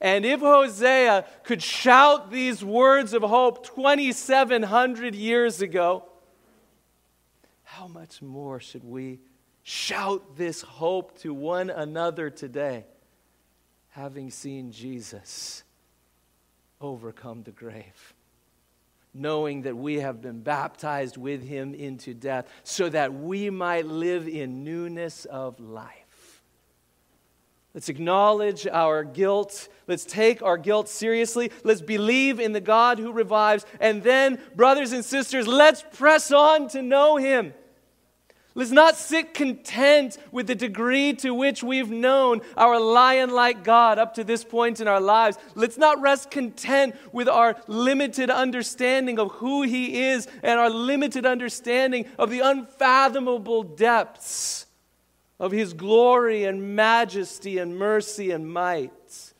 And 0.00 0.26
if 0.26 0.40
Hosea 0.40 1.24
could 1.44 1.62
shout 1.62 2.32
these 2.32 2.64
words 2.64 3.12
of 3.12 3.22
hope 3.22 3.64
2,700 3.64 5.14
years 5.14 5.60
ago, 5.60 6.04
how 7.62 7.86
much 7.86 8.20
more 8.20 8.58
should 8.58 8.82
we 8.82 9.20
shout 9.62 10.36
this 10.36 10.62
hope 10.62 11.16
to 11.20 11.32
one 11.32 11.70
another 11.70 12.30
today, 12.30 12.84
having 13.90 14.30
seen 14.30 14.72
Jesus 14.72 15.62
overcome 16.80 17.42
the 17.42 17.50
grave? 17.50 18.14
Knowing 19.14 19.62
that 19.62 19.76
we 19.76 20.00
have 20.00 20.20
been 20.20 20.40
baptized 20.40 21.16
with 21.16 21.42
him 21.42 21.74
into 21.74 22.14
death, 22.14 22.46
so 22.62 22.88
that 22.88 23.14
we 23.14 23.50
might 23.50 23.86
live 23.86 24.28
in 24.28 24.64
newness 24.64 25.24
of 25.24 25.58
life. 25.58 26.42
Let's 27.74 27.88
acknowledge 27.88 28.66
our 28.66 29.04
guilt. 29.04 29.68
Let's 29.86 30.04
take 30.04 30.42
our 30.42 30.56
guilt 30.56 30.88
seriously. 30.88 31.52
Let's 31.64 31.80
believe 31.80 32.40
in 32.40 32.52
the 32.52 32.60
God 32.60 32.98
who 32.98 33.12
revives. 33.12 33.66
And 33.78 34.02
then, 34.02 34.40
brothers 34.56 34.92
and 34.92 35.04
sisters, 35.04 35.46
let's 35.46 35.84
press 35.92 36.32
on 36.32 36.68
to 36.70 36.82
know 36.82 37.16
Him. 37.16 37.54
Let's 38.58 38.72
not 38.72 38.96
sit 38.96 39.34
content 39.34 40.18
with 40.32 40.48
the 40.48 40.56
degree 40.56 41.12
to 41.18 41.32
which 41.32 41.62
we've 41.62 41.92
known 41.92 42.40
our 42.56 42.80
lion 42.80 43.30
like 43.30 43.62
God 43.62 44.00
up 44.00 44.14
to 44.14 44.24
this 44.24 44.42
point 44.42 44.80
in 44.80 44.88
our 44.88 45.00
lives. 45.00 45.38
Let's 45.54 45.78
not 45.78 46.00
rest 46.00 46.32
content 46.32 46.96
with 47.12 47.28
our 47.28 47.54
limited 47.68 48.30
understanding 48.30 49.20
of 49.20 49.30
who 49.30 49.62
He 49.62 50.08
is 50.08 50.26
and 50.42 50.58
our 50.58 50.70
limited 50.70 51.24
understanding 51.24 52.06
of 52.18 52.30
the 52.30 52.40
unfathomable 52.40 53.62
depths 53.62 54.66
of 55.38 55.52
his 55.52 55.72
glory 55.72 56.42
and 56.42 56.74
majesty 56.74 57.58
and 57.58 57.78
mercy 57.78 58.32
and 58.32 58.52
might. 58.52 59.32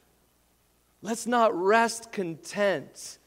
Let's 1.02 1.26
not 1.26 1.60
rest 1.60 2.12
content. 2.12 3.18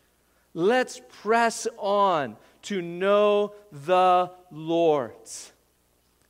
Let's 0.54 1.02
press 1.22 1.68
on 1.78 2.38
to 2.62 2.82
know 2.82 3.56
the 3.74 4.32
Lord. 4.52 5.18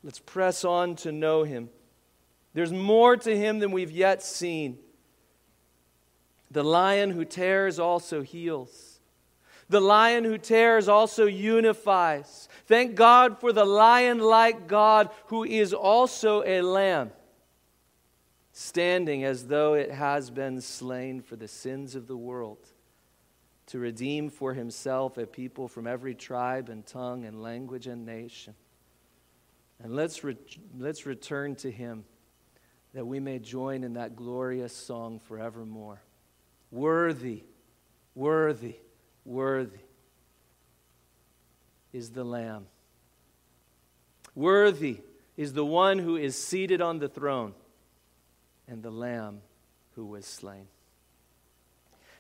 Let's 0.04 0.20
press 0.20 0.66
on 0.66 0.95
to 0.97 1.12
know 1.12 1.43
him. 1.43 1.70
There's 2.54 2.74
more 2.74 3.16
to 3.18 3.38
him 3.38 3.60
than 3.60 3.72
we've 3.72 3.91
yet 3.91 4.24
seen. 4.24 4.80
The 6.49 6.64
lion 6.64 7.12
who 7.12 7.24
tears 7.24 7.80
also 7.80 8.22
heals. 8.22 8.99
The 9.70 9.80
lion 9.80 10.26
who 10.26 10.38
tears 10.38 10.89
also 10.89 11.28
unifies. 11.28 12.49
Thank 12.66 12.95
God 12.95 13.39
for 13.39 13.54
the 13.54 13.64
lion 13.64 14.20
like 14.20 14.68
God 14.68 15.10
who 15.28 15.45
is 15.45 15.74
also 15.74 16.43
a 16.43 16.62
lamb, 16.62 17.12
standing 18.52 19.24
as 19.24 19.47
though 19.47 19.76
it 19.76 19.91
has 19.91 20.30
been 20.30 20.60
slain 20.60 21.22
for 21.22 21.38
the 21.38 21.47
sins 21.47 21.95
of 21.95 22.08
the 22.08 22.18
world, 22.18 22.68
to 23.68 23.80
redeem 23.80 24.30
for 24.30 24.54
himself 24.54 25.18
a 25.18 25.26
people 25.26 25.70
from 25.70 25.88
every 25.88 26.16
tribe 26.16 26.68
and 26.68 26.86
tongue 26.86 27.24
and 27.24 27.41
language 27.41 27.88
and 27.88 28.06
nation. 28.06 28.56
And 29.84 29.95
let's, 29.95 30.23
re- 30.23 30.38
let's 30.77 31.05
return 31.05 31.55
to 31.57 31.71
him 31.71 32.05
that 32.93 33.05
we 33.05 33.19
may 33.19 33.39
join 33.39 33.84
in 33.84 33.93
that 33.93 34.15
glorious 34.15 34.75
song 34.75 35.19
forevermore. 35.19 36.01
Worthy, 36.69 37.43
worthy, 38.13 38.75
worthy 39.25 39.79
is 41.93 42.11
the 42.11 42.23
Lamb. 42.23 42.67
Worthy 44.36 44.99
is 45.36 45.53
the 45.53 45.65
one 45.65 45.99
who 45.99 46.15
is 46.15 46.38
seated 46.38 46.82
on 46.82 46.99
the 46.99 47.09
throne 47.09 47.53
and 48.67 48.84
the 48.84 48.91
Lamb 48.91 49.41
who 49.95 50.05
was 50.05 50.25
slain. 50.25 50.67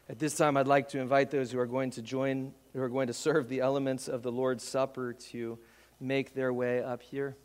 At 0.09 0.19
this 0.19 0.35
time, 0.35 0.57
I'd 0.57 0.67
like 0.67 0.89
to 0.89 0.99
invite 0.99 1.31
those 1.31 1.51
who 1.51 1.59
are 1.59 1.67
going 1.67 1.91
to 1.91 2.01
join, 2.01 2.53
who 2.73 2.81
are 2.81 2.89
going 2.89 3.07
to 3.07 3.13
serve 3.13 3.47
the 3.47 3.61
elements 3.61 4.07
of 4.07 4.23
the 4.23 4.31
Lord's 4.31 4.63
Supper 4.63 5.13
to 5.13 5.59
make 5.99 6.33
their 6.33 6.51
way 6.51 6.83
up 6.83 7.01
here. 7.01 7.37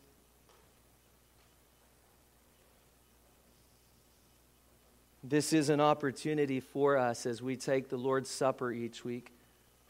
This 5.29 5.51
is 5.51 5.67
an 5.67 5.81
opportunity 5.81 6.61
for 6.61 6.95
us 6.95 7.25
as 7.25 7.41
we 7.41 7.57
take 7.57 7.89
the 7.89 7.97
Lord's 7.97 8.29
Supper 8.29 8.71
each 8.71 9.03
week, 9.03 9.33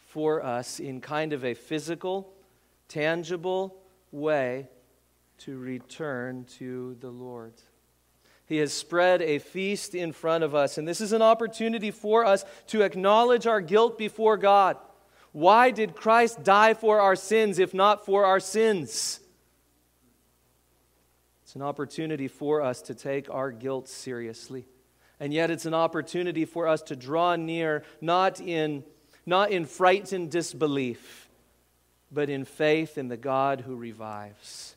for 0.07 0.43
us 0.43 0.79
in 0.79 0.99
kind 0.99 1.31
of 1.31 1.45
a 1.45 1.53
physical, 1.53 2.33
tangible 2.87 3.77
way 4.11 4.67
to 5.39 5.55
return 5.55 6.45
to 6.57 6.97
the 7.01 7.11
Lord. 7.11 7.53
He 8.47 8.57
has 8.57 8.73
spread 8.73 9.21
a 9.21 9.37
feast 9.37 9.93
in 9.93 10.11
front 10.11 10.43
of 10.43 10.55
us, 10.55 10.79
and 10.79 10.87
this 10.87 11.01
is 11.01 11.13
an 11.13 11.21
opportunity 11.21 11.91
for 11.91 12.25
us 12.25 12.43
to 12.67 12.81
acknowledge 12.81 13.45
our 13.45 13.61
guilt 13.61 13.99
before 13.99 14.37
God. 14.37 14.77
Why 15.33 15.69
did 15.69 15.95
Christ 15.95 16.41
die 16.41 16.73
for 16.73 16.99
our 16.99 17.15
sins 17.15 17.59
if 17.59 17.75
not 17.75 18.07
for 18.07 18.25
our 18.25 18.39
sins? 18.39 19.19
It's 21.43 21.53
an 21.53 21.61
opportunity 21.61 22.27
for 22.27 22.63
us 22.63 22.81
to 22.83 22.95
take 22.95 23.29
our 23.29 23.51
guilt 23.51 23.87
seriously. 23.87 24.65
And 25.19 25.33
yet 25.33 25.49
it's 25.49 25.65
an 25.65 25.73
opportunity 25.73 26.45
for 26.45 26.67
us 26.67 26.81
to 26.83 26.95
draw 26.95 27.35
near, 27.35 27.83
not 28.01 28.39
in, 28.39 28.83
not 29.25 29.51
in 29.51 29.65
frightened 29.65 30.31
disbelief, 30.31 31.27
but 32.11 32.29
in 32.29 32.45
faith 32.45 32.97
in 32.97 33.07
the 33.07 33.17
God 33.17 33.61
who 33.61 33.75
revives, 33.75 34.75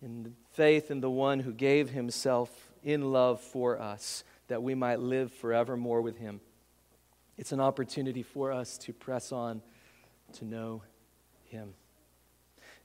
in 0.00 0.34
faith 0.52 0.90
in 0.90 1.00
the 1.00 1.10
one 1.10 1.40
who 1.40 1.52
gave 1.52 1.90
himself 1.90 2.50
in 2.84 3.12
love 3.12 3.40
for 3.40 3.80
us, 3.80 4.24
that 4.48 4.62
we 4.62 4.74
might 4.74 5.00
live 5.00 5.32
forevermore 5.32 6.02
with 6.02 6.18
him. 6.18 6.40
It's 7.36 7.52
an 7.52 7.60
opportunity 7.60 8.22
for 8.22 8.52
us 8.52 8.78
to 8.78 8.92
press 8.92 9.32
on 9.32 9.62
to 10.34 10.44
know 10.44 10.82
him. 11.46 11.74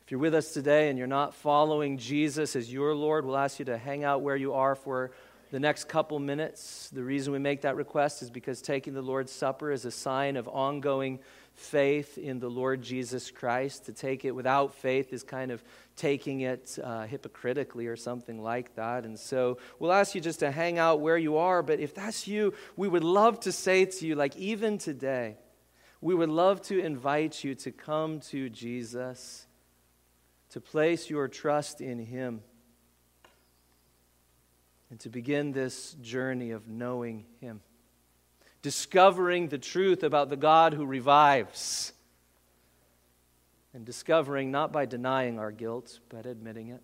If 0.04 0.12
you're 0.12 0.20
with 0.20 0.36
us 0.36 0.54
today 0.54 0.90
and 0.90 0.98
you're 0.98 1.06
not 1.06 1.36
following 1.36 1.98
Jesus 1.98 2.56
as 2.56 2.72
your 2.72 2.96
Lord, 2.96 3.26
we'll 3.26 3.38
ask 3.38 3.60
you 3.60 3.66
to 3.66 3.78
hang 3.78 4.04
out 4.06 4.22
where 4.22 4.38
you 4.38 4.54
are 4.54 4.76
for 4.76 5.12
the 5.52 5.60
next 5.60 5.88
couple 5.88 6.20
minutes. 6.20 6.90
The 6.90 7.04
reason 7.04 7.32
we 7.32 7.40
make 7.40 7.62
that 7.62 7.76
request 7.76 8.22
is 8.22 8.30
because 8.30 8.62
taking 8.62 8.94
the 8.94 9.02
Lord's 9.02 9.32
Supper 9.32 9.72
is 9.72 9.86
a 9.86 9.92
sign 9.92 10.36
of 10.36 10.48
ongoing 10.48 11.20
faith 11.54 12.18
in 12.18 12.40
the 12.40 12.50
Lord 12.50 12.82
Jesus 12.82 13.32
Christ. 13.32 13.86
To 13.86 13.94
take 13.94 14.26
it 14.26 14.32
without 14.32 14.74
faith 14.74 15.14
is 15.14 15.24
kind 15.24 15.52
of 15.52 15.64
taking 15.96 16.42
it 16.42 16.78
uh, 16.84 17.06
hypocritically 17.06 17.88
or 17.88 17.96
something 17.96 18.44
like 18.44 18.76
that. 18.76 19.06
And 19.06 19.18
so 19.18 19.58
we'll 19.80 19.94
ask 19.94 20.14
you 20.14 20.22
just 20.22 20.40
to 20.40 20.52
hang 20.52 20.78
out 20.78 21.00
where 21.00 21.18
you 21.18 21.38
are. 21.38 21.64
But 21.64 21.80
if 21.80 21.96
that's 21.96 22.28
you, 22.28 22.54
we 22.76 22.88
would 22.88 23.04
love 23.04 23.40
to 23.42 23.52
say 23.52 23.86
to 23.86 24.08
you, 24.08 24.16
like 24.16 24.36
even 24.36 24.78
today, 24.78 25.38
we 26.02 26.14
would 26.14 26.30
love 26.30 26.62
to 26.64 26.80
invite 26.80 27.44
you 27.44 27.56
to 27.56 27.72
come 27.72 28.20
to 28.20 28.50
Jesus, 28.50 29.48
to 30.52 30.62
place 30.62 31.10
your 31.10 31.28
trust 31.28 31.82
in 31.82 32.00
Him 32.00 32.42
and 34.90 35.00
to 35.02 35.10
begin 35.10 35.52
this 35.52 35.94
journey 36.02 36.52
of 36.52 36.68
knowing 36.68 37.26
Him, 37.42 37.62
discovering 38.62 39.50
the 39.50 39.58
truth 39.58 40.04
about 40.04 40.30
the 40.30 40.38
God 40.38 40.74
who 40.74 40.86
revives, 40.86 41.94
and 43.74 43.86
discovering 43.86 44.50
not 44.50 44.72
by 44.72 44.86
denying 44.86 45.38
our 45.38 45.52
guilt, 45.52 46.00
but 46.10 46.26
admitting 46.26 46.70
it, 46.70 46.82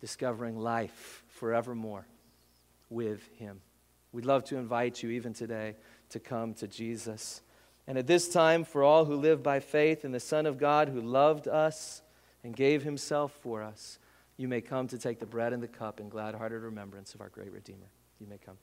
discovering 0.00 0.58
life 0.58 1.22
forevermore 1.28 2.06
with 2.88 3.28
Him. 3.36 3.60
We'd 4.12 4.24
love 4.24 4.44
to 4.44 4.56
invite 4.56 5.02
you, 5.02 5.10
even 5.10 5.34
today, 5.34 5.76
to 6.10 6.20
come 6.20 6.54
to 6.54 6.66
Jesus. 6.66 7.42
And 7.86 7.98
at 7.98 8.06
this 8.06 8.28
time, 8.28 8.64
for 8.64 8.82
all 8.82 9.04
who 9.04 9.16
live 9.16 9.42
by 9.42 9.60
faith 9.60 10.04
in 10.04 10.12
the 10.12 10.20
Son 10.20 10.46
of 10.46 10.58
God 10.58 10.88
who 10.88 11.00
loved 11.00 11.48
us 11.48 12.02
and 12.42 12.56
gave 12.56 12.82
Himself 12.82 13.32
for 13.42 13.62
us, 13.62 13.98
you 14.38 14.48
may 14.48 14.60
come 14.60 14.86
to 14.88 14.98
take 14.98 15.18
the 15.18 15.26
bread 15.26 15.52
and 15.52 15.62
the 15.62 15.68
cup 15.68 16.00
in 16.00 16.08
glad 16.08 16.34
hearted 16.34 16.60
remembrance 16.60 17.14
of 17.14 17.20
our 17.20 17.28
great 17.28 17.52
Redeemer. 17.52 17.90
You 18.20 18.26
may 18.28 18.38
come. 18.38 18.56